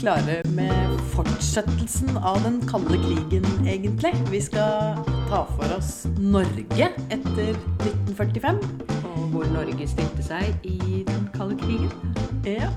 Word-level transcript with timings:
klare 0.00 0.42
med 0.44 1.00
fortsettelsen 1.12 2.16
av 2.16 2.42
den 2.42 2.60
kalde 2.68 2.96
krigen, 3.02 3.44
egentlig. 3.68 4.14
Vi 4.30 4.40
skal 4.40 4.96
ta 5.28 5.42
for 5.56 5.74
oss 5.76 6.06
Norge 6.16 6.88
etter 7.12 7.50
1945. 7.82 8.62
Og 9.10 9.26
hvor 9.34 9.50
Norge 9.52 9.88
stilte 9.90 10.24
seg 10.24 10.64
i 10.64 11.02
den 11.08 11.28
kalde 11.34 11.58
krigen. 11.60 12.16
Ja. 12.48 12.70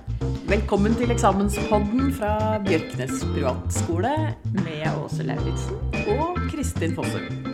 Velkommen 0.52 0.98
til 1.00 1.16
eksamenspodden 1.16 2.12
fra 2.18 2.60
Bjørknes 2.68 3.24
privatskole 3.32 4.14
Med 4.60 4.86
Åse 5.00 5.24
Lauritzen. 5.24 5.80
og 6.18 6.44
Kristin 6.52 6.96
Fossum. 6.96 7.53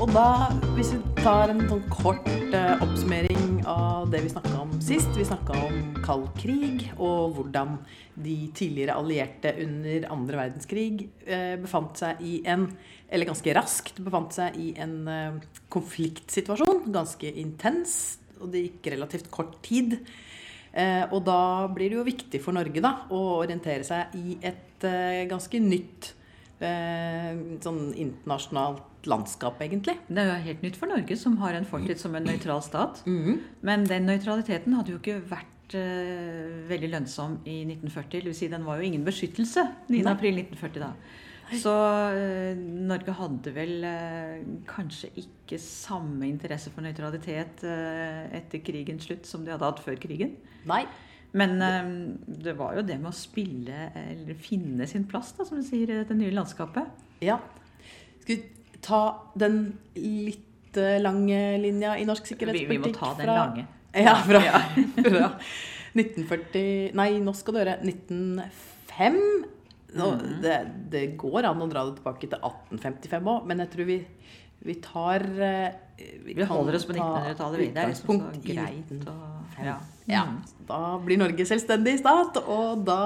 Og 0.00 0.08
da, 0.16 0.48
hvis 0.78 0.94
vi 0.94 0.98
tar 1.18 1.50
en 1.52 1.58
sånn 1.68 1.82
kort 1.92 2.24
eh, 2.56 2.80
oppsummering 2.80 3.58
av 3.68 4.06
det 4.08 4.22
vi 4.24 4.30
snakka 4.32 4.62
om 4.62 4.70
sist 4.80 5.12
Vi 5.12 5.26
snakka 5.28 5.58
om 5.66 5.90
kald 6.00 6.30
krig 6.40 6.86
og 6.94 7.34
hvordan 7.36 7.74
de 8.16 8.36
tidligere 8.56 8.96
allierte 8.96 9.52
under 9.60 10.06
andre 10.08 10.40
verdenskrig 10.40 11.04
eh, 11.28 11.52
befant 11.60 12.00
seg 12.00 12.22
i 12.24 12.38
en 12.48 12.64
Eller 13.12 13.28
ganske 13.28 13.52
raskt 13.58 14.00
befant 14.00 14.32
seg 14.38 14.56
i 14.56 14.70
en 14.80 14.96
eh, 15.04 15.36
konfliktsituasjon. 15.68 16.86
Ganske 16.96 17.36
intens. 17.44 18.16
Og 18.40 18.54
det 18.54 18.64
gikk 18.64 18.94
relativt 18.94 19.28
kort 19.28 19.58
tid. 19.60 19.98
Og 21.10 21.18
da 21.26 21.66
blir 21.74 21.90
det 21.90 21.98
jo 21.98 22.06
viktig 22.06 22.40
for 22.40 22.56
Norge 22.56 22.80
da, 22.80 22.92
å 23.12 23.18
orientere 23.42 23.84
seg 23.84 24.14
i 24.16 24.38
et 24.38 24.86
ganske 25.28 25.60
nytt 25.60 26.12
sånn 26.60 27.82
internasjonalt 27.98 28.89
landskap, 29.08 29.60
egentlig. 29.64 29.96
Det 30.08 30.20
er 30.20 30.28
jo 30.28 30.42
helt 30.44 30.64
nytt 30.64 30.76
for 30.80 30.90
Norge, 30.90 31.16
som 31.16 31.38
har 31.40 31.56
en 31.56 31.68
fortid 31.68 32.00
som 32.00 32.14
en 32.16 32.26
nøytral 32.26 32.62
stat. 32.64 33.02
Mhm. 33.06 33.40
Men 33.62 33.86
den 33.88 34.06
nøytraliteten 34.08 34.76
hadde 34.76 34.92
jo 34.92 35.00
ikke 35.00 35.20
vært 35.30 35.74
uh, 35.74 36.68
veldig 36.68 36.92
lønnsom 36.94 37.40
i 37.46 37.62
1940. 37.64 38.20
Det 38.20 38.30
vil 38.30 38.38
si, 38.38 38.48
den 38.52 38.66
var 38.66 38.80
jo 38.80 38.88
ingen 38.88 39.04
beskyttelse 39.06 39.66
9. 39.88 40.04
April 40.10 40.42
1940 40.44 40.84
da. 40.84 40.92
Så 41.60 41.72
uh, 41.72 42.58
Norge 42.90 43.14
hadde 43.18 43.54
vel 43.54 43.86
uh, 43.86 44.40
kanskje 44.70 45.12
ikke 45.24 45.58
samme 45.58 46.28
interesse 46.28 46.70
for 46.70 46.84
nøytralitet 46.86 47.64
etter 47.64 48.60
krigens 48.62 49.08
slutt 49.08 49.26
som 49.26 49.42
de 49.44 49.50
hadde 49.54 49.66
hatt 49.66 49.82
før 49.82 49.96
krigen. 49.98 50.36
Nei. 50.70 50.84
Men 51.34 51.58
det 52.26 52.56
var 52.58 52.74
jo 52.74 52.82
det 52.82 52.96
med 52.98 53.12
å 53.12 53.14
spille, 53.14 53.90
eller 53.94 54.38
finne 54.38 54.86
sin 54.90 55.04
plass, 55.06 55.30
da, 55.36 55.44
som 55.46 55.60
du 55.60 55.62
sier, 55.62 55.86
i 55.86 55.98
dette 56.00 56.14
nye 56.18 56.34
landskapet. 56.34 56.90
Ja. 57.22 57.36
Skal 58.22 58.40
ta 58.82 59.00
den 59.38 59.60
litt 59.96 60.76
eh, 60.80 60.98
lange 61.02 61.40
linja 61.62 61.96
i 62.00 62.06
norsk 62.08 62.24
Vi, 62.24 62.34
sikkerhetspolitikk? 62.34 62.70
vi 62.70 62.78
må 62.84 62.92
ta 62.96 63.12
den 63.18 63.26
fra- 63.26 63.36
lange. 63.40 63.66
Ja, 63.94 64.14
fra, 64.22 64.40
Ja. 64.50 64.60
fra 65.10 65.30
1940 65.98 66.92
Nei, 66.94 67.08
nå 67.18 67.32
skal 67.34 67.56
du 67.56 67.58
høre 67.64 67.78
1905. 67.82 69.20
Nå, 69.98 70.06
mm. 70.14 70.26
det, 70.44 70.56
det 70.92 71.04
går 71.18 71.48
an 71.50 71.64
å 71.64 71.68
dra 71.70 71.82
det 71.88 71.96
tilbake 71.98 72.28
til 72.30 72.38
1855 72.38 73.30
òg, 73.32 73.46
men 73.50 73.64
jeg 73.64 73.72
tror 73.72 73.88
vi, 73.88 73.96
vi 74.68 74.76
tar 74.84 75.24
Vi, 75.98 76.36
Vi 76.38 76.46
holder 76.46 76.76
oss 76.78 76.86
på 76.86 76.94
1900-tallet. 76.94 77.58
vi. 77.58 77.70
Det 77.74 77.82
er 77.82 77.90
liksom 77.90 78.20
så 78.20 78.42
greit. 78.44 78.92
Og, 79.10 79.56
ja. 79.66 79.74
Ja, 80.10 80.22
da 80.68 80.78
blir 81.02 81.18
Norge 81.20 81.44
selvstendig 81.46 81.98
stat, 82.00 82.38
og 82.46 82.84
da 82.86 83.00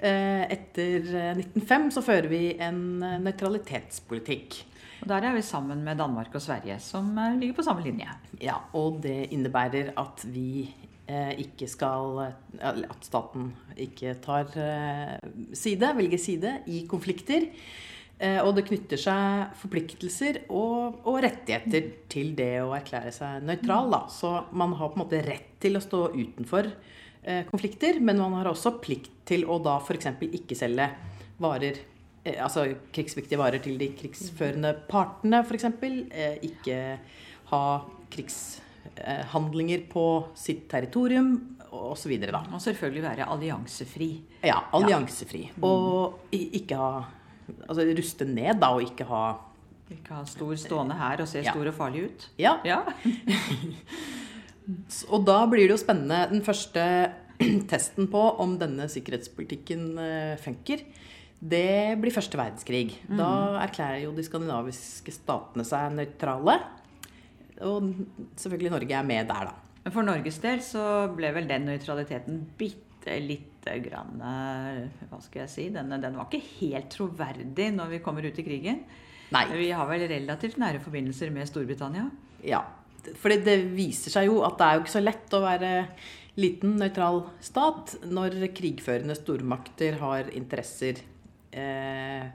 eh, 0.00 0.42
etter 0.56 1.06
eh, 1.12 1.30
1905 1.38 1.86
så 1.94 2.02
fører 2.04 2.28
vi 2.32 2.40
en 2.58 2.80
eh, 3.06 3.18
nøytralitetspolitikk. 3.24 4.58
Og 5.02 5.08
der 5.10 5.26
er 5.28 5.36
vi 5.36 5.44
sammen 5.44 5.82
med 5.84 5.98
Danmark 6.00 6.34
og 6.34 6.42
Sverige, 6.42 6.78
som 6.82 7.10
eh, 7.18 7.38
ligger 7.40 7.58
på 7.58 7.66
samme 7.66 7.84
linje. 7.84 8.08
Ja, 8.42 8.60
og 8.76 9.02
det 9.04 9.32
innebærer 9.34 9.92
at 10.00 10.24
vi 10.32 10.66
eh, 11.06 11.34
ikke 11.42 11.68
skal 11.70 12.22
At 12.60 13.04
staten 13.04 13.50
ikke 13.76 14.16
tar 14.24 14.48
eh, 14.56 15.18
side, 15.52 15.92
velger 15.96 16.18
side, 16.18 16.56
i 16.66 16.86
konflikter. 16.88 17.50
Eh, 18.16 18.38
og 18.40 18.54
det 18.56 18.64
knytter 18.70 19.00
seg 19.00 19.56
forpliktelser 19.60 20.38
og, 20.48 21.02
og 21.04 21.18
rettigheter 21.20 21.90
til 22.08 22.32
det 22.38 22.62
å 22.64 22.72
erklære 22.76 23.12
seg 23.12 23.44
nøytral. 23.44 23.90
Da. 23.92 24.06
Så 24.12 24.30
man 24.56 24.72
har 24.78 24.92
på 24.92 24.96
en 24.96 25.04
måte 25.04 25.20
rett 25.26 25.58
til 25.60 25.76
å 25.76 25.84
stå 25.84 26.06
utenfor 26.14 26.70
eh, 26.70 27.42
konflikter, 27.50 28.00
men 28.00 28.22
man 28.22 28.38
har 28.38 28.48
også 28.52 28.78
plikt 28.80 29.12
til 29.28 29.44
å 29.44 29.58
da 29.60 29.76
f.eks. 29.82 30.08
ikke 30.30 30.56
selge 30.56 30.88
varer 31.42 31.76
eh, 31.76 31.95
Altså 32.34 32.64
krigsviktige 32.94 33.38
varer 33.38 33.62
til 33.62 33.78
de 33.78 33.88
krigsførende 33.98 34.72
partene, 34.90 35.42
f.eks. 35.46 35.64
Eh, 36.10 36.38
ikke 36.48 36.78
ha 37.52 37.60
krigshandlinger 38.10 39.84
på 39.92 40.06
sitt 40.38 40.66
territorium, 40.70 41.34
osv. 41.70 42.16
da. 42.24 42.40
Og 42.52 42.60
selvfølgelig 42.62 43.02
være 43.04 43.28
alliansefri. 43.30 44.10
Ja, 44.46 44.62
alliansefri. 44.74 45.50
Og 45.62 46.18
ikke 46.34 46.76
ha 46.80 47.04
Altså 47.68 47.84
ruste 47.94 48.24
ned, 48.26 48.58
da, 48.58 48.72
og 48.74 48.82
ikke 48.82 49.04
ha 49.06 49.36
Ikke 49.94 50.16
ha 50.16 50.24
stor 50.26 50.56
stående 50.58 50.96
her 50.98 51.20
og 51.22 51.28
se 51.30 51.44
Ja. 51.44 51.52
stor 51.52 51.68
og 51.70 51.74
farlig 51.76 52.04
ut. 52.08 52.24
Ja. 52.42 52.56
Ja. 52.66 52.80
Og 55.14 55.22
da 55.26 55.44
blir 55.46 55.68
det 55.68 55.76
jo 55.76 55.78
spennende. 55.78 56.24
Den 56.32 56.42
første 56.42 56.82
testen 57.70 58.08
på 58.10 58.22
om 58.42 58.56
denne 58.58 58.88
sikkerhetspolitikken 58.90 59.84
eh, 60.02 60.34
funker, 60.42 60.82
det 61.40 61.98
blir 62.00 62.14
første 62.14 62.38
verdenskrig. 62.38 62.96
Da 63.12 63.28
erklærer 63.60 64.06
jo 64.06 64.14
de 64.16 64.24
skandinaviske 64.24 65.12
statene 65.12 65.66
seg 65.68 65.92
nøytrale. 65.94 66.56
Og 67.66 67.92
selvfølgelig 68.40 68.72
Norge 68.72 68.96
er 68.96 69.06
med 69.06 69.28
der, 69.28 69.50
da. 69.50 69.82
Men 69.84 69.94
for 69.94 70.06
Norges 70.06 70.40
del 70.42 70.62
så 70.66 70.82
ble 71.14 71.30
vel 71.36 71.46
den 71.48 71.68
nøytraliteten 71.68 72.40
bitte 72.58 73.20
lite 73.22 73.76
grann 73.84 74.18
eh, 74.18 75.04
Hva 75.06 75.20
skal 75.22 75.44
jeg 75.44 75.52
si? 75.52 75.66
Den, 75.70 75.92
den 76.02 76.16
var 76.18 76.26
ikke 76.26 76.42
helt 76.58 76.88
troverdig 76.90 77.68
når 77.76 77.92
vi 77.92 78.00
kommer 78.02 78.26
ut 78.26 78.40
i 78.42 78.46
krigen. 78.46 78.80
Nei. 79.34 79.44
Vi 79.54 79.70
har 79.74 79.86
vel 79.90 80.06
relativt 80.10 80.58
nære 80.62 80.82
forbindelser 80.82 81.30
med 81.34 81.46
Storbritannia. 81.50 82.08
Ja, 82.46 82.64
for 83.14 83.30
det, 83.30 83.44
det 83.46 83.58
viser 83.76 84.14
seg 84.14 84.30
jo 84.30 84.40
at 84.46 84.58
det 84.58 84.66
er 84.66 84.76
jo 84.76 84.84
ikke 84.84 84.96
så 84.96 85.04
lett 85.04 85.36
å 85.36 85.42
være 85.44 85.72
liten, 86.36 86.76
nøytral 86.80 87.22
stat 87.44 87.94
når 88.10 88.40
krigførende 88.56 89.16
stormakter 89.18 90.00
har 90.02 90.32
interesser 90.36 91.00
eh, 91.52 92.26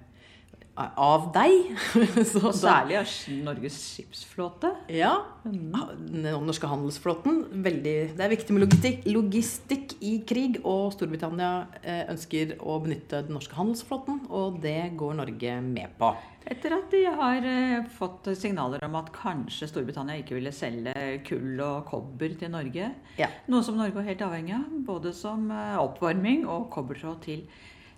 av 0.81 1.27
deg. 1.35 1.75
så, 2.31 2.41
Og 2.47 2.55
særlig 2.55 2.97
av 3.01 3.11
Norges 3.45 3.77
skipsflåte. 3.95 4.72
Ja. 4.94 5.13
Den 5.44 6.25
norske 6.45 6.69
handelsflåten. 6.69 7.44
Veldig, 7.66 7.95
det 8.17 8.25
er 8.25 8.33
viktig 8.33 8.55
med 8.55 8.66
logistikk, 8.66 9.05
logistikk 9.11 9.95
i 9.99 10.17
krig, 10.27 10.61
og 10.63 10.91
Storbritannia 10.95 11.51
eh, 11.83 12.03
ønsker 12.11 12.57
å 12.59 12.79
benytte 12.83 13.23
den 13.27 13.38
norske 13.38 13.57
handelsflåten, 13.57 14.25
og 14.31 14.61
det 14.63 14.94
går 14.99 15.17
Norge 15.22 15.57
med 15.66 15.97
på. 15.99 16.13
Etter 16.51 16.73
at 16.73 16.88
de 16.89 17.03
har 17.05 17.45
eh, 17.45 17.83
fått 17.99 18.31
signaler 18.39 18.81
om 18.88 18.95
at 18.97 19.11
kanskje 19.13 19.69
Storbritannia 19.69 20.17
ikke 20.23 20.39
ville 20.39 20.53
selge 20.55 20.95
kull 21.28 21.59
og 21.61 21.83
kobber 21.91 22.33
til 22.39 22.49
Norge. 22.53 22.88
Ja. 23.19 23.29
Noe 23.51 23.66
som 23.66 23.78
Norge 23.78 23.93
var 23.99 24.07
helt 24.07 24.23
avhengig 24.25 24.55
av, 24.57 24.72
både 24.88 25.13
som 25.16 25.51
eh, 25.53 25.78
oppvarming 25.81 26.47
og 26.49 26.72
kobbertråd 26.73 27.22
til 27.28 27.45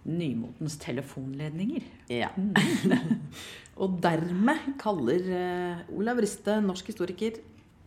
nymotens 0.09 0.75
telefonledninger. 0.81 1.86
Ja. 2.12 2.30
og 3.81 3.97
dermed 4.03 4.74
kaller 4.81 5.30
eh, 5.40 5.84
Olav 5.96 6.22
Riste, 6.24 6.59
norsk 6.64 6.91
historiker, 6.91 7.40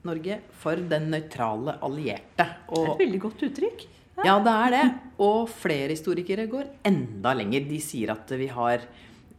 Norge 0.07 0.41
for 0.55 0.79
den 0.91 1.09
nøytrale 1.11 1.77
allierte. 1.85 2.47
Det 2.69 2.79
er 2.79 2.93
et 2.93 3.01
veldig 3.03 3.23
godt 3.25 3.47
uttrykk. 3.49 3.87
ja, 4.25 4.37
det 4.41 4.53
er 4.53 4.75
det. 4.77 4.85
Og 5.25 5.49
flere 5.51 5.91
historikere 5.93 6.47
går 6.51 6.71
enda 6.87 7.35
lenger. 7.37 7.67
De 7.69 7.81
sier 7.83 8.15
at 8.15 8.31
vi 8.39 8.47
har 8.53 8.85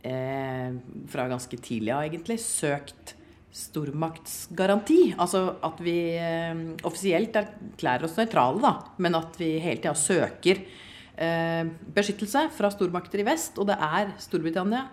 eh, 0.04 0.74
fra 1.10 1.30
ganske 1.32 1.62
tidlig 1.64 1.96
av 1.96 2.10
egentlig 2.10 2.40
søkt 2.44 3.16
stormaktsgaranti. 3.58 5.16
Altså 5.18 5.46
at 5.66 5.80
vi 5.82 5.98
eh, 6.20 6.66
offisielt 6.88 7.40
erklærer 7.40 8.06
oss 8.06 8.18
nøytrale, 8.20 8.62
da, 8.62 8.74
men 9.02 9.18
at 9.18 9.40
vi 9.40 9.56
hele 9.64 9.82
tida 9.82 9.96
søker 9.98 10.62
beskyttelse 11.18 12.48
fra 12.54 12.70
stormakter 12.74 13.24
i 13.24 13.26
vest. 13.28 13.58
Og 13.58 13.68
det 13.70 13.78
er 13.82 14.14
Storbritannia 14.22 14.86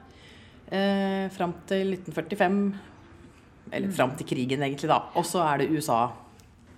eh, 0.70 1.30
fram 1.34 1.52
til 1.68 1.94
1945 1.98 2.60
Eller 3.72 3.90
fram 3.96 4.12
til 4.16 4.28
krigen, 4.28 4.62
egentlig, 4.62 4.88
da. 4.88 5.00
Og 5.16 5.26
så 5.26 5.42
er 5.44 5.62
det 5.62 5.70
USA 5.72 6.06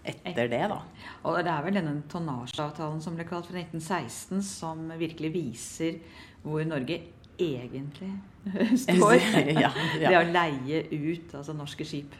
etter 0.06 0.46
det, 0.48 0.62
da. 0.70 0.80
Og 1.26 1.40
det 1.42 1.50
er 1.50 1.64
vel 1.66 1.78
denne 1.80 1.96
tonnasjeavtalen 2.10 3.00
som 3.02 3.16
ble 3.18 3.26
kalt 3.26 3.48
fra 3.50 3.58
1916, 3.58 4.42
som 4.46 4.86
virkelig 4.98 5.32
viser 5.34 5.98
hvor 6.44 6.62
Norge 6.66 7.00
egentlig 7.38 8.12
står. 8.84 9.18
Ja, 9.64 9.72
ja. 9.98 10.08
Det 10.08 10.18
å 10.20 10.26
leie 10.30 10.84
ut 10.92 11.34
altså 11.34 11.56
norske 11.56 11.86
skip 11.86 12.14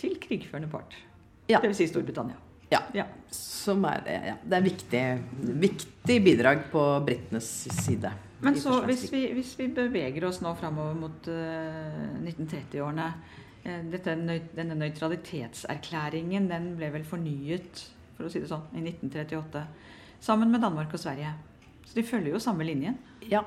til 0.00 0.14
krigførende 0.22 0.70
part. 0.70 0.94
Ja. 1.50 1.58
Det 1.58 1.72
vil 1.72 1.76
si 1.82 1.90
Storbritannia. 1.90 2.38
Ja. 2.70 2.80
Ja. 2.94 3.06
Som 3.34 3.84
er, 3.88 4.06
ja, 4.08 4.34
det 4.42 4.56
er 4.56 4.64
viktig, 4.64 5.04
viktig 5.66 6.16
bidrag 6.24 6.64
på 6.72 6.82
britenes 7.06 7.48
side. 7.82 8.12
Men 8.40 8.56
så 8.56 8.78
hvis 8.86 9.04
vi, 9.12 9.26
hvis 9.36 9.52
vi 9.58 9.68
beveger 9.74 10.24
oss 10.28 10.40
nå 10.40 10.54
framover 10.56 10.96
mot 10.96 11.28
uh, 11.28 12.22
1930-årene 12.24 13.08
eh, 13.68 13.82
dette 13.92 14.14
Denne 14.56 14.78
nøytralitetserklæringen 14.80 16.48
den 16.48 16.70
ble 16.78 16.88
vel 16.94 17.04
fornyet 17.04 17.82
for 18.16 18.28
å 18.28 18.32
si 18.32 18.40
det 18.40 18.48
sånn, 18.48 18.64
i 18.72 18.80
1938 18.80 19.66
sammen 20.24 20.52
med 20.52 20.64
Danmark 20.64 20.92
og 20.96 21.00
Sverige. 21.00 21.34
Så 21.84 21.98
de 21.98 22.04
følger 22.06 22.34
jo 22.34 22.40
samme 22.40 22.64
linjen. 22.64 22.96
Ja, 23.28 23.42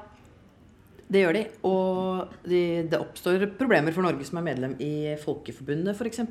det 1.14 1.22
gjør 1.24 1.38
de. 1.38 1.44
Og 1.70 2.34
de, 2.50 2.62
det 2.90 3.00
oppstår 3.00 3.46
problemer 3.60 3.94
for 3.96 4.06
Norge 4.06 4.26
som 4.28 4.40
er 4.42 4.48
medlem 4.50 4.74
i 4.84 5.14
Folkeforbundet 5.22 5.94
f.eks., 5.96 6.24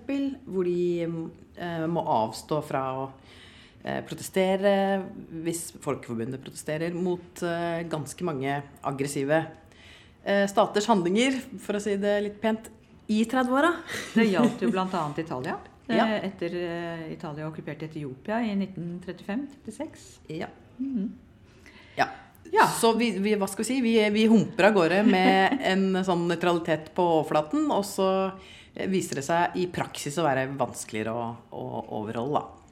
hvor 0.47 0.67
de 0.69 1.07
eh, 1.07 1.87
må 1.91 2.03
avstå 2.19 2.59
fra 2.67 2.83
å 2.99 3.09
eh, 3.85 4.01
protestere 4.09 4.75
hvis 5.45 5.69
Folkeforbundet 5.85 6.43
protesterer 6.43 6.95
mot 6.97 7.43
eh, 7.47 7.83
ganske 7.93 8.27
mange 8.27 8.59
aggressive 8.93 9.43
eh, 10.25 10.47
staters 10.51 10.89
handlinger, 10.91 11.39
for 11.63 11.79
å 11.79 11.83
si 11.83 11.97
det 12.03 12.19
litt 12.29 12.41
pent, 12.43 12.71
i 13.13 13.23
30-åra. 13.29 13.75
Det 14.15 14.25
gjaldt 14.31 14.63
jo 14.63 14.71
bl.a. 14.73 14.87
Italia. 15.21 15.59
eh, 15.91 15.97
Ja. 15.99 16.07
Etter 16.23 16.55
eh, 16.57 17.07
Italia 17.13 17.49
okkuperte 17.51 17.89
Etiopia 17.91 18.39
i 18.47 18.55
1935-36. 18.57 20.07
Ja. 20.39 20.49
Mhm. 20.79 21.11
Ja. 21.99 22.07
Ja. 22.53 22.67
Så 22.69 22.93
vi, 22.99 23.11
vi, 23.23 23.35
hva 23.41 23.49
skal 23.49 23.65
vi 23.65 23.69
si, 23.71 23.79
vi, 23.85 23.95
vi 24.13 24.27
humper 24.29 24.69
av 24.69 24.77
gårde 24.77 25.03
med 25.09 25.59
en 25.73 26.03
sånn 26.05 26.27
nøytralitet 26.29 26.93
på 26.97 27.07
overflaten, 27.21 27.65
og 27.73 27.85
så 27.89 28.09
viser 28.89 29.21
det 29.21 29.27
seg 29.27 29.57
i 29.61 29.67
praksis 29.73 30.17
å 30.21 30.25
være 30.25 30.47
vanskeligere 30.57 31.13
å, 31.13 31.25
å 31.57 31.85
overholde. 32.01 32.41
Da. 32.41 32.63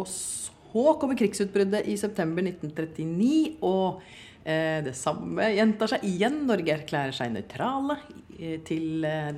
Og 0.00 0.06
så 0.08 0.94
kommer 1.00 1.18
krigsutbruddet 1.18 1.88
i 1.90 1.96
september 2.00 2.44
1939, 2.46 3.58
og 3.66 4.00
eh, 4.44 4.80
det 4.86 4.94
samme 4.98 5.50
gjentar 5.56 5.94
seg 5.94 6.06
igjen. 6.06 6.42
Norge 6.48 6.76
erklærer 6.76 7.16
seg 7.16 7.34
nøytrale 7.34 7.98
eh, 8.38 8.60
til 8.66 9.04
eh, 9.06 9.32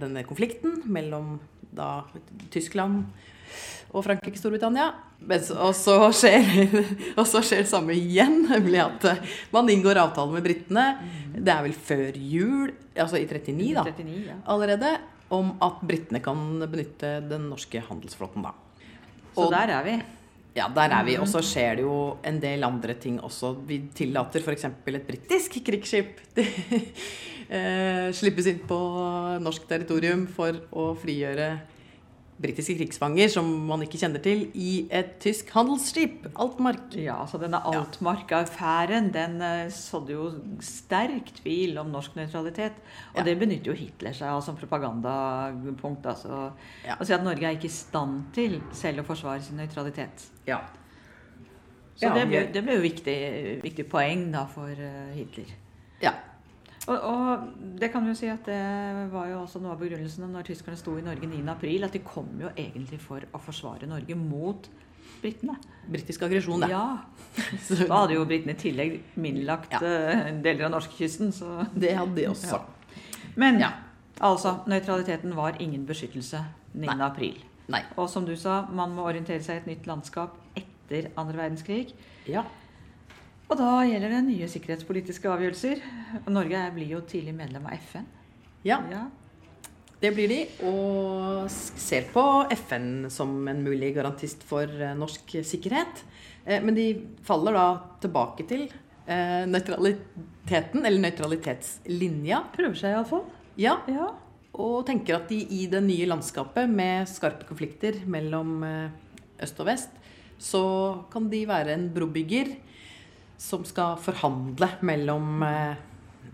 denne 0.00 0.24
konflikten 0.28 0.82
mellom 0.86 1.36
da 1.76 2.06
Tyskland 2.54 3.04
og 3.92 4.04
Frankrike, 4.04 4.38
Storbritannia. 4.40 4.90
Og, 5.26 5.72
så 5.76 5.96
skjer, 6.14 6.74
og 7.18 7.24
så 7.28 7.42
skjer 7.44 7.64
det 7.64 7.70
samme 7.70 7.96
igjen, 7.96 8.42
nemlig 8.52 8.82
at 8.84 9.06
eh, 9.12 9.36
man 9.54 9.70
inngår 9.72 10.02
avtale 10.02 10.34
med 10.34 10.44
britene. 10.46 10.86
Det 11.36 11.52
er 11.52 11.64
vel 11.66 11.76
før 11.76 12.18
jul, 12.20 12.74
altså 12.96 13.20
i 13.20 13.28
39 13.28 13.72
da, 13.78 13.86
39, 13.88 14.18
ja. 14.28 14.40
allerede, 14.52 14.92
om 15.34 15.54
at 15.64 15.80
britene 15.86 16.22
kan 16.22 16.44
benytte 16.66 17.18
den 17.26 17.48
norske 17.50 17.82
handelsflåten 17.88 18.46
da. 18.46 18.54
Så 19.36 19.50
der 19.52 19.72
er 19.74 19.82
vi. 19.84 19.96
Ja, 20.56 20.70
der 20.72 20.92
er 20.96 21.04
vi. 21.04 21.16
Og 21.20 21.28
så 21.28 21.42
skjer 21.44 21.80
det 21.80 21.84
jo 21.84 22.16
en 22.24 22.38
del 22.40 22.64
andre 22.64 22.94
ting 23.00 23.18
også. 23.20 23.52
Vi 23.68 23.82
tillater 23.96 24.40
f.eks. 24.40 24.64
et 24.70 25.08
britisk 25.08 25.58
krigsskip 25.66 26.22
eh, 27.56 28.08
slippes 28.16 28.48
inn 28.48 28.62
på 28.68 28.78
norsk 29.44 29.66
territorium 29.68 30.24
for 30.32 30.56
å 30.72 30.92
frigjøre 31.02 31.50
britiske 32.40 32.74
krigsfanger 32.76 33.30
som 33.32 33.46
man 33.68 33.80
ikke 33.84 33.96
kjenner 33.98 34.20
til, 34.22 34.42
i 34.54 34.86
et 34.92 35.14
tysk 35.24 35.48
handelsskip. 35.54 36.26
Altmark. 36.36 36.92
Ja, 37.00 37.22
så 37.30 37.38
denne 37.40 37.62
Altmark-affæren 37.64 39.10
den 39.14 39.40
eh, 39.40 39.70
sådde 39.72 40.12
jo 40.12 40.26
sterk 40.60 41.30
tvil 41.40 41.78
om 41.80 41.88
norsk 41.94 42.16
nøytralitet. 42.18 42.76
Og 43.14 43.20
Ja. 43.22 43.24
det 43.24 43.38
benytter 43.40 43.72
jo 43.72 43.76
Hitler 43.78 44.12
seg 44.12 44.28
av 44.28 44.42
som 44.44 44.56
propagandapunkt. 44.56 46.04
Altså, 46.06 46.52
Ja. 46.84 46.96
å 47.00 47.04
si 47.06 47.12
at 47.14 47.24
Norge 47.24 47.42
er 47.44 47.56
ikke 47.56 47.64
i 47.64 47.68
stand 47.68 48.32
til 48.34 48.60
selv 48.72 49.00
å 49.00 49.06
forsvare 49.08 49.40
sin 49.42 49.56
nøytralitet. 49.56 50.28
Ja. 50.46 50.60
Så 51.96 52.02
Ja, 52.10 52.14
det, 52.14 52.28
ble, 52.28 52.52
det 52.52 52.62
ble 52.64 52.74
jo 52.76 52.82
viktig, 52.82 53.62
viktig 53.62 53.88
poeng 53.88 54.30
da 54.32 54.44
for 54.44 54.68
eh, 54.68 55.14
Hitler. 55.14 55.46
ja. 56.02 56.12
Og, 56.86 56.96
og 57.02 57.46
det 57.80 57.88
kan 57.92 58.04
vi 58.06 58.12
jo 58.12 58.18
si 58.18 58.28
at 58.30 58.44
det 58.46 59.10
var 59.12 59.26
jo 59.32 59.40
også 59.42 59.58
noe 59.62 59.72
av 59.74 59.80
begrunnelsen 59.80 60.28
når 60.30 60.44
tyskerne 60.46 60.78
sto 60.78 60.94
i 60.98 61.02
Norge 61.02 61.26
9. 61.26 61.40
april, 61.50 61.84
at 61.88 61.92
de 61.96 62.02
kom 62.06 62.28
jo 62.40 62.50
egentlig 62.54 63.00
for 63.02 63.24
å 63.34 63.40
forsvare 63.42 63.88
Norge 63.90 64.14
mot 64.18 64.68
britene. 65.22 65.56
Britisk 65.90 66.22
aggresjon, 66.26 66.62
det. 66.62 66.68
Ja. 66.70 66.98
Så 67.64 67.78
Da 67.90 68.02
hadde 68.04 68.14
jo 68.18 68.24
britene 68.28 68.54
i 68.54 68.60
tillegg 68.60 68.96
minlagt 69.18 69.74
Ja. 69.74 69.80
eh, 69.82 70.30
deler 70.44 70.68
av 70.68 70.76
norskekysten, 70.76 71.32
så 71.34 71.64
det 71.74 71.96
hadde 71.98 72.14
de 72.20 72.28
også. 72.30 72.60
Ja. 72.60 73.02
Men 73.36 73.58
Ja. 73.60 73.72
altså, 74.20 74.58
nøytraliteten 74.70 75.34
var 75.36 75.58
ingen 75.60 75.86
beskyttelse 75.88 76.44
9. 76.74 76.86
Nei. 76.86 76.98
april. 77.06 77.42
Nei. 77.68 77.82
Og 77.98 78.06
som 78.12 78.24
du 78.28 78.36
sa, 78.38 78.60
man 78.70 78.94
må 78.94 79.02
orientere 79.10 79.42
seg 79.42 79.56
i 79.56 79.58
et 79.64 79.66
nytt 79.72 79.86
landskap 79.90 80.36
etter 80.54 81.08
andre 81.18 81.36
verdenskrig. 81.40 81.94
Ja. 82.30 82.44
Og 83.46 83.54
da 83.60 83.68
gjelder 83.86 84.10
det 84.10 84.22
nye 84.26 84.48
sikkerhetspolitiske 84.50 85.28
avgjørelser. 85.30 85.82
Norge 86.34 86.62
blir 86.74 86.96
jo 86.96 87.02
tidlig 87.06 87.34
medlem 87.36 87.68
av 87.68 87.76
FN. 87.92 88.08
ja. 88.66 88.80
Ja. 88.90 89.06
Det 89.98 90.10
blir 90.12 90.28
de, 90.28 90.42
og 90.68 91.46
ser 91.48 92.04
på 92.12 92.22
FN 92.52 93.06
som 93.10 93.30
en 93.48 93.62
mulig 93.64 93.94
garantist 93.96 94.42
for 94.44 94.68
eh, 94.68 94.90
norsk 94.94 95.38
sikkerhet. 95.40 96.02
Eh, 96.44 96.60
Men 96.60 96.74
de 96.76 96.84
faller 97.24 97.56
da 97.56 97.62
tilbake 98.04 98.44
til 98.46 98.66
eh, 99.08 99.46
nøytraliteten, 99.48 100.84
eller 100.84 101.00
nøytralitetslinja. 101.00 102.42
Prøver 102.52 102.76
seg 102.76 102.92
iallfall. 102.92 103.24
Ja, 103.56 103.78
Ja. 103.88 104.10
og 104.52 104.84
tenker 104.86 105.16
at 105.16 105.28
de 105.32 105.40
i 105.48 105.66
det 105.66 105.80
nye 105.82 106.06
landskapet 106.12 106.68
med 106.68 107.08
skarpe 107.08 107.48
konflikter 107.48 107.96
mellom 108.04 108.60
øst 109.40 109.58
og 109.60 109.66
vest, 109.66 109.90
så 110.38 111.06
kan 111.10 111.30
de 111.32 111.46
være 111.48 111.72
en 111.72 111.88
brobygger 111.92 112.52
som 113.38 113.64
skal 113.68 113.96
forhandle 114.00 114.68
mellom 114.86 115.42
eh, 115.42 115.76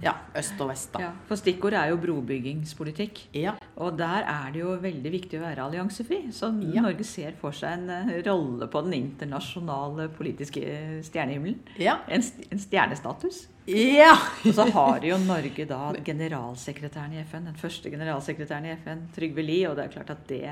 ja, 0.02 0.16
øst 0.34 0.58
og 0.58 0.68
vest, 0.72 0.88
da. 0.96 1.00
ja. 1.04 1.10
For 1.28 1.38
stikkordet 1.38 1.78
er 1.78 1.90
jo 1.92 1.98
brobyggingspolitikk. 2.02 3.20
Ja. 3.38 3.52
Og 3.78 3.94
der 4.00 4.24
er 4.26 4.48
det 4.50 4.62
jo 4.64 4.72
veldig 4.82 5.12
viktig 5.14 5.38
å 5.38 5.44
være 5.44 5.62
alliansefri. 5.68 6.24
Så 6.34 6.48
Ja. 6.74 6.82
Norge 6.82 7.04
ser 7.06 7.36
for 7.38 7.54
seg 7.54 7.76
en 7.78 7.90
eh, 8.10 8.22
rolle 8.26 8.66
på 8.72 8.82
den 8.82 8.96
internasjonale 8.98 10.08
politiske 10.16 10.62
stjernehimmelen. 11.06 11.60
Ja. 11.78 12.00
En, 12.08 12.22
en 12.50 12.58
stjernestatus. 12.64 13.44
ja. 13.70 14.16
Og 14.48 14.54
så 14.58 14.66
har 14.74 15.06
jo 15.06 15.18
Norge 15.22 15.68
da 15.70 15.92
generalsekretæren 16.10 17.14
i 17.14 17.22
FN, 17.22 17.46
den 17.52 17.60
første 17.62 17.90
generalsekretæren 17.94 18.66
i 18.66 18.74
FN, 18.82 19.06
Trygve 19.14 19.46
Lie, 19.46 19.68
og 19.70 19.78
det 19.78 19.86
er 19.86 19.94
klart 19.94 20.10
at 20.16 20.26
det 20.26 20.42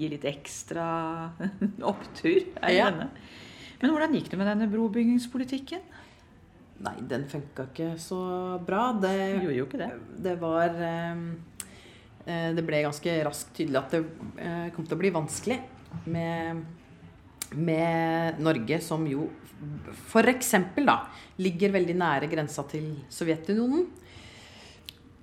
gir 0.00 0.16
litt 0.16 0.24
ekstra 0.32 0.88
opptur. 1.92 2.40
Er 2.62 2.72
Ja. 2.78 2.88
denne. 2.90 3.10
Men 3.82 3.90
hvordan 3.90 4.14
gikk 4.14 4.30
det 4.30 4.38
med 4.38 4.46
denne 4.46 4.68
brobyggingspolitikken? 4.70 5.82
Nei, 6.82 6.96
den 7.06 7.24
funka 7.30 7.66
ikke 7.70 7.92
så 8.00 8.18
bra. 8.66 8.88
Det, 9.02 9.14
Gjorde 9.42 9.56
jo 9.58 9.66
ikke 9.68 9.80
det. 9.82 9.90
det 10.24 10.34
var 10.40 10.78
eh, 10.82 11.22
eh, 12.26 12.48
Det 12.56 12.64
ble 12.66 12.82
ganske 12.86 13.16
raskt 13.26 13.52
tydelig 13.58 13.80
at 13.82 13.94
det 13.94 14.02
eh, 14.42 14.68
kom 14.74 14.86
til 14.86 14.98
å 14.98 15.02
bli 15.02 15.12
vanskelig 15.14 15.58
med, 16.10 16.62
med 17.54 18.42
Norge, 18.42 18.80
som 18.82 19.06
jo 19.06 19.28
f.eks. 20.10 20.54
da 20.82 20.96
ligger 21.42 21.74
veldig 21.76 21.94
nære 21.98 22.30
grensa 22.30 22.64
til 22.70 22.88
Sovjetunionen. 23.12 23.84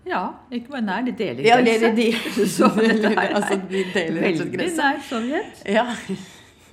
Ja, 0.07 0.23
ikke 0.55 0.71
bare 0.73 0.85
nær, 0.85 1.03
de 1.05 1.11
deler 1.13 1.43
Ja, 1.45 1.57
de, 1.61 1.73
de, 1.83 1.89
de, 1.93 2.05
de, 2.15 3.09
altså, 3.27 3.59
de 3.69 3.81
deler 3.93 4.21
Veldig 4.23 4.69
nær 4.79 5.01
Sovjet. 5.05 5.63
Ja. 5.67 5.89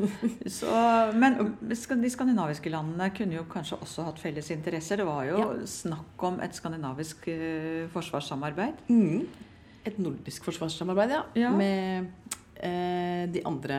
Så, 0.58 0.70
men 1.16 1.38
de 1.60 2.10
skandinaviske 2.12 2.70
landene 2.72 3.10
kunne 3.16 3.38
jo 3.38 3.44
kanskje 3.50 3.78
også 3.82 4.04
hatt 4.08 4.20
felles 4.22 4.50
interesser. 4.54 5.00
Det 5.02 5.06
var 5.08 5.24
jo 5.30 5.38
Ja. 5.40 5.50
snakk 5.66 6.22
om 6.30 6.40
et 6.44 6.54
skandinavisk 6.58 7.28
eh, 7.32 7.86
forsvarssamarbeid. 7.94 8.84
Mm. 8.88 9.26
Et 9.86 9.98
nordisk 10.02 10.44
forsvarssamarbeid, 10.48 11.10
ja. 11.14 11.22
Ja. 11.38 11.50
Med 11.54 12.08
eh, 12.56 13.26
de 13.30 13.42
andre 13.46 13.76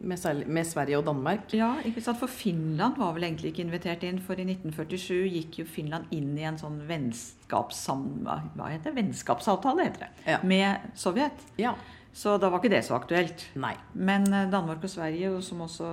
med, 0.00 0.46
med 0.46 0.64
Sverige 0.68 0.98
og 1.00 1.06
Danmark. 1.08 1.48
Ja, 1.56 1.74
ikke 1.84 2.00
sant? 2.04 2.18
For 2.20 2.30
Finland 2.30 2.96
var 3.00 3.12
vel 3.16 3.24
egentlig 3.28 3.52
ikke 3.52 3.64
invitert 3.66 4.04
inn, 4.06 4.20
for 4.22 4.38
i 4.38 4.44
1947 4.46 5.26
gikk 5.32 5.58
jo 5.62 5.66
Finland 5.66 6.12
inn 6.14 6.36
i 6.38 6.44
en 6.48 6.58
sånn 6.60 6.78
vennskapssam... 6.88 8.04
Hva 8.26 8.68
heter 8.70 8.90
det? 8.92 8.96
Vennskapsavtale, 9.02 9.88
heter 9.88 10.06
det. 10.06 10.12
Ja. 10.36 10.38
Med 10.44 10.92
Sovjet. 10.94 11.44
ja. 11.60 11.74
Så 12.12 12.36
da 12.36 12.50
var 12.52 12.60
ikke 12.60 12.74
det 12.74 12.82
så 12.84 12.94
aktuelt. 12.98 13.46
Nei. 13.56 13.72
Men 13.96 14.26
eh, 14.28 14.48
Danmark 14.52 14.84
og 14.84 14.92
Sverige, 14.92 15.32
som 15.44 15.64
også 15.64 15.88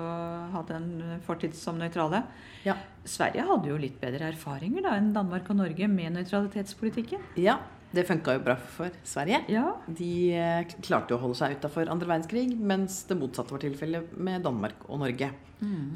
hadde 0.53 0.75
en 0.75 1.19
fortid 1.25 1.55
som 1.55 1.79
nøytrale 1.79 2.23
Ja. 2.67 2.75
Sverige 3.07 3.45
hadde 3.47 3.71
jo 3.71 3.77
litt 3.79 3.99
bedre 4.01 4.27
erfaringer 4.33 4.83
da 4.85 4.97
enn 4.99 5.13
Danmark 5.15 5.47
og 5.49 5.61
Norge 5.61 5.87
med 5.87 6.17
nøytralitetspolitikken. 6.17 7.23
Ja, 7.39 7.55
det 7.95 8.03
funka 8.05 8.35
jo 8.35 8.43
bra 8.45 8.53
for 8.59 8.93
Sverige. 9.07 9.39
Ja, 9.49 9.71
De 9.87 10.11
eh, 10.35 10.75
klarte 10.85 11.15
jo 11.15 11.17
å 11.17 11.23
holde 11.23 11.39
seg 11.39 11.55
utafor 11.57 11.89
andre 11.89 12.11
verdenskrig, 12.11 12.51
mens 12.53 13.01
det 13.09 13.17
motsatte 13.17 13.55
var 13.55 13.63
tilfellet 13.63 14.11
med 14.19 14.43
Danmark 14.45 14.83
og 14.89 15.01
Norge. 15.01 15.31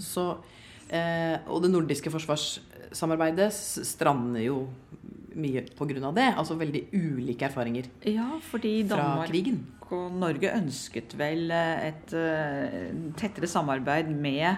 Så, 0.02 0.24
eh, 0.90 1.38
og 1.48 1.62
det 1.64 1.70
nordiske 1.72 2.12
forsvarssamarbeidet 2.12 3.52
strander 3.54 4.42
jo 4.48 4.58
mye 5.36 5.64
av 6.04 6.16
det. 6.16 6.34
Altså 6.38 6.56
veldig 6.60 6.84
ulike 6.94 7.46
erfaringer 7.50 7.90
ja 8.06 8.40
fordi 8.42 8.84
fra 8.88 8.98
Danmark 8.98 9.30
krigen. 9.30 9.66
og 9.92 10.12
Norge 10.12 10.52
ønsket 10.58 11.16
vel 11.18 11.52
eh, 11.52 11.88
et 11.90 12.14
eh, 12.14 12.92
tettere 13.18 13.48
samarbeid 13.48 14.10
med 14.10 14.56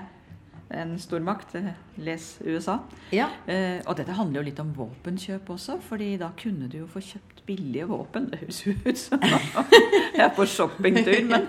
en 0.72 0.96
stormakt. 0.98 1.54
eh, 1.56 1.74
Les 1.98 2.40
USA. 2.44 2.80
Ja. 3.14 3.28
Eh, 3.48 3.82
og 3.88 3.96
dette 3.98 4.12
handler 4.18 4.42
jo 4.42 4.46
litt 4.50 4.60
om 4.60 4.74
våpenkjøp 4.74 5.50
også, 5.54 5.80
fordi 5.82 6.18
da 6.18 6.32
kunne 6.36 6.68
du 6.68 6.80
jo 6.80 6.88
få 6.88 7.00
kjøpt 7.00 7.44
billige 7.46 7.86
våpen. 7.88 8.30
Det 8.32 8.40
høres 8.42 8.64
ut 8.68 8.98
som 8.98 9.22
jeg 10.16 10.24
er 10.26 10.32
på 10.36 10.46
shoppingtur, 10.50 11.22
men, 11.30 11.46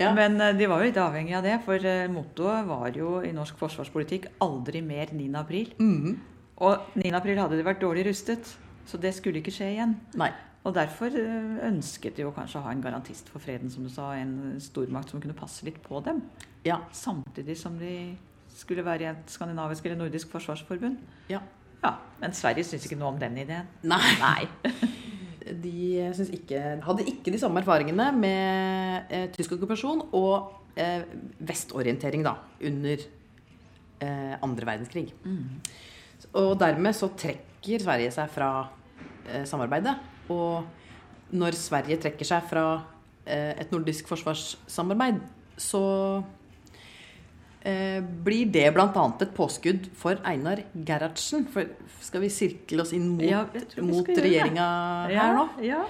Ja. 0.00 0.14
men 0.16 0.38
de 0.58 0.66
var 0.66 0.80
jo 0.80 0.88
litt 0.88 0.96
avhengig 1.02 1.36
av 1.36 1.44
det. 1.44 1.58
For 1.66 1.78
mottoet 2.08 2.66
var 2.66 2.90
jo 2.96 3.20
i 3.20 3.32
norsk 3.36 3.58
forsvarspolitikk 3.60 4.30
'aldri 4.40 4.80
mer 4.82 5.12
9. 5.12 5.28
april'. 5.36 5.74
Mhm. 5.78 6.16
Og 6.64 6.78
9. 6.96 7.10
april 7.18 7.36
hadde 7.42 7.56
de 7.58 7.64
vært 7.66 7.80
dårlig 7.82 8.06
rustet, 8.06 8.56
så 8.86 9.00
det 9.00 9.14
skulle 9.16 9.40
ikke 9.40 9.54
skje 9.54 9.70
igjen. 9.76 9.96
Nei. 10.20 10.30
Og 10.64 10.72
derfor 10.76 11.12
eh, 11.12 11.56
ønsket 11.68 12.16
de 12.16 12.24
jo 12.24 12.32
kanskje 12.36 12.60
å 12.60 12.64
ha 12.64 12.72
en 12.72 12.84
garantist 12.84 13.28
for 13.32 13.42
freden, 13.42 13.72
som 13.72 13.84
du 13.84 13.90
sa, 13.92 14.12
en 14.16 14.56
stormakt 14.64 15.12
som 15.12 15.20
kunne 15.20 15.36
passe 15.36 15.66
litt 15.66 15.80
på 15.84 16.00
dem. 16.06 16.22
Ja. 16.64 16.80
Samtidig 16.92 17.58
som 17.60 17.76
de 17.80 18.14
skulle 18.54 18.84
være 18.86 19.04
i 19.04 19.10
et 19.10 19.32
skandinavisk 19.34 19.84
eller 19.84 20.00
nordisk 20.04 20.32
forsvarsforbund. 20.32 20.96
Ja. 21.28 21.42
Ja, 21.84 21.98
Men 22.20 22.32
Sverige 22.32 22.64
syns 22.64 22.86
ikke 22.88 22.96
noe 22.96 23.12
om 23.12 23.20
den 23.20 23.36
ideen. 23.42 23.68
Nei. 23.84 24.00
Nei. 24.22 24.70
De 25.64 26.10
synes 26.16 26.30
ikke, 26.32 26.58
hadde 26.80 27.04
ikke 27.04 27.28
de 27.34 27.36
samme 27.36 27.60
erfaringene 27.60 28.06
med 28.16 29.10
eh, 29.12 29.26
tysk 29.34 29.52
okkupasjon 29.58 30.06
og 30.16 30.78
eh, 30.80 31.02
vestorientering 31.36 32.24
da, 32.24 32.32
under 32.64 33.02
eh, 34.00 34.32
andre 34.40 34.70
verdenskrig. 34.70 35.10
Og 36.32 36.54
dermed 36.62 36.96
så 36.96 37.10
trekker 37.12 37.53
Sverige 37.64 38.12
seg 38.14 38.30
fra 38.32 38.50
eh, 39.28 39.44
samarbeidet. 39.48 39.96
Og 40.32 41.34
når 41.34 41.56
Sverige 41.58 41.98
trekker 42.04 42.28
seg 42.28 42.46
fra 42.50 42.64
eh, 43.26 43.52
et 43.60 43.72
nordisk 43.74 44.08
forsvarssamarbeid, 44.10 45.20
så 45.60 45.82
eh, 47.64 48.00
blir 48.00 48.52
det 48.52 48.68
bl.a. 48.76 49.04
et 49.24 49.34
påskudd 49.36 49.90
for 49.98 50.20
Einar 50.28 50.64
Gerhardsen. 50.74 51.48
For 51.52 51.72
skal 52.04 52.24
vi 52.24 52.32
sirkle 52.32 52.84
oss 52.84 52.94
inn 52.96 53.08
mot, 53.16 53.26
Ja, 53.26 53.44
mot 53.82 54.08
regjeringa 54.08 54.70
her 55.10 55.38
nå? 55.38 55.48
Ja. 55.64 55.84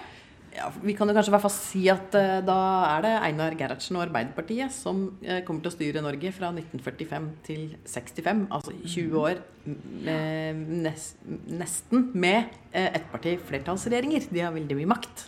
Ja, 0.55 0.69
vi 0.71 0.95
kan 0.95 1.11
jo 1.11 1.15
kanskje 1.17 1.33
i 1.33 1.35
hvert 1.35 1.43
fall 1.43 1.53
si 1.57 1.81
at 1.91 2.15
uh, 2.15 2.39
da 2.47 2.59
er 2.93 3.03
det 3.03 3.13
Einar 3.27 3.57
Gerhardsen 3.59 3.99
og 3.99 4.05
Arbeiderpartiet 4.05 4.71
som 4.75 5.09
uh, 5.25 5.41
kommer 5.47 5.65
til 5.65 5.73
å 5.73 5.75
styre 5.75 6.03
Norge 6.05 6.31
fra 6.37 6.53
1945 6.55 7.27
til 7.49 7.65
65, 7.91 8.45
altså 8.55 8.75
20 8.85 9.19
år 9.19 9.43
med, 9.67 10.63
nest, 10.85 11.19
nesten 11.51 12.11
med 12.15 12.53
eh, 12.71 12.91
ettparti-flertallsregjeringer. 13.01 14.29
De 14.31 14.43
har 14.45 14.55
veldig 14.55 14.79
mye 14.79 14.93
makt 14.95 15.27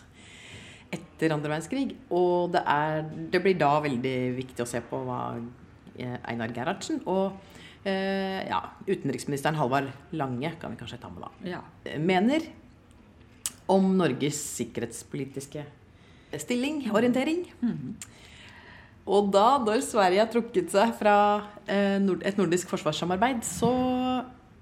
etter 0.93 1.33
andre 1.35 1.51
verdenskrig. 1.51 1.95
Og 2.15 2.53
det, 2.53 2.63
er, 2.63 3.03
det 3.33 3.41
blir 3.43 3.57
da 3.59 3.73
veldig 3.83 4.17
viktig 4.37 4.63
å 4.63 4.69
se 4.69 4.83
på 4.85 5.01
hva 5.07 5.21
eh, 5.97 6.17
Einar 6.29 6.53
Gerhardsen 6.55 7.01
og 7.09 7.39
eh, 7.83 8.45
ja, 8.47 8.61
utenriksministeren 8.87 9.59
Halvard 9.59 9.91
Lange, 10.15 10.53
kan 10.61 10.73
vi 10.73 10.79
kanskje 10.79 11.01
ta 11.01 11.11
med 11.11 11.25
da, 11.25 11.33
ja. 11.57 11.63
mener 11.99 12.47
om 13.71 13.89
Norges 13.99 14.39
sikkerhetspolitiske 14.57 15.63
stilling, 16.39 16.85
orientering. 16.95 17.45
Og 19.07 19.29
da, 19.31 19.45
når 19.63 19.83
Sverige 19.85 20.19
har 20.19 20.31
trukket 20.31 20.73
seg 20.73 20.91
fra 20.99 21.15
eh, 21.71 21.95
et 22.27 22.39
nordisk 22.39 22.73
forsvarssamarbeid, 22.73 23.39
så 23.47 23.71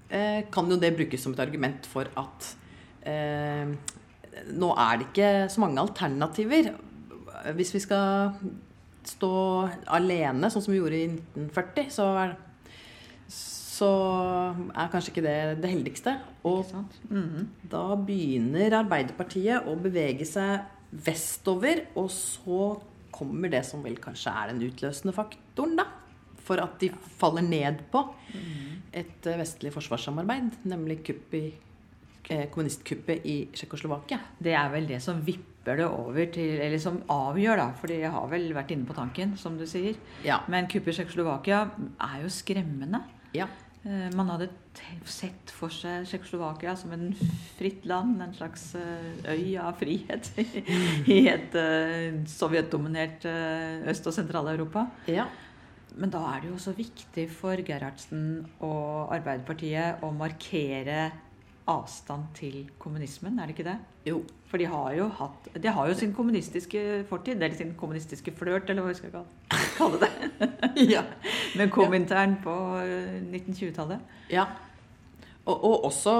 eh, 0.06 0.44
kan 0.54 0.70
jo 0.70 0.78
det 0.78 0.94
brukes 0.94 1.26
som 1.26 1.34
et 1.34 1.42
argument 1.42 1.88
for 1.90 2.06
at 2.20 2.52
eh, 3.10 3.74
nå 4.54 4.70
er 4.70 5.00
det 5.00 5.08
ikke 5.08 5.32
så 5.50 5.64
mange 5.64 5.82
alternativer. 5.82 6.70
Hvis 7.58 7.74
vi 7.74 7.82
skal 7.82 8.36
stå 9.06 9.32
alene, 9.96 10.50
sånn 10.50 10.62
som 10.62 10.74
vi 10.74 10.80
gjorde 10.80 11.00
i 11.00 11.08
1940, 11.10 11.90
så 11.94 12.06
er, 12.22 12.36
så 13.76 13.90
er 14.72 14.90
kanskje 14.92 15.12
ikke 15.12 15.26
det 15.26 15.36
det 15.62 15.72
heldigste. 15.72 16.16
Og 16.48 16.70
mm. 17.10 17.68
da 17.72 17.84
begynner 17.98 18.80
Arbeiderpartiet 18.80 19.68
å 19.68 19.76
bevege 19.80 20.26
seg 20.28 20.64
vestover, 21.06 21.86
og 21.98 22.10
så 22.12 22.76
kommer 23.16 23.52
det 23.52 23.64
som 23.66 23.82
vel 23.84 23.98
kanskje 24.02 24.32
er 24.32 24.52
den 24.52 24.64
utløsende 24.68 25.14
faktoren, 25.16 25.76
da. 25.80 25.88
For 26.46 26.62
at 26.62 26.76
de 26.78 26.92
faller 27.18 27.42
ned 27.42 27.80
på 27.90 28.04
et 28.96 29.26
eh, 29.26 29.38
vestlig 29.40 29.72
forsvarssamarbeid, 29.74 30.60
nemlig 30.70 31.00
kupp 31.08 31.34
i, 31.34 31.46
eh, 32.30 32.46
kommunistkuppet 32.52 33.26
i 33.26 33.36
Tsjekkoslovakia. 33.54 34.20
Det 34.38 34.54
er 34.54 34.70
vel 34.72 34.86
det 34.88 35.02
som 35.02 35.20
vipper 35.26 35.80
det 35.80 35.88
over 35.90 36.28
til 36.30 36.60
Eller 36.62 36.78
som 36.78 37.00
avgjør, 37.10 37.58
da. 37.58 37.68
For 37.80 37.90
jeg 37.90 38.12
har 38.14 38.28
vel 38.30 38.52
vært 38.54 38.70
inne 38.70 38.86
på 38.86 38.94
tanken, 38.94 39.34
som 39.36 39.58
du 39.58 39.66
sier. 39.66 39.98
Ja. 40.24 40.38
Men 40.46 40.70
kuppet 40.70 40.94
i 40.94 41.00
Tsjekkoslovakia 41.00 41.64
er 41.98 42.18
jo 42.22 42.30
skremmende. 42.30 43.02
ja. 43.34 43.48
Eh, 43.86 44.10
Man 44.16 44.30
hadde 44.32 44.48
sett 45.06 45.52
for 45.54 45.72
seg 45.72 46.06
Tsjekkoslovakia 46.08 46.74
som 46.78 46.92
en 46.96 47.10
fritt 47.56 47.86
land, 47.86 48.20
en 48.22 48.34
slags 48.34 48.72
eh, 48.78 49.32
øy 49.32 49.56
av 49.62 49.78
frihet 49.78 50.32
i 51.16 51.20
et 51.30 51.54
eh, 51.60 52.22
sovjetdominert 52.30 53.26
Øst- 53.86 54.08
og 54.10 54.16
Sentral-Europa. 54.16 54.88
ja. 55.10 55.28
Men 55.96 56.10
da 56.12 56.20
er 56.28 56.42
det 56.42 56.50
jo 56.50 56.56
også 56.58 56.74
viktig 56.76 57.22
for 57.32 57.56
Gerhardsen 57.64 58.42
og 58.60 59.14
Arbeiderpartiet 59.16 60.02
å 60.04 60.10
markere 60.12 61.06
avstand 61.66 62.28
til 62.38 62.68
kommunismen, 62.78 63.38
er 63.40 63.48
det 63.50 63.56
ikke 63.56 63.66
det? 63.66 63.76
Jo. 64.06 64.20
For 64.46 64.62
de 64.62 64.68
har 64.70 64.92
jo 64.94 65.08
hatt 65.18 65.48
De 65.58 65.70
har 65.74 65.88
jo 65.90 65.94
sin 65.98 66.12
kommunistiske 66.14 66.82
fortid, 67.08 67.40
eller 67.42 67.56
sin 67.58 67.72
kommunistiske 67.78 68.30
flørt, 68.38 68.70
eller 68.70 68.84
hva 68.86 68.92
vi 68.92 69.00
skal 69.00 69.16
kalle- 69.76 69.98
det. 70.04 70.10
ja. 70.94 71.02
Med 71.58 71.72
Komintern 71.74 72.36
på 72.44 72.54
eh, 72.84 73.18
1920-tallet. 73.32 73.98
Ja. 74.30 74.44
Og, 75.46 75.56
og 75.64 75.84
også 75.90 76.12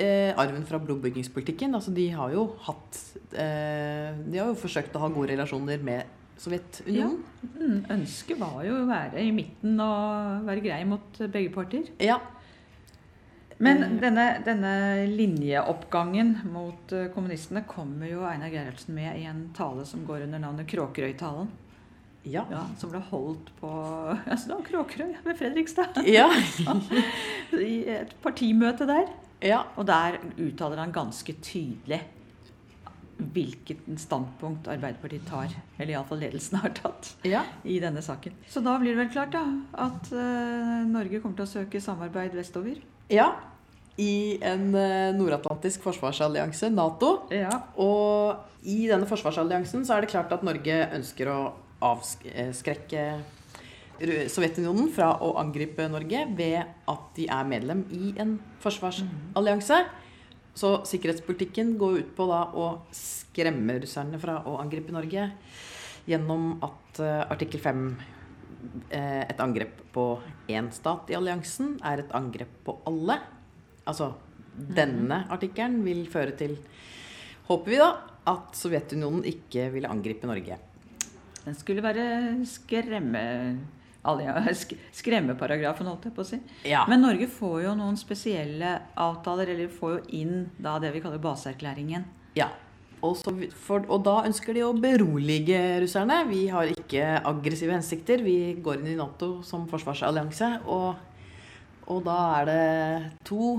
eh, 0.00 0.32
arven 0.40 0.64
fra 0.68 0.78
blodbyggingspolitikken. 0.80 1.74
Altså, 1.76 1.92
de 1.96 2.06
har 2.12 2.32
jo 2.32 2.46
hatt 2.68 3.00
eh, 3.32 4.12
De 4.28 4.38
har 4.40 4.48
jo 4.52 4.56
forsøkt 4.60 4.96
å 4.96 5.02
ha 5.06 5.10
gode 5.12 5.32
relasjoner 5.32 5.80
med 5.84 6.18
Sovjetunionen. 6.42 7.18
Ja. 7.56 7.88
Ønsket 7.94 8.40
var 8.40 8.62
jo 8.66 8.78
å 8.80 8.86
være 8.88 9.20
i 9.22 9.32
midten 9.36 9.76
og 9.80 10.46
være 10.48 10.64
grei 10.64 10.80
mot 10.88 11.20
begge 11.32 11.52
parter. 11.54 11.84
Ja. 12.02 12.16
Men 13.62 13.82
Eh. 13.84 13.90
denne, 14.02 14.24
denne 14.44 14.70
linjeoppgangen 15.06 16.32
mot 16.50 16.92
eh, 16.92 17.06
kommunistene 17.14 17.62
kommer 17.68 18.08
jo 18.10 18.24
Einar 18.26 18.50
Gerhardsen 18.50 18.94
med 18.96 19.20
i 19.20 19.26
en 19.30 19.44
tale 19.56 19.84
som 19.86 20.02
går 20.06 20.24
under 20.26 20.42
navnet 20.42 20.66
Kråkerøy-talen. 20.72 21.50
Ja. 22.24 22.44
Ja, 22.50 22.62
som 22.78 22.90
ble 22.92 23.00
holdt 23.10 23.48
på 23.60 23.68
altså 24.34 24.58
Kråkerøy 24.66 25.14
ved 25.24 25.38
Fredrikstad. 25.38 26.02
Ja. 26.18 26.28
I 27.58 27.76
et 28.00 28.16
partimøte 28.22 28.86
der. 28.90 29.06
ja. 29.42 29.62
Og 29.76 29.86
der 29.86 30.18
uttaler 30.38 30.82
han 30.82 30.92
ganske 30.94 31.34
tydelig 31.42 32.00
hvilket 33.32 33.84
standpunkt 34.02 34.66
Arbeiderpartiet 34.66 35.22
tar, 35.28 35.52
eller 35.78 35.92
iallfall 35.94 36.18
ledelsen 36.24 36.58
har 36.58 36.72
tatt, 36.74 37.12
ja. 37.22 37.44
i 37.62 37.76
denne 37.78 38.02
saken. 38.02 38.34
Så 38.50 38.58
da 38.64 38.72
blir 38.82 38.96
det 38.96 39.04
vel 39.04 39.12
klart 39.14 39.30
da, 39.36 39.44
at 39.78 40.08
uh, 40.10 40.80
Norge 40.90 41.20
kommer 41.22 41.38
til 41.38 41.46
å 41.46 41.52
søke 41.52 41.78
samarbeid 41.80 42.34
vestover. 42.34 42.80
ja. 43.12 43.28
I 44.00 44.38
en 44.40 44.70
eh, 44.78 45.10
nordatlantisk 45.16 45.82
forsvarsallianse, 45.84 46.70
Nato. 46.72 47.26
Ja. 47.34 47.52
Og 47.76 48.64
i 48.64 48.86
denne 48.88 49.08
forsvarsalliansen 49.10 49.84
så 49.84 49.96
er 49.96 50.04
det 50.04 50.12
klart 50.14 50.32
at 50.32 50.44
Norge 50.46 50.78
ønsker 50.96 51.28
å 51.32 51.40
avskrekke 51.82 53.06
Sovjetunionen 54.02 54.88
fra 54.90 55.12
å 55.22 55.34
angripe 55.38 55.84
Norge 55.90 56.24
ved 56.34 56.56
at 56.90 57.02
de 57.14 57.26
er 57.30 57.44
medlem 57.46 57.84
i 57.94 58.14
en 58.22 58.32
forsvarsallianse. 58.62 59.78
Så 60.58 60.72
sikkerhetspolitikken 60.88 61.76
går 61.80 62.00
ut 62.00 62.10
på 62.16 62.26
da 62.28 62.40
å 62.58 62.66
skremme 62.96 63.78
russerne 63.84 64.18
fra 64.20 64.40
å 64.48 64.56
angripe 64.60 64.92
Norge 64.92 65.28
gjennom 66.08 66.56
at 66.64 66.98
eh, 67.00 67.20
artikkel 67.30 67.62
5, 67.62 67.84
eh, 68.90 69.22
et 69.28 69.40
angrep 69.44 69.78
på 69.94 70.06
én 70.50 70.72
stat 70.74 71.12
i 71.12 71.16
alliansen, 71.16 71.76
er 71.86 72.02
et 72.02 72.16
angrep 72.16 72.58
på 72.66 72.80
alle. 72.88 73.20
Altså 73.88 74.12
denne 74.52 75.22
artikkelen 75.32 75.80
vil 75.86 76.04
føre 76.12 76.34
til, 76.36 76.56
håper 77.48 77.72
vi 77.72 77.78
da, 77.80 77.90
at 78.30 78.54
Sovjetunionen 78.54 79.24
ikke 79.26 79.70
ville 79.74 79.88
angripe 79.90 80.28
Norge. 80.28 80.58
Den 81.44 81.56
skulle 81.58 81.82
være 81.82 82.04
skremme... 82.46 83.22
sk- 84.58 84.76
Skremmeparagrafen, 84.98 85.86
holdt 85.86 86.08
jeg 86.08 86.14
på 86.16 86.22
å 86.24 86.26
si. 86.26 86.38
Ja. 86.66 86.82
Men 86.90 87.04
Norge 87.04 87.28
får 87.30 87.60
jo 87.68 87.74
noen 87.78 87.94
spesielle 87.98 88.72
avtaler, 88.98 89.52
eller 89.54 89.68
får 89.70 89.92
jo 89.94 90.00
inn 90.20 90.34
da 90.58 90.76
det 90.82 90.90
vi 90.94 91.02
kaller 91.04 91.22
baseerklæringen. 91.22 92.04
Ja. 92.38 92.48
Og, 93.02 93.16
så, 93.18 93.32
for, 93.58 93.82
og 93.90 94.02
da 94.06 94.16
ønsker 94.28 94.54
de 94.54 94.62
å 94.66 94.72
berolige 94.78 95.60
russerne. 95.82 96.20
Vi 96.28 96.44
har 96.50 96.70
ikke 96.70 97.06
aggressive 97.30 97.74
hensikter. 97.74 98.22
Vi 98.26 98.36
går 98.62 98.78
inn 98.82 98.92
i 98.92 98.98
Nato 98.98 99.36
som 99.46 99.64
forsvarsallianse. 99.70 100.50
Og, 100.70 100.98
og 101.90 102.04
da 102.06 102.16
er 102.40 102.44
det 102.48 103.12
to, 103.26 103.56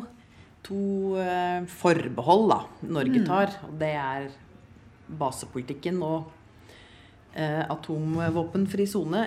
to 0.63 0.79
eh, 1.19 1.65
forbehold 1.67 2.45
da, 2.51 2.59
Norge 2.87 3.23
tar. 3.27 3.55
Og 3.67 3.75
det 3.81 3.91
er 3.99 4.29
basepolitikken 5.19 5.99
og 6.05 6.29
eh, 7.35 7.63
atomvåpenfri 7.67 8.85
sone 8.87 9.25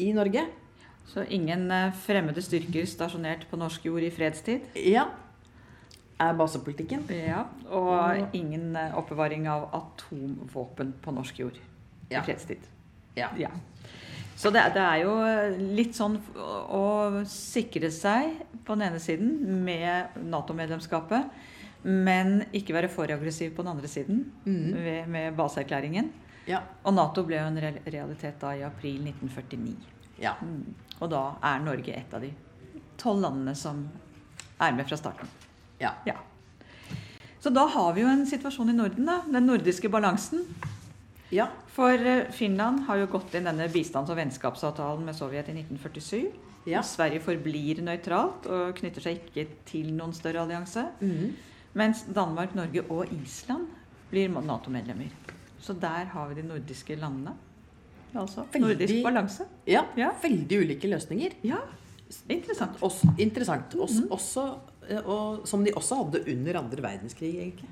i 0.00 0.10
Norge. 0.16 0.46
Så 1.10 1.24
ingen 1.28 1.70
eh, 1.74 1.92
fremmede 2.06 2.42
styrker 2.44 2.86
stasjonert 2.86 3.46
på 3.50 3.58
norsk 3.60 3.86
jord 3.88 4.02
i 4.06 4.10
fredstid. 4.14 4.68
Ja. 4.76 5.06
Er 6.20 6.34
basepolitikken. 6.36 7.06
Ja, 7.14 7.46
Og 7.72 8.34
ingen 8.36 8.74
eh, 8.76 8.92
oppbevaring 8.98 9.46
av 9.48 9.70
atomvåpen 9.74 10.94
på 11.02 11.14
norsk 11.16 11.38
jord 11.44 11.58
Ja. 12.10 12.20
i 12.20 12.24
fredstid. 12.26 12.64
Ja. 13.16 13.28
Ja. 13.38 13.48
Så 14.40 14.48
det, 14.54 14.62
det 14.72 14.80
er 14.80 15.02
jo 15.02 15.14
litt 15.76 15.96
sånn 15.96 16.14
å, 16.40 16.84
sikre 17.28 17.90
seg 17.92 18.38
på 18.64 18.72
den 18.72 18.86
ene 18.86 19.00
siden 19.02 19.34
med 19.66 20.16
Nato-medlemskapet, 20.32 21.26
men 21.84 22.46
ikke 22.56 22.76
være 22.76 22.88
for 22.92 23.12
aggressiv 23.12 23.52
på 23.56 23.64
den 23.64 23.74
andre 23.74 23.90
siden 23.90 24.22
mm. 24.46 24.64
ved, 24.76 25.10
med 25.12 25.36
baseerklæringen. 25.36 26.08
Ja. 26.48 26.62
Og 26.88 26.96
Nato 26.96 27.24
ble 27.28 27.36
jo 27.36 27.50
en 27.50 27.60
realitet 27.60 28.40
da 28.40 28.54
i 28.56 28.64
april 28.64 29.02
1949. 29.12 29.76
ja. 30.24 30.36
Mm. 30.40 30.64
Og 31.00 31.08
da 31.08 31.20
er 31.48 31.62
Norge 31.64 31.94
et 31.96 32.12
av 32.12 32.20
de 32.20 32.28
tolv 33.00 33.22
landene 33.24 33.54
som 33.56 33.86
er 34.60 34.74
med 34.76 34.88
fra 34.88 34.98
starten. 35.00 35.28
ja. 35.80 35.94
Ja. 36.08 36.16
Så 37.40 37.48
da 37.50 37.64
har 37.72 37.94
vi 37.96 38.02
jo 38.02 38.08
en 38.08 38.26
situasjon 38.28 38.68
i 38.68 38.76
Norden, 38.76 39.06
da. 39.08 39.22
Den 39.24 39.46
nordiske 39.48 39.88
balansen. 39.88 40.44
Ja. 41.30 41.48
For 41.70 41.92
eh, 41.94 42.30
Finland 42.34 42.84
har 42.88 43.00
jo 43.00 43.06
gått 43.12 43.34
inn 43.38 43.46
denne 43.48 43.68
bistands- 43.72 44.10
og 44.10 44.18
vennskapsavtalen 44.18 45.04
med 45.06 45.16
Sovjet 45.16 45.48
i 45.52 45.56
1947. 45.60 46.30
Ja. 46.68 46.82
Sverige 46.84 47.22
forblir 47.24 47.80
nøytralt 47.84 48.46
og 48.52 48.74
knytter 48.76 49.04
seg 49.06 49.20
ikke 49.22 49.46
til 49.68 49.92
noen 49.96 50.12
større 50.16 50.42
allianse. 50.44 50.84
Mm. 51.00 51.30
Mens 51.78 52.02
Danmark, 52.10 52.54
Norge 52.58 52.82
og 52.90 53.12
Island 53.14 53.68
blir 54.10 54.28
Nato-medlemmer. 54.34 55.12
Så 55.60 55.72
der 55.78 56.10
har 56.12 56.28
vi 56.28 56.40
de 56.40 56.48
nordiske 56.48 56.96
landene. 56.98 57.36
Altså 58.14 58.44
Veldig- 58.50 58.60
nordisk 58.66 59.02
balanse. 59.04 59.46
ja. 59.66 59.84
Ja. 59.96 60.10
Veldig 60.22 60.58
ulike 60.64 60.88
løsninger. 60.88 61.36
Ja, 61.44 61.60
interessant. 62.28 62.80
Også, 62.82 63.14
interessant. 63.18 63.74
Også, 63.74 64.02
mm. 64.02 64.10
også, 64.10 64.58
eh, 64.88 65.06
og 65.06 65.46
som 65.46 65.64
de 65.64 65.72
også 65.76 65.94
hadde 66.04 66.24
under 66.34 66.58
andre 66.58 66.82
verdenskrig, 66.82 67.36
egentlig. 67.38 67.68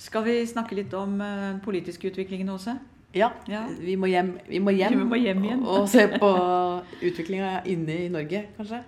Skal 0.00 0.24
vi 0.24 0.34
snakke 0.48 0.76
litt 0.78 0.94
om 0.96 1.18
eh, 1.20 1.40
den 1.50 1.60
politiske 1.64 2.08
utviklingen 2.10 2.48
også? 2.54 2.76
Ja, 3.14 3.32
Ja. 3.50 3.64
Vi, 3.80 3.96
må 3.98 4.06
hjem, 4.06 4.36
vi 4.48 4.60
må 4.62 4.70
hjem, 4.70 4.94
Vi 5.00 5.04
må 5.10 5.18
hjem 5.18 5.40
igjen. 5.44 5.62
og, 5.66 5.80
og 5.82 5.88
se 5.90 6.04
på 6.12 6.28
utviklinga 7.02 7.56
inne 7.68 7.96
i 8.04 8.08
Norge, 8.12 8.44
kanskje. 8.56 8.78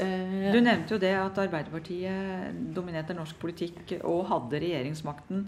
Eh, 0.00 0.52
Du 0.54 0.60
nevnte 0.62 0.94
jo 0.94 1.00
det 1.02 1.10
at 1.18 1.38
Arbeiderpartiet 1.42 2.54
dominerte 2.76 3.16
norsk 3.18 3.36
politikk 3.42 3.96
og 4.04 4.22
hadde 4.30 4.60
regjeringsmakten 4.62 5.42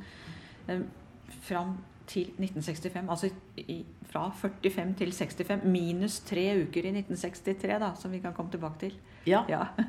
eh, 0.69 0.83
fram 1.47 1.77
til 2.07 2.31
1965. 2.39 3.09
Altså 3.11 3.31
i, 3.57 3.85
fra 4.11 4.31
45 4.41 4.95
til 4.99 5.13
65. 5.13 5.65
Minus 5.65 6.21
tre 6.21 6.45
uker 6.63 6.85
i 6.89 6.93
1963, 6.99 7.79
da, 7.81 7.93
som 7.99 8.13
vi 8.13 8.19
kan 8.19 8.33
komme 8.37 8.51
tilbake 8.51 8.79
til. 8.87 8.99
ja. 9.27 9.45
Ja. 9.49 9.65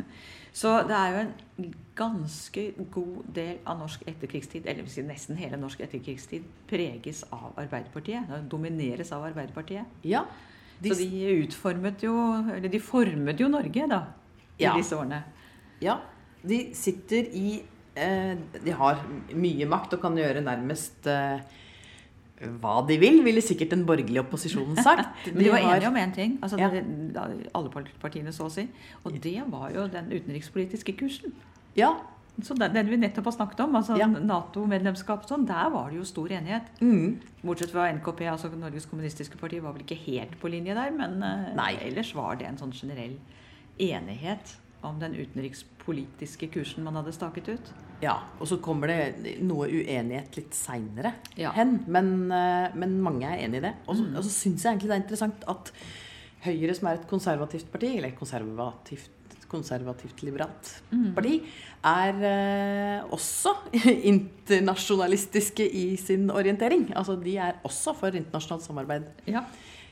Så 0.53 0.69
det 0.85 0.93
er 0.93 1.07
jo 1.15 1.21
en 1.63 1.71
ganske 1.97 2.63
god 2.93 3.23
del 3.33 3.55
av 3.65 3.79
norsk 3.79 4.03
etterkrigstid, 4.05 4.67
eller 4.69 4.85
si 4.85 5.01
nesten 5.01 5.35
hele 5.39 5.57
norsk 5.57 5.79
etterkrigstid, 5.81 6.43
preges 6.69 7.23
av 7.33 7.55
Arbeiderpartiet. 7.57 8.27
Det 8.29 8.43
domineres 8.51 9.09
av 9.11 9.23
Arbeiderpartiet. 9.31 9.85
ja. 10.03 10.21
Så 10.83 10.97
de 10.99 11.29
utformet 11.45 12.01
jo 12.03 12.13
Eller 12.53 12.67
de 12.69 12.79
formet 12.79 13.39
jo 13.39 13.47
Norge, 13.47 13.85
da, 13.87 14.01
i 14.59 14.63
Ja. 14.65 14.73
disse 14.77 14.95
årene. 14.97 15.23
Ja, 15.81 15.97
de 16.43 16.73
sitter 16.75 17.23
i 17.33 17.63
eh, 17.95 18.35
De 18.65 18.71
har 18.71 18.99
mye 19.33 19.65
makt 19.65 19.93
og 19.93 20.01
kan 20.01 20.17
gjøre 20.17 20.41
nærmest 20.43 21.07
eh, 21.07 21.39
hva 22.61 22.81
de 22.87 22.97
vil, 23.01 23.21
ville 23.25 23.41
sikkert 23.41 23.71
den 23.73 23.85
borgerlige 23.85 24.21
opposisjonen 24.23 24.79
sagt. 24.83 25.09
Men 25.33 25.43
de 25.43 25.51
var 25.51 25.57
enige 25.63 25.87
om 25.91 25.95
én 25.99 26.13
ting, 26.15 26.39
altså 26.41 26.57
Ja. 26.59 26.69
det, 26.69 26.83
alle 27.55 27.69
partiene 28.01 28.33
så 28.33 28.47
å 28.47 28.51
si. 28.53 28.67
Og 29.03 29.19
det 29.23 29.37
var 29.51 29.69
jo 29.75 29.87
den 29.87 30.11
utenrikspolitiske 30.11 30.97
kursen. 30.99 31.33
Ja. 31.75 31.93
Så 32.41 32.55
den, 32.57 32.73
den 32.73 32.89
vi 32.89 32.97
nettopp 32.97 33.25
har 33.29 33.35
snakket 33.35 33.59
om, 33.67 33.75
altså 33.75 33.95
Ja. 33.99 34.07
Nato-medlemskap 34.07 35.27
sånn, 35.29 35.45
der 35.45 35.69
var 35.69 35.89
det 35.91 35.99
jo 35.99 36.03
stor 36.09 36.31
enighet. 36.33 36.63
Mm. 36.81 37.19
Bortsett 37.43 37.71
fra 37.71 37.91
NKP, 37.93 38.25
altså 38.31 38.49
Norges 38.57 38.85
kommunistiske 38.89 39.37
parti, 39.37 39.61
var 39.61 39.73
vel 39.75 39.83
ikke 39.85 39.99
helt 40.07 40.39
på 40.41 40.49
linje 40.49 40.73
der. 40.73 40.91
Men 40.91 41.21
eh, 41.23 41.53
Nei. 41.55 41.71
ellers 41.81 42.13
var 42.15 42.35
det 42.41 42.47
en 42.49 42.57
sånn 42.57 42.73
generell 42.73 43.19
enighet 43.79 44.55
om 44.83 44.97
den 44.99 45.13
utenrikspolitiske 45.15 46.49
kursen 46.53 46.83
man 46.83 46.97
hadde 46.99 47.13
staket 47.15 47.47
ut. 47.53 47.73
Ja. 48.03 48.17
Og 48.39 48.47
så 48.49 48.57
kommer 48.63 48.91
det 48.91 49.37
noe 49.41 49.67
uenighet 49.71 50.35
litt 50.39 50.53
seinere 50.57 51.13
Ja. 51.39 51.51
hen, 51.55 51.77
men, 51.87 52.13
eh, 52.31 52.69
men 52.75 52.99
mange 53.01 53.23
er 53.31 53.45
enig 53.47 53.61
i 53.63 53.67
det. 53.69 53.73
Og 53.87 53.95
så, 53.97 54.03
Mm. 54.09 54.15
så 54.21 54.29
syns 54.29 54.63
jeg 54.63 54.73
egentlig 54.75 54.89
det 54.91 54.97
er 54.99 55.03
interessant 55.05 55.43
at 55.47 55.71
Høyre, 56.43 56.73
som 56.75 56.89
er 56.89 56.97
et 56.99 57.07
konservativt 57.07 57.69
parti, 57.71 57.93
eller 57.97 58.11
konservativt 58.19 59.09
konservativt 59.53 60.23
liberalt 60.25 60.81
Mm. 60.91 61.13
parti, 61.15 61.35
er 61.85 62.13
eh, 62.25 63.03
også 63.13 63.53
internasjonalistiske 64.11 65.65
i 65.73 65.95
sin 65.95 66.29
orientering. 66.33 66.87
Altså 66.97 67.15
de 67.23 67.37
er 67.37 67.59
også 67.63 67.93
for 67.95 68.07
internasjonalt 68.17 68.63
samarbeid 68.65 69.03
Ja. 69.27 69.43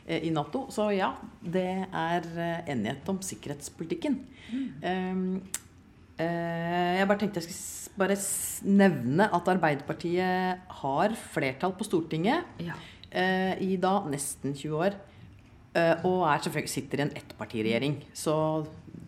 eh, 0.08 0.26
i 0.28 0.30
Nato. 0.34 0.66
Så 0.70 0.90
ja, 0.98 1.12
det 1.44 1.88
er 1.94 2.22
eh, 2.38 2.72
enighet 2.74 3.08
om 3.10 3.20
sikkerhetspolitikken. 3.22 4.20
Mm. 4.52 4.70
eh, 4.84 5.62
jeg 6.22 7.08
bare 7.10 7.22
tenkte 7.22 7.42
jeg 7.42 7.50
skulle 7.50 7.82
bare 8.02 8.18
nevne 8.68 9.28
at 9.36 9.50
Arbeiderpartiet 9.52 10.68
har 10.82 11.16
flertall 11.34 11.74
på 11.78 11.88
Stortinget 11.88 12.62
ja. 12.64 12.78
eh, 13.12 13.56
i 13.64 13.76
da 13.82 14.00
nesten 14.10 14.56
20 14.56 14.78
år. 14.86 15.00
eh, 15.74 16.06
og 16.08 16.26
er 16.28 16.44
selvfølgelig 16.44 16.74
sitter 16.74 17.00
i 17.00 17.06
en 17.06 17.14
ettpartiregjering. 17.16 17.98
Så 18.14 18.36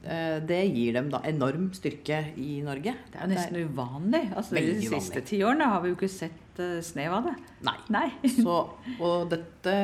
eh, 0.03 0.39
det 0.47 0.61
gir 0.71 0.95
dem 0.99 1.09
da 1.11 1.23
enorm 1.27 1.71
styrke 1.75 2.21
i 2.39 2.61
Norge. 2.65 2.95
Det 3.11 3.19
er 3.19 3.27
jo 3.27 3.33
nesten 3.33 3.59
uvanlig. 3.67 4.23
Altså, 4.35 4.55
de 4.55 4.77
siste 4.79 4.95
uvanlig. 4.95 5.27
ti 5.31 5.43
årene 5.43 5.69
har 5.73 5.83
vi 5.83 5.91
jo 5.91 5.99
ikke 5.99 6.11
sett 6.11 6.63
snev 6.85 7.17
av 7.17 7.31
det. 7.31 7.35
Nei. 7.65 7.77
Nei. 7.95 8.07
Så, 8.29 8.57
og 8.99 9.31
dette 9.31 9.75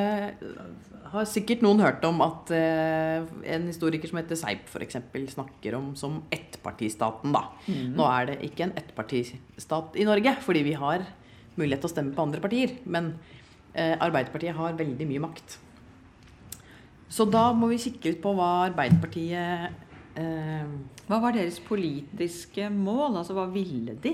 har 1.13 1.27
sikkert 1.29 1.63
noen 1.65 1.81
hørt 1.83 2.03
om 2.07 2.21
at 2.25 2.51
eh, 2.55 3.25
en 3.53 3.67
historiker 3.69 4.09
som 4.09 4.19
heter 4.19 4.37
Seip 4.39 4.69
f.eks. 4.69 4.99
snakker 5.33 5.77
om 5.77 5.91
som 5.99 6.21
ettpartistaten. 6.33 7.33
da. 7.35 7.47
Nå 7.67 8.05
er 8.09 8.29
det 8.31 8.37
ikke 8.49 8.67
en 8.67 8.75
ettpartistat 8.79 9.97
i 9.99 10.07
Norge, 10.07 10.35
fordi 10.45 10.63
vi 10.67 10.75
har 10.79 11.05
mulighet 11.59 11.83
til 11.83 11.89
å 11.89 11.93
stemme 11.93 12.15
på 12.15 12.25
andre 12.25 12.43
partier. 12.43 12.77
Men 12.85 13.13
eh, 13.73 13.95
Arbeiderpartiet 13.97 14.57
har 14.57 14.77
veldig 14.79 15.09
mye 15.09 15.25
makt. 15.27 15.57
Så 17.09 17.25
da 17.25 17.49
må 17.57 17.71
vi 17.71 17.81
kikke 17.81 18.13
litt 18.13 18.21
på 18.21 18.35
hva 18.37 18.67
Arbeiderpartiet 18.67 20.19
eh, 20.21 20.73
Hva 21.09 21.21
var 21.23 21.33
deres 21.33 21.57
politiske 21.65 22.69
mål? 22.73 23.17
Altså, 23.21 23.33
hva 23.37 23.47
ville 23.49 23.97
de? 24.03 24.13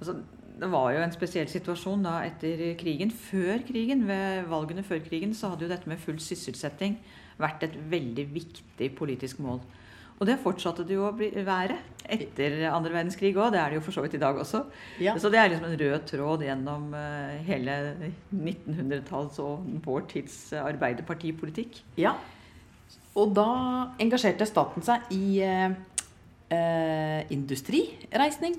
Altså, 0.00 0.18
det 0.56 0.68
var 0.72 0.92
jo 0.94 1.02
en 1.04 1.12
spesiell 1.12 1.48
situasjon 1.52 2.04
da 2.06 2.18
etter 2.24 2.70
krigen. 2.80 3.10
Før 3.12 3.60
krigen, 3.68 4.06
ved 4.08 4.46
valgene 4.48 4.84
før 4.86 5.02
krigen, 5.04 5.34
så 5.36 5.52
hadde 5.52 5.66
jo 5.66 5.72
dette 5.72 5.90
med 5.90 6.00
full 6.00 6.20
sysselsetting 6.22 6.96
vært 7.40 7.66
et 7.66 7.74
veldig 7.90 8.24
viktig 8.32 8.88
politisk 8.96 9.42
mål. 9.44 9.60
Og 10.16 10.24
det 10.24 10.38
fortsatte 10.40 10.86
det 10.88 10.94
jo 10.96 11.04
å 11.04 11.12
bli, 11.12 11.28
være 11.44 11.76
etter 12.08 12.62
andre 12.70 12.94
verdenskrig 12.94 13.34
òg. 13.36 13.50
Det 13.52 13.60
er 13.60 13.74
det 13.74 13.76
jo 13.76 13.82
for 13.84 13.96
så 13.98 14.04
vidt 14.06 14.16
i 14.16 14.20
dag 14.22 14.38
også. 14.40 14.62
Ja. 15.04 15.12
Så 15.20 15.28
det 15.32 15.42
er 15.42 15.50
liksom 15.52 15.66
en 15.68 15.76
rød 15.82 16.06
tråd 16.08 16.44
gjennom 16.46 16.86
eh, 16.96 17.34
hele 17.44 17.74
1900-talls 18.32 19.42
og 19.44 19.66
vår 19.84 20.06
tids 20.14 20.38
eh, 20.56 20.64
arbeiderpartipolitikk. 20.64 21.82
Ja. 22.00 22.14
Og 23.16 23.36
da 23.36 23.50
engasjerte 24.00 24.48
staten 24.48 24.84
seg 24.88 25.12
i 25.12 25.42
eh, 25.44 25.76
eh, 26.48 27.20
industrireisning. 27.36 28.56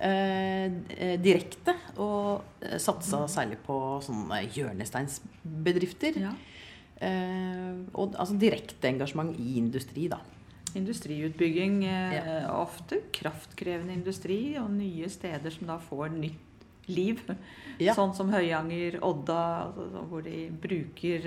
Eh, 0.00 1.16
direkte. 1.20 1.74
Og 2.00 2.62
satsa 2.80 3.26
særlig 3.28 3.58
på 3.66 3.76
sånne 4.04 4.42
hjørnesteinsbedrifter. 4.48 6.20
Ja. 6.22 6.34
Eh, 7.00 7.80
og 7.96 8.16
altså 8.16 8.36
direkte 8.40 8.88
engasjement 8.88 9.36
i 9.40 9.58
industri, 9.60 10.08
da. 10.12 10.20
Industriutbygging, 10.76 11.82
eh, 11.84 12.46
ofte 12.52 13.02
kraftkrevende 13.12 13.92
industri, 13.92 14.56
og 14.60 14.70
nye 14.70 15.08
steder 15.10 15.50
som 15.50 15.66
da 15.66 15.76
får 15.78 16.14
nytt 16.16 16.88
liv. 16.88 17.20
Ja. 17.80 17.94
Sånn 17.96 18.10
som 18.12 18.28
Høyanger, 18.28 18.98
Odda, 19.00 19.72
altså, 19.72 20.02
hvor 20.10 20.20
de 20.20 20.50
bruker 20.60 21.24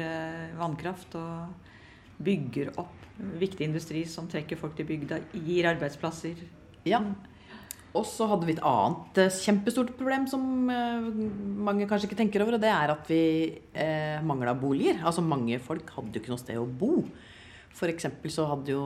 vannkraft 0.54 1.16
og 1.18 2.20
bygger 2.22 2.70
opp 2.78 3.00
viktig 3.42 3.66
industri 3.66 4.04
som 4.06 4.28
trekker 4.30 4.60
folk 4.60 4.76
til 4.78 4.86
bygda, 4.86 5.18
gir 5.34 5.66
arbeidsplasser. 5.72 6.44
Ja. 6.86 7.00
Og 7.93 8.06
så 8.10 8.25
hadde 8.25 8.47
vi 8.49 8.56
et 8.56 8.63
annet 8.65 9.19
eh, 9.21 9.36
kjempestort 9.45 9.91
problem 9.99 10.25
som 10.29 10.69
eh, 10.73 11.10
mange 11.67 11.86
kanskje 11.89 12.10
ikke 12.10 12.17
tenker 12.23 12.41
over, 12.41 12.58
og 12.58 12.63
det 12.63 12.71
er 12.73 12.93
at 12.95 13.10
vi 13.12 13.21
eh, 13.77 14.17
mangla 14.25 14.56
boliger. 14.58 15.03
Altså 15.06 15.21
mange 15.25 15.60
folk 15.62 15.91
hadde 15.93 16.15
jo 16.17 16.23
ikke 16.23 16.34
noe 16.34 16.41
sted 16.41 16.58
å 16.62 16.65
bo. 16.65 17.03
Eksempel 17.84 18.32
så 18.34 18.47
hadde 18.49 18.73
jo 18.73 18.84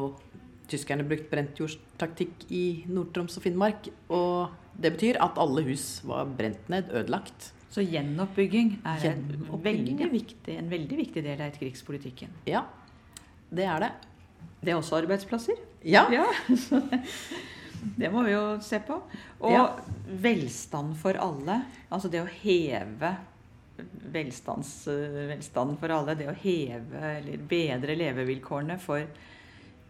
tyskerne 0.68 1.06
brukt 1.08 1.30
brentjordstaktikk 1.32 2.48
i 2.52 2.64
Nord-Troms 2.92 3.38
og 3.40 3.46
Finnmark. 3.46 3.88
Og 4.12 4.52
det 4.76 4.94
betyr 4.98 5.22
at 5.24 5.40
alle 5.40 5.64
hus 5.70 5.86
var 6.08 6.28
brent 6.40 6.68
ned, 6.72 6.92
ødelagt. 6.92 7.52
Så 7.72 7.84
gjenoppbygging 7.86 8.78
er 8.88 9.08
en 9.12 9.24
veldig 9.64 10.12
viktig, 10.12 10.56
en 10.58 10.72
veldig 10.72 11.00
viktig 11.04 11.24
del 11.24 11.40
av 11.40 11.48
etterkrigspolitikken. 11.52 12.36
Ja. 12.50 12.66
det 13.52 13.68
er 13.70 13.86
det. 13.86 13.92
Det 14.64 14.74
er 14.74 14.80
også 14.80 14.98
arbeidsplasser. 15.00 15.60
Ja. 15.86 16.08
Ja, 16.12 16.26
det 17.98 18.12
må 18.14 18.24
vi 18.26 18.32
jo 18.34 18.58
se 18.62 18.80
på. 18.80 19.02
Og 19.42 19.52
Ja. 19.52 19.66
velstand 20.08 20.96
for 20.98 21.14
alle. 21.14 21.66
Altså 21.92 22.10
det 22.12 22.22
å 22.24 22.28
heve 22.44 23.16
velstanden 24.12 25.78
for 25.80 25.94
alle. 25.94 26.16
Det 26.18 26.28
å 26.30 26.36
heve 26.36 27.02
eller 27.18 27.38
bedre 27.38 27.96
levevilkårene 28.00 28.80
for 28.82 29.06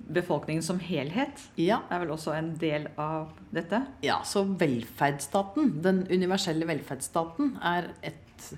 befolkningen 0.08 0.63
som 0.63 0.80
helhet 0.80 1.41
Ja. 1.58 1.82
er 1.89 2.00
vel 2.00 2.10
også 2.10 2.34
en 2.38 2.56
del 2.58 2.88
av 2.97 3.32
dette. 3.52 3.86
Ja, 4.04 4.21
så 4.23 4.43
velferdsstaten, 4.58 5.82
den 5.82 6.06
universelle 6.10 6.65
velferdsstaten, 6.65 7.58
er 7.63 7.93
et 8.04 8.54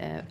eh, 0.00 0.22